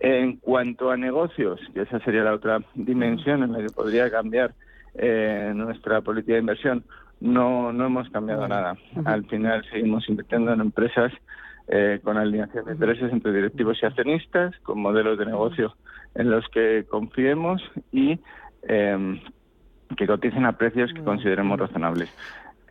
En 0.00 0.36
cuanto 0.38 0.90
a 0.90 0.96
negocios, 0.96 1.60
que 1.72 1.82
esa 1.82 2.00
sería 2.00 2.24
la 2.24 2.34
otra 2.34 2.58
dimensión 2.74 3.44
en 3.44 3.52
la 3.52 3.58
que 3.58 3.72
podría 3.72 4.10
cambiar 4.10 4.54
nuestra 5.54 6.00
política 6.02 6.34
de 6.34 6.40
inversión, 6.40 6.84
no, 7.20 7.72
no 7.72 7.86
hemos 7.86 8.08
cambiado 8.10 8.46
nada. 8.46 8.76
Al 9.04 9.24
final 9.26 9.64
seguimos 9.70 10.08
invirtiendo 10.08 10.52
en 10.52 10.60
empresas 10.60 11.12
con 12.02 12.16
alineación 12.16 12.64
de 12.64 12.72
intereses 12.72 13.12
entre 13.12 13.32
directivos 13.32 13.76
y 13.82 13.86
accionistas, 13.86 14.56
con 14.60 14.80
modelos 14.80 15.18
de 15.18 15.26
negocio 15.26 15.74
en 16.14 16.30
los 16.30 16.48
que 16.48 16.86
confiemos 16.88 17.60
y 17.90 18.20
que 19.96 20.06
coticen 20.06 20.46
a 20.46 20.52
precios 20.56 20.92
que 20.92 21.02
consideremos 21.02 21.58
razonables. 21.58 22.10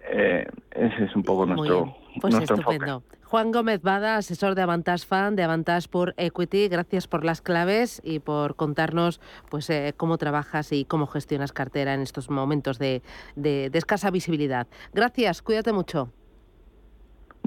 eh, 0.09 0.45
ese 0.71 1.05
es 1.05 1.15
un 1.15 1.23
poco 1.23 1.45
nuestro, 1.45 1.95
pues 2.19 2.33
nuestro 2.33 2.57
estupendo. 2.57 3.03
Juan 3.23 3.51
Gómez 3.51 3.81
Bada, 3.81 4.17
asesor 4.17 4.53
de 4.53 4.61
Avantage 4.61 5.07
Fan, 5.07 5.35
de 5.35 5.43
Avantage 5.43 5.87
por 5.89 6.13
Equity, 6.17 6.67
gracias 6.67 7.07
por 7.07 7.25
las 7.25 7.41
claves 7.41 7.99
y 8.03 8.19
por 8.19 8.55
contarnos 8.55 9.19
pues 9.49 9.69
eh, 9.71 9.93
cómo 9.97 10.17
trabajas 10.17 10.71
y 10.71 10.85
cómo 10.85 11.07
gestionas 11.07 11.51
cartera 11.51 11.95
en 11.95 12.01
estos 12.01 12.29
momentos 12.29 12.77
de, 12.77 13.01
de, 13.35 13.69
de 13.71 13.77
escasa 13.79 14.11
visibilidad. 14.11 14.67
Gracias, 14.93 15.41
cuídate 15.41 15.73
mucho. 15.73 16.11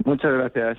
Muchas 0.04 0.32
gracias. 0.32 0.78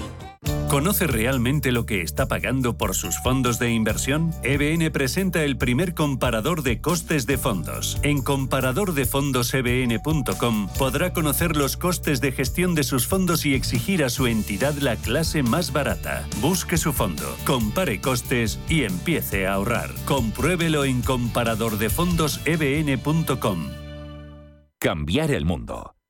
¿Conoce 0.71 1.05
realmente 1.05 1.71
lo 1.73 1.85
que 1.85 2.01
está 2.01 2.29
pagando 2.29 2.77
por 2.77 2.95
sus 2.95 3.21
fondos 3.21 3.59
de 3.59 3.73
inversión? 3.73 4.31
EBN 4.41 4.89
presenta 4.89 5.43
el 5.43 5.57
primer 5.57 5.93
comparador 5.93 6.63
de 6.63 6.79
costes 6.79 7.27
de 7.27 7.37
fondos. 7.37 7.99
En 8.03 8.21
comparadordefondosebn.com 8.21 10.69
podrá 10.79 11.11
conocer 11.11 11.57
los 11.57 11.75
costes 11.75 12.21
de 12.21 12.31
gestión 12.31 12.73
de 12.73 12.83
sus 12.83 13.05
fondos 13.05 13.45
y 13.45 13.53
exigir 13.53 14.01
a 14.01 14.09
su 14.09 14.27
entidad 14.27 14.73
la 14.75 14.95
clase 14.95 15.43
más 15.43 15.73
barata. 15.73 16.25
Busque 16.39 16.77
su 16.77 16.93
fondo, 16.93 17.35
compare 17.45 17.99
costes 17.99 18.57
y 18.69 18.83
empiece 18.83 19.47
a 19.47 19.55
ahorrar. 19.55 19.89
Compruébelo 20.05 20.85
en 20.85 21.01
comparadordefondosebn.com. 21.01 23.67
Cambiar 24.79 25.31
el 25.31 25.43
mundo. 25.43 25.95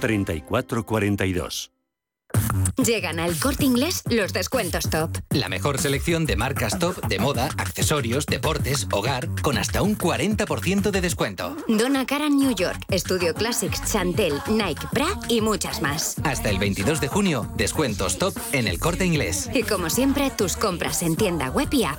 3442. 0.00 1.72
Llegan 2.84 3.20
al 3.20 3.38
corte 3.38 3.64
inglés 3.64 4.02
los 4.08 4.32
descuentos 4.32 4.88
top. 4.88 5.10
La 5.30 5.48
mejor 5.48 5.78
selección 5.78 6.26
de 6.26 6.36
marcas 6.36 6.78
top 6.78 6.96
de 7.06 7.18
moda, 7.18 7.50
accesorios, 7.58 8.26
deportes, 8.26 8.88
hogar, 8.92 9.28
con 9.42 9.58
hasta 9.58 9.82
un 9.82 9.96
40% 9.96 10.90
de 10.90 11.00
descuento. 11.00 11.56
Donna 11.68 12.06
Karan 12.06 12.36
New 12.36 12.54
York, 12.54 12.84
Studio 12.92 13.34
Classics, 13.34 13.82
Chantel, 13.90 14.34
Nike, 14.48 14.86
Bra 14.92 15.08
y 15.28 15.40
muchas 15.40 15.82
más. 15.82 16.16
Hasta 16.24 16.50
el 16.50 16.58
22 16.58 17.00
de 17.00 17.08
junio, 17.08 17.50
descuentos 17.56 18.18
top 18.18 18.34
en 18.52 18.66
el 18.66 18.78
corte 18.78 19.04
inglés. 19.04 19.50
Y 19.52 19.62
como 19.62 19.90
siempre, 19.90 20.30
tus 20.30 20.56
compras 20.56 21.02
en 21.02 21.16
tienda 21.16 21.50
web 21.50 21.68
y 21.72 21.84
app. 21.84 21.98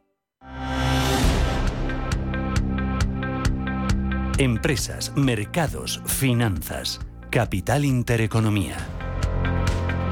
Empresas, 4.41 5.13
mercados, 5.15 6.01
finanzas. 6.07 6.99
Capital 7.29 7.85
Intereconomía. 7.85 8.75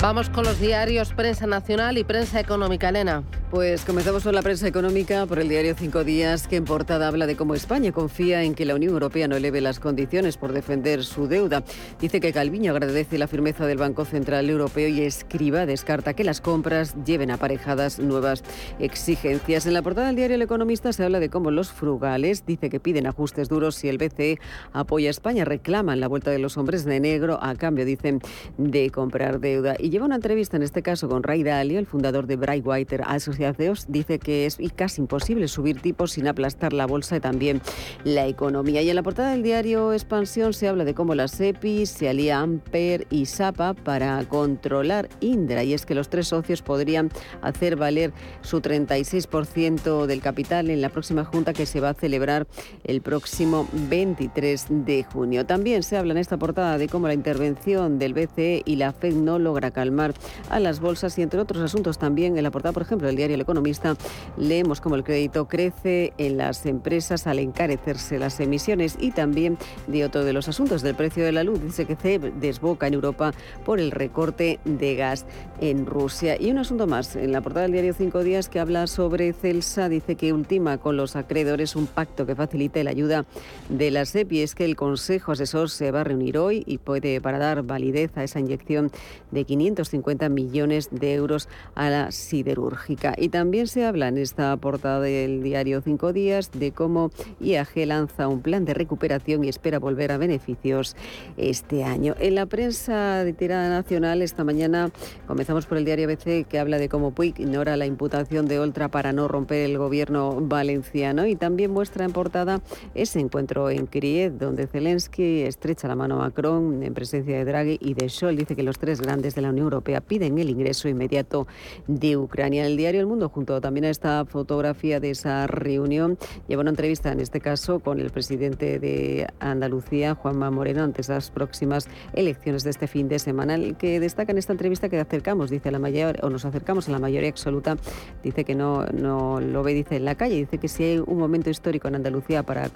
Vamos 0.04 0.30
con 0.30 0.44
los 0.44 0.60
diarios 0.60 1.14
Prensa 1.16 1.48
Nacional 1.48 1.98
y 1.98 2.04
Prensa 2.04 2.40
Económica, 2.40 2.90
Elena. 2.90 3.24
Pues 3.50 3.84
comenzamos 3.84 4.24
con 4.24 4.36
la 4.36 4.44
prensa 4.44 4.68
económica 4.68 5.26
por 5.26 5.40
el 5.40 5.50
diario 5.50 5.74
Cinco 5.76 6.04
Días, 6.04 6.48
que 6.48 6.56
en 6.56 6.66
portada 6.66 7.08
habla 7.08 7.26
de 7.26 7.36
cómo 7.36 7.56
España 7.56 7.92
confía 7.92 8.44
en 8.44 8.54
que 8.54 8.64
la 8.64 8.76
Unión 8.76 8.94
Europea 8.94 9.28
no 9.28 9.38
eleve 9.38 9.60
las 9.60 9.80
condiciones 9.80 10.38
por 10.38 10.54
defender 10.54 11.04
su 11.04 11.28
deuda. 11.28 11.64
Dice 12.00 12.20
que 12.20 12.32
Calviño 12.32 12.72
agradece 12.72 13.18
la 13.18 13.28
firmeza 13.28 13.66
del 13.66 13.80
Banco 13.80 14.06
Central 14.06 14.48
Europeo 14.52 14.88
y 14.88 15.02
Escriba 15.02 15.66
descarta 15.66 16.14
que 16.14 16.24
las 16.24 16.42
compras 16.42 16.96
lleven 17.04 17.32
aparejadas 17.32 17.98
nuevas 17.98 18.44
exigencias. 18.78 19.66
En 19.66 19.74
la 19.74 19.82
portada 19.82 20.08
del 20.08 20.18
diario 20.18 20.36
El 20.36 20.44
Economista 20.44 20.94
se 20.94 21.04
habla 21.04 21.20
de 21.20 21.30
cómo 21.30 21.50
los 21.50 21.72
frugales 21.72 22.46
dice 22.46 22.70
que 22.70 22.80
piden 22.80 23.08
ajustes 23.08 23.50
duros 23.50 23.74
si 23.74 23.90
el 23.90 23.98
BCE 23.98 24.38
apoya 24.74 25.08
a 25.08 25.10
España, 25.10 25.44
reclaman 25.44 26.00
la 26.00 26.08
vuelta 26.08 26.30
de 26.30 26.38
los 26.38 26.56
hombres 26.60 26.86
de 26.86 27.00
negro 27.00 27.40
a 27.42 27.56
cambio, 27.56 27.84
dicen, 27.84 28.22
de 28.60 28.92
comprar 28.92 29.40
deuda. 29.40 29.74
Y 29.80 29.90
lleva 29.90 30.06
una 30.06 30.18
entrevista 30.18 30.56
en 30.56 30.62
este 30.62 30.84
caso 30.84 31.10
con 31.10 31.24
Ray 31.24 31.42
Dalio, 31.42 31.80
el 31.80 31.88
fundador 31.88 32.28
de 32.28 32.36
Brightwater 32.36 33.02
Associates 33.08 33.39
dice 33.88 34.20
que 34.20 34.46
es 34.46 34.58
casi 34.76 35.02
imposible 35.02 35.48
subir 35.48 35.82
tipos 35.82 36.12
sin 36.12 36.28
aplastar 36.28 36.74
la 36.74 36.86
bolsa 36.86 37.18
y 37.18 37.20
también 37.20 37.62
la 38.04 38.28
economía. 38.28 38.82
Y 38.82 38.90
en 38.90 38.96
la 38.96 39.04
portada 39.04 39.32
del 39.32 39.44
diario 39.44 39.94
Expansión 39.94 40.54
se 40.54 40.68
habla 40.68 40.86
de 40.86 40.94
cómo 40.94 41.16
la 41.16 41.28
SEPI 41.28 41.86
se 41.86 42.10
alía 42.10 42.40
Amper 42.40 43.08
y 43.10 43.26
SAPA 43.26 43.74
para 43.74 44.24
controlar 44.26 45.10
Indra. 45.20 45.64
Y 45.64 45.74
es 45.74 45.86
que 45.86 45.96
los 45.96 46.10
tres 46.10 46.28
socios 46.28 46.62
podrían 46.62 47.10
hacer 47.42 47.76
valer 47.76 48.14
su 48.42 48.62
36% 48.62 50.06
del 50.06 50.22
capital 50.22 50.70
en 50.70 50.82
la 50.82 50.90
próxima 50.90 51.26
junta 51.26 51.54
que 51.54 51.66
se 51.66 51.80
va 51.80 51.90
a 51.90 51.94
celebrar 51.94 52.48
el 52.84 53.02
próximo 53.02 53.68
23 53.74 54.68
de 54.70 55.04
junio. 55.04 55.46
También 55.46 55.84
se 55.84 55.98
habla 55.98 56.14
en 56.14 56.18
esta 56.18 56.38
portada 56.38 56.78
de 56.78 56.88
cómo 56.88 57.08
la 57.08 57.14
intervención 57.14 58.00
del 58.00 58.14
BCE 58.14 58.64
y 58.66 58.76
la 58.76 58.94
FED 58.94 59.14
no 59.16 59.40
logra 59.40 59.72
calmar 59.72 60.14
a 60.50 60.60
las 60.60 60.80
bolsas 60.80 61.18
y 61.18 61.22
entre 61.22 61.40
otros 61.40 61.62
asuntos 61.62 61.98
también 61.98 62.38
en 62.38 62.44
la 62.44 62.52
portada, 62.52 62.74
por 62.74 62.84
ejemplo, 62.84 63.08
del 63.08 63.16
diario 63.16 63.29
El 63.34 63.42
Economista 63.42 63.96
leemos 64.38 64.82
cómo 64.82 64.96
el 64.96 65.04
crédito 65.04 65.48
crece 65.48 66.14
en 66.18 66.38
las 66.38 66.66
empresas 66.66 67.28
al 67.28 67.40
encarecerse 67.40 68.20
las 68.20 68.40
emisiones 68.40 68.98
y 69.00 69.12
también 69.12 69.58
de 69.88 70.06
otro 70.06 70.24
de 70.24 70.34
los 70.34 70.48
asuntos 70.48 70.82
del 70.82 70.96
precio 70.96 71.24
de 71.24 71.32
la 71.32 71.44
luz. 71.44 71.62
Dice 71.62 71.86
que 71.86 71.96
CEP 71.96 72.24
desboca 72.36 72.88
en 72.88 72.94
Europa 72.94 73.34
por 73.66 73.80
el 73.80 73.92
recorte 73.92 74.60
de 74.66 74.96
gas 74.96 75.26
en 75.62 75.86
Rusia. 75.86 76.40
Y 76.40 76.52
un 76.52 76.58
asunto 76.58 76.88
más, 76.88 77.16
en 77.16 77.32
la 77.32 77.42
portada 77.42 77.64
del 77.64 77.74
diario 77.74 77.94
Cinco 77.94 78.24
Días 78.24 78.50
que 78.50 78.60
habla 78.60 78.88
sobre 78.88 79.34
Celsa, 79.34 79.90
dice 79.90 80.16
que 80.16 80.34
ultima 80.34 80.78
con 80.78 80.98
los 80.98 81.16
acreedores 81.16 81.76
un 81.76 81.88
pacto 81.88 82.26
que 82.26 82.36
facilite 82.36 82.84
la 82.84 82.92
ayuda 82.92 83.26
de 83.70 83.92
la 83.92 84.06
SEP 84.06 84.32
y 84.34 84.42
es 84.42 84.56
que 84.56 84.66
el 84.66 84.76
Consejo 84.76 85.32
Asesor 85.32 85.70
se 85.70 85.92
va 85.92 86.02
a 86.02 86.04
reunir 86.04 86.38
hoy 86.38 86.64
y 86.66 86.78
puede 86.78 87.22
para 87.22 87.40
dar 87.40 87.64
validez 87.64 88.18
a 88.18 88.24
esa 88.24 88.40
inyección 88.40 88.92
de 89.32 89.46
550 89.46 90.30
millones 90.30 90.90
de 90.92 91.14
euros 91.14 91.50
a 91.76 91.90
la 91.90 92.12
siderúrgica. 92.12 93.14
Y 93.20 93.30
también 93.30 93.68
se 93.68 93.86
habla 93.86 94.08
en 94.08 94.18
esta 94.18 94.56
portada 94.58 95.02
del 95.02 95.44
diario 95.44 95.82
Cinco 95.82 96.14
Días 96.14 96.52
de 96.52 96.72
cómo 96.72 97.12
IAG 97.42 97.86
lanza 97.86 98.30
un 98.30 98.42
plan 98.42 98.64
de 98.64 98.74
recuperación 98.74 99.44
y 99.44 99.50
espera 99.50 99.78
volver 99.78 100.14
a 100.14 100.18
beneficios 100.18 100.96
este 101.36 101.84
año. 101.84 102.16
En 102.20 102.36
la 102.36 102.46
prensa 102.46 103.26
de 103.26 103.34
tirada 103.34 103.70
nacional 103.70 104.22
esta 104.22 104.46
mañana 104.46 104.90
comenzamos 105.28 105.66
por 105.66 105.78
el 105.78 105.86
diario 105.86 106.08
ABC 106.08 106.48
que 106.48 106.60
habla 106.60 106.78
de 106.78 106.88
cómo 106.88 107.12
Puig 107.12 107.38
ignora 107.40 107.76
la 107.76 107.86
imputación 107.86 108.48
de 108.48 108.60
Oltra 108.60 108.88
para 108.88 109.12
no 109.12 109.28
romper 109.28 109.70
el 109.70 109.78
gobierno 109.78 110.38
valenciano 110.40 111.26
y 111.26 111.36
también 111.36 111.72
muestra 111.72 112.06
en 112.06 112.14
portada 112.14 112.62
ese 112.96 113.20
encuentro 113.20 113.70
en 113.70 113.88
Kiev 113.88 114.38
donde 114.38 114.68
Zelensky 114.68 115.42
estrecha 115.42 115.90
la 115.90 115.96
mano 115.96 116.16
a 116.16 116.20
Macron 116.20 116.84
en 116.84 116.94
presencia 116.94 117.38
de 117.38 117.44
Draghi 117.44 117.78
y 117.82 117.96
de 117.96 118.08
Scholz. 118.08 118.38
Dice 118.38 118.56
que 118.56 118.64
los 118.64 118.80
tres 118.80 119.02
grandes 119.02 119.36
de 119.36 119.42
la 119.42 119.50
Unión 119.50 119.66
Europea 119.66 120.00
piden 120.00 120.40
el 120.40 120.50
ingreso 120.50 120.88
inmediato 120.88 121.48
de 121.88 122.16
Ucrania. 122.16 122.66
El 122.66 122.78
diario 122.78 123.02
El 123.02 123.09
Mundo, 123.10 123.28
junto 123.28 123.60
también 123.60 123.86
a 123.86 123.90
esta 123.90 124.24
fotografía 124.26 125.00
de 125.00 125.10
esa 125.10 125.48
reunión, 125.48 126.18
lleva 126.48 126.62
una 126.62 126.70
entrevista 126.70 127.12
en 127.12 127.20
este 127.20 127.42
caso 127.42 127.80
con 127.80 128.00
el 128.00 128.12
presidente 128.12 128.80
de 128.80 129.28
Andalucía, 129.40 130.14
Juanma 130.14 130.52
Moreno, 130.52 130.84
ante 130.84 131.02
esas 131.02 131.32
próximas 131.32 131.90
elecciones 132.14 132.64
de 132.64 132.70
este 132.70 132.88
fin 132.88 133.10
de 133.10 133.18
semana. 133.18 133.56
El 133.56 133.76
que 133.76 134.00
destaca 134.00 134.32
en 134.32 134.38
esta 134.38 134.54
entrevista 134.54 134.90
que 134.90 135.00
acercamos, 135.00 135.50
dice 135.50 135.72
la 135.72 135.80
mayor, 135.80 136.20
o 136.22 136.30
nos 136.30 136.46
acercamos 136.46 136.88
a 136.88 136.92
la 136.92 137.00
mayoría 137.00 137.30
absoluta, 137.30 137.78
dice 138.24 138.46
que 138.46 138.54
no, 138.54 138.86
no 138.86 139.42
lo 139.42 139.64
ve, 139.64 139.74
dice 139.74 139.96
en 139.96 140.06
la 140.06 140.16
calle, 140.16 140.36
dice 140.36 140.60
que 140.60 140.68
si 140.68 140.84
hay 140.84 141.00
un 141.00 141.18
momento 141.18 141.50
histórico 141.50 141.88
en 141.88 141.96
Andalucía 141.96 142.44
para 142.44 142.70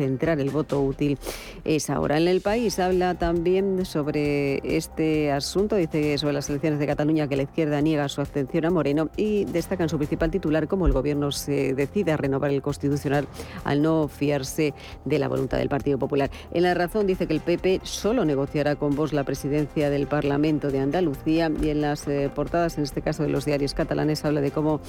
concentrar 0.00 0.40
el 0.40 0.48
voto 0.48 0.80
útil 0.80 1.18
es 1.62 1.90
ahora. 1.90 2.16
En 2.16 2.26
el 2.26 2.40
país 2.40 2.78
habla 2.78 3.16
también 3.16 3.84
sobre 3.84 4.60
este 4.64 5.30
asunto, 5.30 5.76
dice 5.76 6.16
sobre 6.16 6.32
las 6.32 6.48
elecciones 6.48 6.78
de 6.78 6.86
Cataluña 6.86 7.28
que 7.28 7.36
la 7.36 7.42
izquierda 7.42 7.82
niega 7.82 8.08
su 8.08 8.22
abstención 8.22 8.64
a 8.64 8.70
Moreno 8.70 9.10
y 9.18 9.44
destaca 9.44 9.82
en 9.82 9.90
su 9.90 9.98
principal 9.98 10.30
titular 10.30 10.68
cómo 10.68 10.86
el 10.86 10.94
gobierno 10.94 11.32
se 11.32 11.74
decide 11.74 12.12
a 12.12 12.16
renovar 12.16 12.50
el 12.50 12.62
constitucional 12.62 13.28
al 13.64 13.82
no 13.82 14.08
fiarse 14.08 14.72
de 15.04 15.18
la 15.18 15.28
voluntad 15.28 15.58
del 15.58 15.68
Partido 15.68 15.98
Popular. 15.98 16.30
En 16.50 16.62
la 16.62 16.72
razón 16.72 17.06
dice 17.06 17.26
que 17.26 17.34
el 17.34 17.40
PP 17.40 17.80
solo 17.82 18.24
negociará 18.24 18.76
con 18.76 18.96
vos 18.96 19.12
la 19.12 19.24
presidencia 19.24 19.90
del 19.90 20.06
Parlamento 20.06 20.70
de 20.70 20.78
Andalucía 20.78 21.52
y 21.62 21.68
en 21.68 21.82
las 21.82 22.08
eh, 22.08 22.30
portadas, 22.34 22.78
en 22.78 22.84
este 22.84 23.02
caso 23.02 23.22
de 23.22 23.28
los 23.28 23.44
diarios 23.44 23.74
catalanes, 23.74 24.24
habla 24.24 24.40
de 24.40 24.50
cómo 24.50 24.80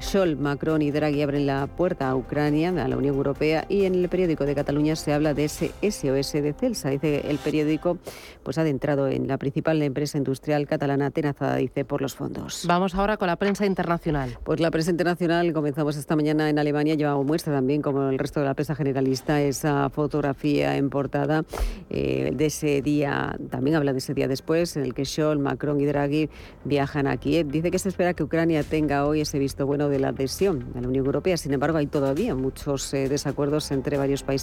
Scholl, 0.00 0.36
Macron 0.36 0.82
y 0.82 0.90
Draghi 0.90 1.22
abren 1.22 1.46
la 1.46 1.68
puerta 1.68 2.08
a 2.08 2.16
Ucrania, 2.16 2.70
a 2.70 2.88
la 2.88 2.96
Unión 2.96 3.14
Europea 3.14 3.64
y 3.68 3.84
en 3.84 3.94
el 3.94 4.08
periódico 4.08 4.44
de 4.44 4.55
Cataluña 4.56 4.96
se 4.96 5.12
habla 5.12 5.34
de 5.34 5.44
ese 5.44 5.70
SOS 5.82 6.32
de 6.32 6.52
Celsa. 6.52 6.90
Dice 6.90 7.30
el 7.30 7.38
periódico 7.38 7.98
pues 8.42 8.58
ha 8.58 8.60
adentrado 8.60 9.08
en 9.08 9.26
la 9.26 9.38
principal 9.38 9.82
empresa 9.82 10.18
industrial 10.18 10.68
catalana 10.68 11.06
atenazada, 11.06 11.56
dice, 11.56 11.84
por 11.84 12.00
los 12.00 12.14
fondos. 12.14 12.64
Vamos 12.68 12.94
ahora 12.94 13.16
con 13.16 13.26
la 13.26 13.34
prensa 13.34 13.66
internacional. 13.66 14.38
Pues 14.44 14.60
la 14.60 14.70
prensa 14.70 14.92
internacional, 14.92 15.52
comenzamos 15.52 15.96
esta 15.96 16.14
mañana 16.14 16.48
en 16.48 16.60
Alemania, 16.60 16.94
lleva 16.94 17.20
muestra 17.24 17.52
también, 17.52 17.82
como 17.82 18.08
el 18.08 18.20
resto 18.20 18.38
de 18.38 18.46
la 18.46 18.54
prensa 18.54 18.76
generalista, 18.76 19.42
esa 19.42 19.90
fotografía 19.90 20.76
en 20.76 20.90
portada 20.90 21.44
eh, 21.90 22.30
de 22.32 22.46
ese 22.46 22.82
día, 22.82 23.36
también 23.50 23.74
habla 23.74 23.92
de 23.92 23.98
ese 23.98 24.14
día 24.14 24.28
después, 24.28 24.76
en 24.76 24.84
el 24.84 24.94
que 24.94 25.04
Scholz, 25.04 25.40
Macron 25.40 25.80
y 25.80 25.86
Draghi 25.86 26.30
viajan 26.64 27.08
a 27.08 27.16
Kiev. 27.16 27.48
Dice 27.48 27.72
que 27.72 27.80
se 27.80 27.88
espera 27.88 28.14
que 28.14 28.22
Ucrania 28.22 28.62
tenga 28.62 29.06
hoy 29.06 29.22
ese 29.22 29.40
visto 29.40 29.66
bueno 29.66 29.88
de 29.88 29.98
la 29.98 30.08
adhesión 30.10 30.72
a 30.76 30.80
la 30.80 30.86
Unión 30.86 31.04
Europea. 31.04 31.36
Sin 31.36 31.52
embargo, 31.52 31.78
hay 31.78 31.88
todavía 31.88 32.36
muchos 32.36 32.94
eh, 32.94 33.08
desacuerdos 33.08 33.72
entre 33.72 33.96
varios 33.96 34.22
países 34.22 34.35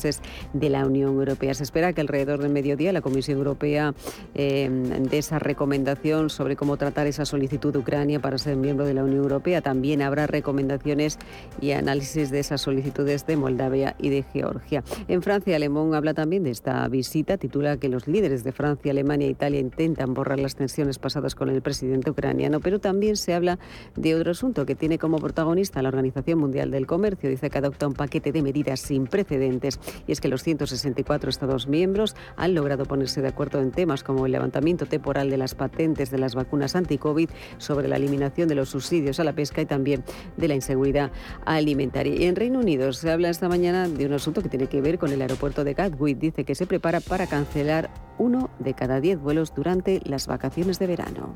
de 0.54 0.70
la 0.70 0.86
Unión 0.86 1.12
Europea. 1.12 1.54
Se 1.54 1.64
espera 1.64 1.94
que 1.94 2.02
alrededor 2.02 2.42
del 2.42 2.52
mediodía 2.52 2.92
la 2.92 3.02
Comisión 3.02 3.38
Europea 3.38 3.94
eh, 4.34 4.70
dé 5.10 5.18
esa 5.18 5.40
recomendación 5.40 6.30
sobre 6.30 6.56
cómo 6.56 6.78
tratar 6.78 7.08
esa 7.08 7.26
solicitud 7.26 7.72
de 7.72 7.80
Ucrania 7.80 8.20
para 8.20 8.38
ser 8.38 8.56
miembro 8.58 8.86
de 8.86 8.94
la 8.94 9.04
Unión 9.04 9.24
Europea. 9.24 9.62
También 9.62 10.02
habrá 10.02 10.28
recomendaciones 10.28 11.20
y 11.62 11.72
análisis 11.72 12.32
de 12.32 12.40
esas 12.40 12.62
solicitudes 12.62 13.26
de 13.26 13.38
Moldavia 13.38 13.96
y 14.00 14.10
de 14.10 14.24
Georgia. 14.24 14.84
En 15.08 15.22
Francia, 15.22 15.56
Alemón 15.56 15.94
habla 15.94 16.14
también 16.14 16.44
de 16.44 16.52
esta 16.52 16.88
visita. 16.88 17.38
Titula 17.38 17.78
que 17.78 17.90
los 17.90 18.08
líderes 18.08 18.44
de 18.44 18.52
Francia, 18.52 18.92
Alemania 18.92 19.28
e 19.28 19.32
Italia 19.32 19.60
intentan 19.60 20.14
borrar 20.14 20.40
las 20.40 20.56
tensiones 20.56 21.00
pasadas 21.00 21.36
con 21.36 21.50
el 21.50 21.62
presidente 21.62 22.10
ucraniano, 22.10 22.60
pero 22.60 22.80
también 22.80 23.16
se 23.16 23.34
habla 23.34 23.60
de 23.96 24.16
otro 24.16 24.32
asunto 24.32 24.66
que 24.66 24.76
tiene 24.76 24.98
como 24.98 25.20
protagonista 25.20 25.82
la 25.82 25.90
Organización 25.90 26.40
Mundial 26.40 26.72
del 26.72 26.88
Comercio. 26.88 27.30
Dice 27.30 27.50
que 27.50 27.58
adopta 27.58 27.88
un 27.88 27.94
paquete 27.94 28.32
de 28.32 28.42
medidas 28.42 28.80
sin 28.80 29.08
precedentes 29.08 29.80
y 30.08 30.12
es 30.12 30.22
que 30.22 30.28
los 30.28 30.44
164 30.44 31.30
Estados 31.30 31.68
miembros 31.68 32.16
han 32.36 32.54
logrado 32.54 32.86
ponerse 32.86 33.22
de 33.22 33.30
acuerdo 33.30 33.60
en 33.60 33.72
temas 33.72 34.04
como 34.04 34.26
el 34.26 34.32
levantamiento 34.32 34.86
temporal 34.86 35.30
de 35.30 35.38
las 35.38 35.56
patentes 35.56 36.12
de 36.12 36.18
las 36.18 36.36
vacunas 36.36 36.76
anti-COVID, 36.76 37.30
sobre 37.58 37.88
la 37.88 37.98
eliminación 37.98 38.48
de 38.48 38.56
los 38.56 38.70
subsidios 38.70 39.20
a 39.20 39.24
la 39.24 39.34
pesca 39.34 39.62
y 39.62 39.66
también 39.66 40.04
de 40.38 40.48
la 40.48 40.56
inseguridad 40.56 41.12
alimentaria. 41.46 42.16
Y 42.16 42.26
en 42.26 42.36
Reino 42.36 42.60
Unido 42.60 42.94
se 42.94 43.12
habla 43.12 43.30
esta 43.30 43.50
mañana 43.50 43.88
de 43.88 44.06
un 44.06 44.14
asunto 44.14 44.42
que 44.42 44.50
tiene 44.50 44.68
que 44.68 44.82
ver 44.82 44.98
con 44.98 45.12
el 45.12 45.22
aeropuerto 45.22 45.64
de 45.64 45.74
Gatwick. 45.74 46.20
Dice 46.20 46.44
que 46.44 46.56
se 46.56 46.68
prepara 46.68 47.00
para 47.00 47.28
cancelar 47.28 47.90
uno 48.18 48.50
de 48.60 48.74
cada 48.74 49.00
diez 49.00 49.20
vuelos 49.20 49.54
durante 49.54 50.02
las 50.06 50.28
vacaciones 50.28 50.80
de 50.80 50.88
verano. 50.88 51.36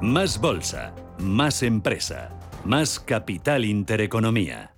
Más 0.00 0.40
bolsa, 0.40 0.92
más 1.18 1.62
empresa, 1.62 2.30
más 2.64 3.00
capital 3.00 3.64
intereconomía. 3.64 4.72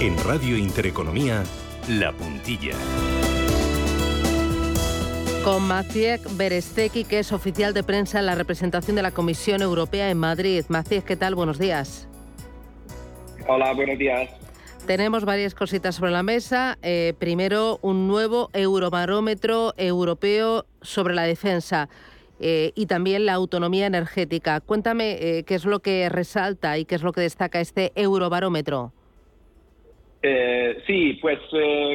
En 0.00 0.16
Radio 0.24 0.56
Intereconomía, 0.56 1.42
La 1.88 2.12
Puntilla. 2.12 2.74
Con 5.44 5.66
Maciek 5.66 6.20
Beresteki, 6.36 7.04
que 7.04 7.18
es 7.18 7.32
oficial 7.32 7.74
de 7.74 7.82
prensa 7.82 8.20
en 8.20 8.26
la 8.26 8.34
representación 8.34 8.96
de 8.96 9.02
la 9.02 9.10
Comisión 9.10 9.60
Europea 9.60 10.10
en 10.10 10.18
Madrid. 10.18 10.64
Maciek, 10.68 11.04
¿qué 11.04 11.16
tal? 11.16 11.34
Buenos 11.34 11.58
días. 11.58 12.08
Hola, 13.46 13.72
buenos 13.72 13.98
días. 13.98 14.30
Tenemos 14.88 15.26
varias 15.26 15.54
cositas 15.54 15.96
sobre 15.96 16.12
la 16.12 16.22
mesa. 16.22 16.78
Eh, 16.82 17.12
primero, 17.18 17.78
un 17.82 18.08
nuevo 18.08 18.48
eurobarómetro 18.54 19.74
europeo 19.76 20.64
sobre 20.80 21.14
la 21.14 21.24
defensa. 21.24 21.90
Eh, 22.40 22.72
y 22.74 22.86
también 22.86 23.26
la 23.26 23.34
autonomía 23.34 23.84
energética. 23.84 24.62
Cuéntame 24.62 25.18
eh, 25.20 25.44
qué 25.44 25.56
es 25.56 25.66
lo 25.66 25.80
que 25.80 26.08
resalta 26.08 26.78
y 26.78 26.86
qué 26.86 26.94
es 26.94 27.02
lo 27.02 27.12
que 27.12 27.20
destaca 27.20 27.60
este 27.60 27.92
eurobarómetro. 27.96 28.92
Sí, 30.86 31.18
pues 31.20 31.38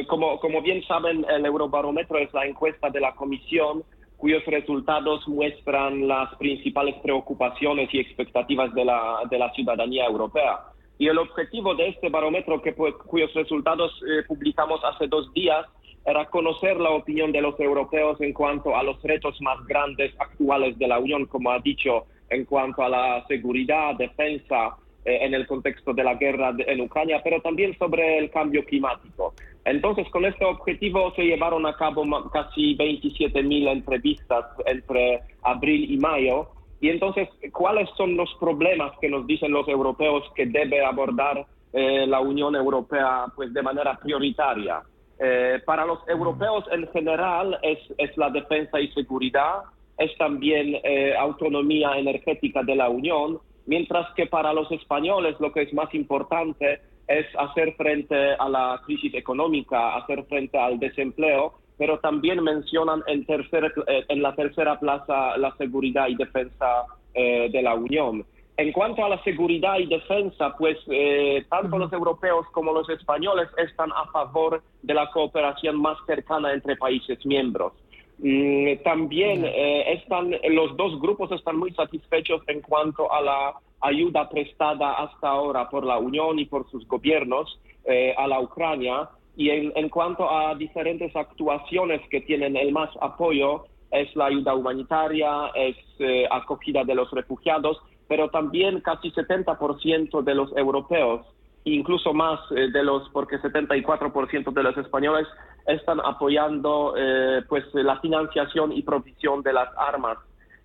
como, 0.06 0.62
bien 0.62 0.86
saben, 0.86 1.26
el 1.28 1.44
Eurobarómetro 1.46 2.18
es 2.18 2.32
la 2.32 2.46
encuesta 2.46 2.90
de 2.90 3.00
la 3.00 3.12
Comisión 3.16 3.82
cuyos 4.18 4.44
resultados 4.46 5.26
muestran 5.26 6.06
las 6.06 6.32
principales 6.36 6.94
preocupaciones 7.02 7.92
y 7.92 7.98
expectativas 7.98 8.72
de 8.72 8.84
la 8.84 9.52
ciudadanía 9.56 10.06
europea. 10.06 10.73
Y 10.98 11.08
el 11.08 11.18
objetivo 11.18 11.74
de 11.74 11.88
este 11.88 12.08
barómetro, 12.08 12.62
que, 12.62 12.74
cuyos 12.74 13.32
resultados 13.34 13.92
eh, 14.02 14.22
publicamos 14.26 14.80
hace 14.84 15.06
dos 15.08 15.32
días, 15.32 15.66
era 16.06 16.26
conocer 16.26 16.76
la 16.78 16.90
opinión 16.90 17.32
de 17.32 17.40
los 17.40 17.58
europeos 17.58 18.20
en 18.20 18.32
cuanto 18.32 18.76
a 18.76 18.82
los 18.82 19.02
retos 19.02 19.40
más 19.40 19.64
grandes 19.66 20.14
actuales 20.18 20.78
de 20.78 20.86
la 20.86 20.98
Unión, 20.98 21.26
como 21.26 21.50
ha 21.50 21.58
dicho, 21.60 22.04
en 22.28 22.44
cuanto 22.44 22.82
a 22.82 22.88
la 22.88 23.24
seguridad, 23.26 23.94
defensa, 23.96 24.76
eh, 25.06 25.18
en 25.20 25.34
el 25.34 25.46
contexto 25.46 25.92
de 25.92 26.02
la 26.02 26.14
guerra 26.14 26.54
en 26.58 26.80
Ucrania, 26.80 27.20
pero 27.22 27.40
también 27.42 27.76
sobre 27.78 28.18
el 28.18 28.30
cambio 28.30 28.64
climático. 28.64 29.34
Entonces, 29.66 30.08
con 30.10 30.24
este 30.24 30.46
objetivo 30.46 31.12
se 31.14 31.24
llevaron 31.24 31.66
a 31.66 31.76
cabo 31.76 32.04
casi 32.30 32.74
27.000 32.76 33.68
entrevistas 33.70 34.46
entre 34.64 35.20
abril 35.42 35.90
y 35.90 35.98
mayo. 35.98 36.48
Y 36.80 36.88
entonces, 36.88 37.28
¿cuáles 37.52 37.88
son 37.96 38.16
los 38.16 38.32
problemas 38.38 38.92
que 39.00 39.08
nos 39.08 39.26
dicen 39.26 39.52
los 39.52 39.66
europeos 39.68 40.24
que 40.34 40.46
debe 40.46 40.84
abordar 40.84 41.46
eh, 41.72 42.06
la 42.06 42.20
Unión 42.20 42.54
Europea 42.54 43.26
pues, 43.34 43.52
de 43.52 43.62
manera 43.62 43.98
prioritaria? 43.98 44.82
Eh, 45.18 45.60
para 45.64 45.86
los 45.86 46.00
europeos 46.08 46.64
en 46.72 46.88
general 46.88 47.58
es, 47.62 47.78
es, 47.98 48.16
la 48.16 48.30
defensa 48.30 48.80
y 48.80 48.88
seguridad, 48.92 49.62
es 49.96 50.16
también 50.18 50.76
autonomía 51.16 51.96
energética 51.96 52.64
de 52.64 52.74
la 52.74 52.88
Unión, 52.88 53.38
mientras 53.66 54.12
que 54.14 54.26
para 54.26 54.52
los 54.52 54.70
españoles 54.72 55.36
lo 55.38 55.52
que 55.52 55.62
es 55.62 55.72
más 55.72 55.94
importante 55.94 56.80
es 57.06 57.26
hacer 57.38 57.74
frente 57.74 58.34
a 58.34 58.48
la 58.48 58.80
crisis 58.84 59.14
económica, 59.14 59.96
hacer 59.96 60.24
frente 60.24 60.58
al 60.58 60.78
desempleo, 60.78 61.54
pero 61.76 61.98
también 61.98 62.42
mencionan 62.42 63.02
en, 63.06 63.24
tercer, 63.24 63.72
eh, 63.86 64.04
en 64.08 64.22
la 64.22 64.34
tercera 64.34 64.78
plaza 64.78 65.36
la 65.36 65.54
seguridad 65.56 66.08
y 66.08 66.14
defensa 66.14 66.84
eh, 67.14 67.48
de 67.50 67.62
la 67.62 67.74
Unión. 67.74 68.24
En 68.56 68.70
cuanto 68.70 69.04
a 69.04 69.08
la 69.08 69.22
seguridad 69.24 69.78
y 69.78 69.86
defensa, 69.86 70.54
pues 70.56 70.78
eh, 70.88 71.44
tanto 71.50 71.76
los 71.76 71.92
europeos 71.92 72.46
como 72.52 72.72
los 72.72 72.88
españoles 72.88 73.48
están 73.56 73.90
a 73.90 74.06
favor 74.12 74.62
de 74.82 74.94
la 74.94 75.10
cooperación 75.10 75.80
más 75.80 75.98
cercana 76.06 76.52
entre 76.52 76.76
países 76.76 77.24
miembros. 77.26 77.72
Mm, 78.18 78.76
también 78.84 79.44
están, 79.44 80.30
los 80.50 80.76
dos 80.76 81.00
grupos 81.00 81.32
están 81.32 81.56
muy 81.56 81.72
satisfechos 81.72 82.42
en 82.46 82.60
cuanto 82.60 83.12
a 83.12 83.20
la 83.20 83.54
ayuda 83.80 84.28
prestada 84.28 84.92
hasta 84.92 85.28
ahora 85.28 85.68
por 85.68 85.84
la 85.84 85.98
Unión 85.98 86.38
y 86.38 86.44
por 86.44 86.70
sus 86.70 86.86
gobiernos 86.86 87.58
a 88.16 88.26
la 88.28 88.40
Ucrania 88.40 89.10
y 89.36 89.50
en, 89.50 89.88
cuanto 89.88 90.30
a 90.30 90.54
diferentes 90.54 91.14
actuaciones 91.16 92.00
que 92.08 92.20
tienen 92.20 92.56
el 92.56 92.72
más 92.72 92.90
apoyo, 93.00 93.66
es 93.90 94.14
la 94.14 94.26
ayuda 94.26 94.54
humanitaria, 94.54 95.50
es 95.54 95.76
eh, 95.98 96.26
acogida 96.30 96.84
de 96.84 96.94
los 96.94 97.10
refugiados, 97.10 97.78
pero 98.08 98.28
también 98.30 98.80
casi 98.80 99.10
70% 99.10 100.22
de 100.22 100.34
los 100.34 100.56
europeos, 100.56 101.26
incluso 101.64 102.12
más 102.12 102.40
eh, 102.52 102.70
de 102.70 102.84
los, 102.84 103.08
porque 103.10 103.38
74% 103.38 104.52
de 104.52 104.62
los 104.62 104.76
españoles 104.76 105.26
están 105.66 106.00
apoyando 106.00 106.94
eh, 106.96 107.42
pues 107.48 107.64
la 107.72 107.98
financiación 108.00 108.72
y 108.72 108.82
provisión 108.82 109.42
de 109.42 109.52
las 109.52 109.68
armas 109.76 110.18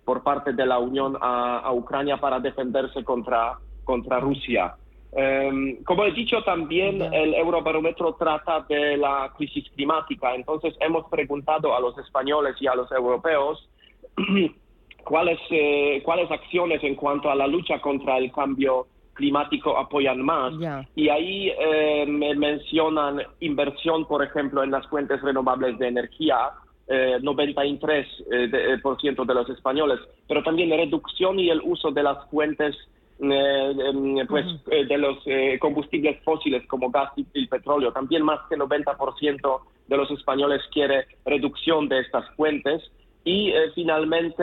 por 0.04 0.22
parte 0.22 0.52
de 0.52 0.66
la 0.66 0.78
Unión 0.78 1.16
a, 1.20 1.58
a 1.58 1.72
Ucrania 1.72 2.18
para 2.18 2.38
defenderse 2.38 3.02
contra, 3.02 3.58
contra 3.84 4.20
Rusia. 4.20 4.76
Em, 5.12 5.82
como 5.84 6.04
he 6.04 6.12
dicho, 6.12 6.42
también 6.44 7.02
el 7.02 7.34
Eurobarómetro 7.34 8.14
trata 8.14 8.60
de 8.68 8.96
la 8.96 9.32
crisis 9.36 9.68
climática. 9.74 10.34
Entonces, 10.34 10.74
hemos 10.80 11.08
preguntado 11.08 11.74
a 11.74 11.80
los 11.80 11.98
españoles 11.98 12.54
y 12.60 12.66
a 12.66 12.74
los 12.74 12.90
europeos 12.92 13.68
cuáles, 15.04 15.38
eh, 15.50 16.00
cuáles 16.04 16.30
acciones 16.30 16.82
en 16.84 16.94
cuanto 16.94 17.30
a 17.30 17.34
la 17.34 17.46
lucha 17.46 17.80
contra 17.80 18.18
el 18.18 18.30
cambio 18.30 18.86
climático 19.20 19.76
apoyan 19.76 20.22
más. 20.22 20.54
Y 20.96 21.08
ahí 21.10 21.50
eh, 21.50 22.06
me 22.06 22.34
mencionan 22.34 23.20
inversión, 23.40 24.06
por 24.06 24.24
ejemplo, 24.24 24.62
en 24.62 24.70
las 24.70 24.86
fuentes 24.86 25.20
renovables 25.20 25.78
de 25.78 25.88
energía, 25.88 26.52
eh, 26.88 27.18
93% 27.20 28.08
eh, 28.32 28.48
de, 28.48 28.78
por 28.78 29.00
ciento 29.00 29.24
de 29.24 29.34
los 29.34 29.48
españoles, 29.50 30.00
pero 30.26 30.42
también 30.42 30.70
reducción 30.70 31.38
y 31.38 31.50
el 31.50 31.60
uso 31.62 31.90
de 31.90 32.02
las 32.02 32.28
fuentes 32.30 32.74
eh, 33.22 33.74
em, 33.78 34.26
pues, 34.26 34.46
eh, 34.70 34.86
de 34.86 34.96
los 34.96 35.18
eh, 35.26 35.58
combustibles 35.60 36.22
fósiles 36.24 36.66
como 36.66 36.90
gas 36.90 37.12
y, 37.16 37.26
el 37.34 37.48
petróleo. 37.48 37.92
También 37.92 38.22
más 38.22 38.40
que 38.48 38.56
90% 38.56 39.60
de 39.88 39.96
los 39.96 40.10
españoles 40.10 40.62
quiere 40.72 41.06
reducción 41.24 41.88
de 41.88 42.00
estas 42.00 42.24
fuentes. 42.36 42.82
Y 43.22 43.52
finalmente 43.74 44.42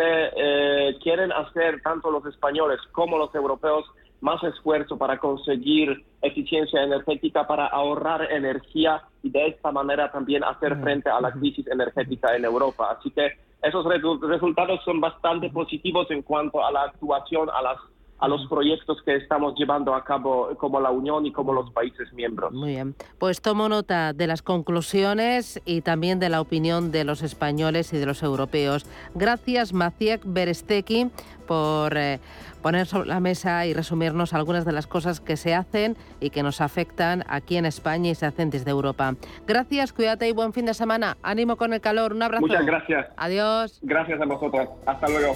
quieren 1.01 1.31
hacer 1.31 1.81
tanto 1.81 2.11
los 2.11 2.23
españoles 2.27 2.79
como 2.91 3.17
los 3.17 3.33
europeos 3.33 3.85
más 4.21 4.41
esfuerzo 4.43 4.99
para 4.99 5.17
conseguir 5.17 6.05
eficiencia 6.21 6.83
energética, 6.83 7.47
para 7.47 7.65
ahorrar 7.65 8.31
energía 8.31 9.01
y 9.23 9.31
de 9.31 9.47
esta 9.47 9.71
manera 9.71 10.11
también 10.11 10.43
hacer 10.43 10.79
frente 10.79 11.09
a 11.09 11.19
la 11.19 11.31
crisis 11.31 11.65
energética 11.65 12.35
en 12.35 12.45
Europa. 12.45 12.95
Así 12.99 13.09
que 13.09 13.31
esos 13.63 13.83
resultados 14.21 14.79
son 14.85 15.01
bastante 15.01 15.49
positivos 15.49 16.09
en 16.11 16.21
cuanto 16.21 16.63
a 16.63 16.71
la 16.71 16.83
actuación, 16.83 17.49
a 17.49 17.63
las 17.63 17.77
a 18.19 18.27
los 18.27 18.47
proyectos 18.47 19.01
que 19.03 19.15
estamos 19.15 19.53
llevando 19.57 19.93
a 19.93 20.03
cabo 20.03 20.49
como 20.57 20.79
la 20.79 20.91
Unión 20.91 21.25
y 21.25 21.31
como 21.31 21.53
los 21.53 21.71
países 21.71 22.11
miembros. 22.13 22.51
Muy 22.53 22.71
bien, 22.71 22.95
pues 23.19 23.41
tomo 23.41 23.69
nota 23.69 24.13
de 24.13 24.27
las 24.27 24.41
conclusiones 24.41 25.61
y 25.65 25.81
también 25.81 26.19
de 26.19 26.29
la 26.29 26.41
opinión 26.41 26.91
de 26.91 27.03
los 27.03 27.21
españoles 27.21 27.93
y 27.93 27.97
de 27.97 28.05
los 28.05 28.23
europeos. 28.23 28.85
Gracias, 29.13 29.73
Maciek 29.73 30.21
Beresteki, 30.25 31.09
por 31.47 31.95
eh, 31.95 32.19
poner 32.61 32.85
sobre 32.85 33.07
la 33.07 33.19
mesa 33.19 33.65
y 33.65 33.73
resumirnos 33.73 34.33
algunas 34.33 34.65
de 34.65 34.71
las 34.71 34.87
cosas 34.87 35.19
que 35.19 35.37
se 35.37 35.53
hacen 35.53 35.95
y 36.19 36.31
que 36.31 36.43
nos 36.43 36.61
afectan 36.61 37.23
aquí 37.27 37.57
en 37.57 37.65
España 37.65 38.11
y 38.11 38.15
se 38.15 38.25
hacen 38.25 38.49
desde 38.49 38.71
Europa. 38.71 39.15
Gracias, 39.45 39.93
cuídate 39.93 40.27
y 40.27 40.33
buen 40.33 40.53
fin 40.53 40.65
de 40.65 40.73
semana. 40.73 41.17
Ánimo 41.23 41.55
con 41.55 41.73
el 41.73 41.81
calor, 41.81 42.13
un 42.13 42.23
abrazo. 42.23 42.45
Muchas 42.45 42.65
gracias. 42.65 43.07
Adiós. 43.15 43.79
Gracias 43.83 44.19
a 44.19 44.25
vosotros. 44.25 44.69
Hasta 44.85 45.07
luego. 45.07 45.35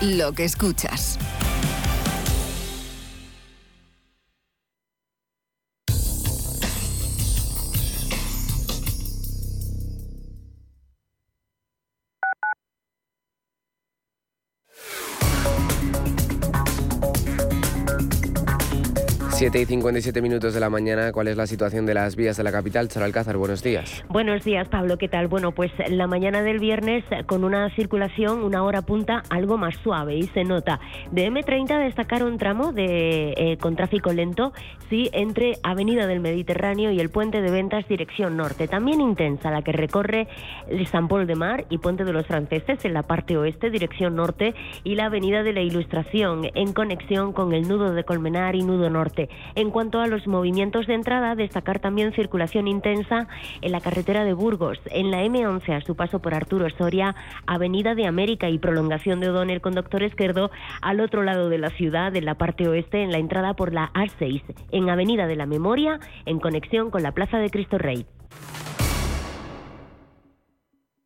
lo 0.00 0.32
que 0.32 0.44
escuchas. 0.44 1.18
7 19.44 19.60
y 19.60 19.66
57 19.66 20.22
minutos 20.22 20.54
de 20.54 20.60
la 20.60 20.70
mañana, 20.70 21.12
¿cuál 21.12 21.28
es 21.28 21.36
la 21.36 21.46
situación 21.46 21.84
de 21.84 21.92
las 21.92 22.16
vías 22.16 22.38
de 22.38 22.42
la 22.44 22.50
capital? 22.50 22.88
Charo 22.88 23.04
Alcázar, 23.04 23.36
buenos 23.36 23.62
días. 23.62 24.02
Buenos 24.08 24.42
días, 24.42 24.66
Pablo, 24.70 24.96
¿qué 24.96 25.06
tal? 25.06 25.28
Bueno, 25.28 25.52
pues 25.52 25.70
la 25.90 26.06
mañana 26.06 26.42
del 26.42 26.60
viernes 26.60 27.04
con 27.26 27.44
una 27.44 27.68
circulación, 27.76 28.42
una 28.42 28.62
hora 28.62 28.80
punta 28.80 29.22
algo 29.28 29.58
más 29.58 29.76
suave 29.82 30.16
y 30.16 30.22
se 30.28 30.44
nota. 30.44 30.80
De 31.10 31.30
M30 31.30 31.78
destacar 31.84 32.24
un 32.24 32.38
tramo 32.38 32.72
de, 32.72 33.34
eh, 33.36 33.58
con 33.60 33.76
tráfico 33.76 34.14
lento, 34.14 34.54
sí, 34.88 35.10
entre 35.12 35.58
Avenida 35.62 36.06
del 36.06 36.20
Mediterráneo 36.20 36.90
y 36.90 36.98
el 36.98 37.10
Puente 37.10 37.42
de 37.42 37.50
Ventas 37.50 37.86
dirección 37.86 38.38
norte. 38.38 38.66
También 38.66 39.02
intensa 39.02 39.50
la 39.50 39.60
que 39.60 39.72
recorre 39.72 40.26
el 40.70 40.86
San 40.86 41.06
Paul 41.06 41.26
de 41.26 41.34
Mar 41.34 41.66
y 41.68 41.76
Puente 41.76 42.06
de 42.06 42.14
los 42.14 42.26
Franceses 42.26 42.82
en 42.86 42.94
la 42.94 43.02
parte 43.02 43.36
oeste, 43.36 43.68
dirección 43.68 44.16
norte, 44.16 44.54
y 44.84 44.94
la 44.94 45.04
Avenida 45.04 45.42
de 45.42 45.52
la 45.52 45.60
Ilustración 45.60 46.48
en 46.54 46.72
conexión 46.72 47.34
con 47.34 47.52
el 47.52 47.68
nudo 47.68 47.92
de 47.92 48.04
Colmenar 48.04 48.54
y 48.54 48.62
nudo 48.62 48.88
norte. 48.88 49.28
En 49.54 49.70
cuanto 49.70 50.00
a 50.00 50.06
los 50.06 50.26
movimientos 50.26 50.86
de 50.86 50.94
entrada, 50.94 51.34
destacar 51.34 51.78
también 51.78 52.12
circulación 52.12 52.68
intensa 52.68 53.28
en 53.60 53.72
la 53.72 53.80
carretera 53.80 54.24
de 54.24 54.32
Burgos, 54.32 54.78
en 54.90 55.10
la 55.10 55.22
M11 55.24 55.76
a 55.76 55.80
su 55.80 55.96
paso 55.96 56.20
por 56.20 56.34
Arturo 56.34 56.68
Soria, 56.70 57.14
Avenida 57.46 57.94
de 57.94 58.06
América 58.06 58.48
y 58.48 58.58
prolongación 58.58 59.20
de 59.20 59.30
O'Donnell 59.30 59.60
con 59.60 59.74
Doctor 59.74 60.02
Esquerdo 60.02 60.50
al 60.82 61.00
otro 61.00 61.22
lado 61.22 61.48
de 61.48 61.58
la 61.58 61.70
ciudad, 61.70 62.14
en 62.16 62.24
la 62.24 62.34
parte 62.34 62.68
oeste, 62.68 63.02
en 63.02 63.12
la 63.12 63.18
entrada 63.18 63.54
por 63.54 63.72
la 63.72 63.92
A6, 63.92 64.42
en 64.70 64.90
Avenida 64.90 65.26
de 65.26 65.36
la 65.36 65.46
Memoria, 65.46 66.00
en 66.26 66.40
conexión 66.40 66.90
con 66.90 67.02
la 67.02 67.12
Plaza 67.12 67.38
de 67.38 67.50
Cristo 67.50 67.78
Rey. 67.78 68.06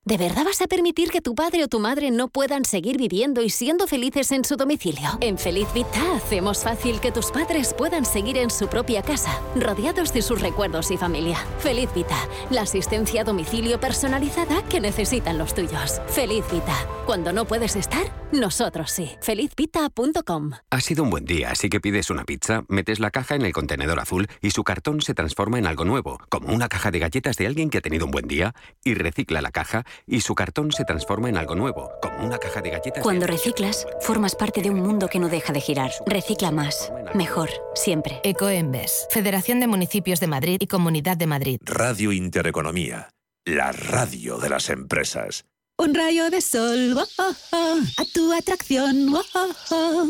¿De 0.09 0.16
verdad 0.16 0.46
vas 0.46 0.62
a 0.62 0.66
permitir 0.66 1.11
que 1.11 1.20
tu 1.20 1.34
padre 1.34 1.62
o 1.64 1.68
tu 1.68 1.80
madre 1.80 2.11
no 2.11 2.28
puedan 2.28 2.64
seguir 2.64 2.96
viviendo 2.96 3.42
y 3.42 3.50
siendo 3.50 3.86
felices 3.86 4.32
en 4.32 4.42
su 4.42 4.56
domicilio? 4.56 5.06
En 5.20 5.36
Feliz 5.36 5.68
Vita 5.74 6.14
hacemos 6.16 6.62
fácil 6.62 6.98
que 6.98 7.12
tus 7.12 7.30
padres 7.30 7.74
puedan 7.74 8.06
seguir 8.06 8.38
en 8.38 8.48
su 8.48 8.68
propia 8.68 9.02
casa, 9.02 9.38
rodeados 9.54 10.14
de 10.14 10.22
sus 10.22 10.40
recuerdos 10.40 10.90
y 10.92 10.96
familia. 10.96 11.36
Feliz 11.59 11.90
Vita, 11.94 12.16
la 12.48 12.62
asistencia 12.62 13.20
a 13.20 13.24
domicilio 13.24 13.80
personalizada 13.80 14.62
que 14.70 14.80
necesitan 14.80 15.36
los 15.36 15.54
tuyos. 15.54 16.00
Feliz 16.06 16.46
Vita, 16.50 16.74
cuando 17.04 17.34
no 17.34 17.44
puedes 17.44 17.76
estar, 17.76 18.11
Nosotros 18.32 18.90
sí. 18.90 19.11
Felizpita.com. 19.22 20.52
Ha 20.70 20.80
sido 20.80 21.02
un 21.02 21.11
buen 21.11 21.24
día, 21.24 21.50
así 21.50 21.70
que 21.70 21.80
pides 21.80 22.11
una 22.11 22.24
pizza, 22.24 22.64
metes 22.68 23.00
la 23.00 23.11
caja 23.11 23.34
en 23.34 23.42
el 23.42 23.52
contenedor 23.52 24.00
azul 24.00 24.28
y 24.42 24.50
su 24.50 24.64
cartón 24.64 25.00
se 25.00 25.14
transforma 25.14 25.59
en 25.59 25.66
algo 25.66 25.86
nuevo, 25.86 26.18
como 26.28 26.48
una 26.48 26.68
caja 26.68 26.90
de 26.90 26.98
galletas 26.98 27.36
de 27.36 27.46
alguien 27.46 27.70
que 27.70 27.78
ha 27.78 27.80
tenido 27.80 28.04
un 28.04 28.11
buen 28.11 28.28
día, 28.28 28.54
y 28.84 28.94
recicla 28.94 29.40
la 29.40 29.50
caja 29.50 29.86
y 30.07 30.20
su 30.20 30.34
cartón 30.34 30.72
se 30.72 30.84
transforma 30.84 31.28
en 31.28 31.36
algo 31.36 31.55
nuevo, 31.55 31.90
como 32.01 32.24
una 32.24 32.38
caja 32.38 32.61
de 32.61 32.70
galletas. 32.70 33.03
Cuando 33.03 33.26
reciclas, 33.26 33.86
formas 34.01 34.34
parte 34.34 34.62
de 34.62 34.70
un 34.70 34.80
mundo 34.80 35.09
que 35.09 35.18
no 35.18 35.28
deja 35.28 35.53
de 35.53 35.61
girar. 35.61 35.90
Recicla 36.07 36.51
más, 36.51 36.92
mejor, 37.14 37.51
siempre. 37.74 38.20
Ecoembes, 38.24 39.07
Federación 39.11 39.61
de 39.61 39.66
Municipios 39.66 40.20
de 40.20 40.26
Madrid 40.26 40.59
y 40.61 40.66
Comunidad 40.66 41.16
de 41.16 41.26
Madrid. 41.26 41.61
Radio 41.64 42.12
Intereconomía, 42.12 43.11
la 43.44 43.72
radio 43.72 44.38
de 44.38 44.49
las 44.49 44.70
empresas. 44.70 45.44
Un 45.81 45.95
rayo 45.95 46.29
de 46.29 46.41
sol, 46.41 46.99
oh, 46.99 47.07
oh, 47.18 47.35
oh, 47.53 47.79
a 47.99 48.05
tu 48.12 48.33
atracción. 48.33 49.14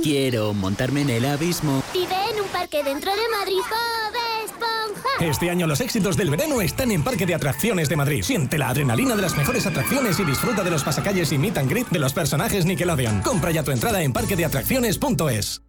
Quiero 0.03 0.55
montarme 0.55 1.03
en 1.03 1.11
el 1.11 1.27
abismo. 1.27 1.83
Vive 1.93 2.15
en 2.33 2.41
un 2.41 2.49
parque 2.49 2.83
dentro 2.83 3.11
de 3.11 3.21
Madrid, 3.39 3.61
Bob 3.69 4.47
Esponja. 4.47 5.31
Este 5.31 5.51
año 5.51 5.67
los 5.67 5.83
éxitos 5.83 6.17
del 6.17 6.31
verano 6.31 6.63
están 6.63 6.91
en 6.91 7.05
Parque 7.05 7.27
de 7.27 7.35
Atracciones 7.35 7.91
de 7.91 7.97
Madrid. 7.97 8.23
Siente 8.23 8.57
la 8.57 8.71
adrenalina 8.71 9.15
de 9.15 9.21
las 9.21 9.37
mejores 9.37 9.67
atracciones 9.67 10.19
y 10.19 10.25
disfruta 10.25 10.63
de 10.63 10.71
los 10.71 10.85
pasacalles 10.85 11.33
y 11.33 11.39
meet 11.39 11.59
and 11.59 11.69
greet 11.69 11.89
de 11.91 11.99
los 11.99 12.15
personajes 12.15 12.65
Nickelodeon. 12.65 13.21
Compra 13.21 13.51
ya 13.51 13.63
tu 13.63 13.71
entrada 13.71 14.03
en 14.03 14.15
parquedeatracciones.es. 14.15 15.61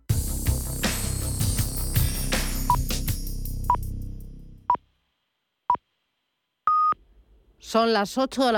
Son 7.70 7.94
las 7.94 8.18
8 8.18 8.48
de 8.48 8.52
la 8.52 8.58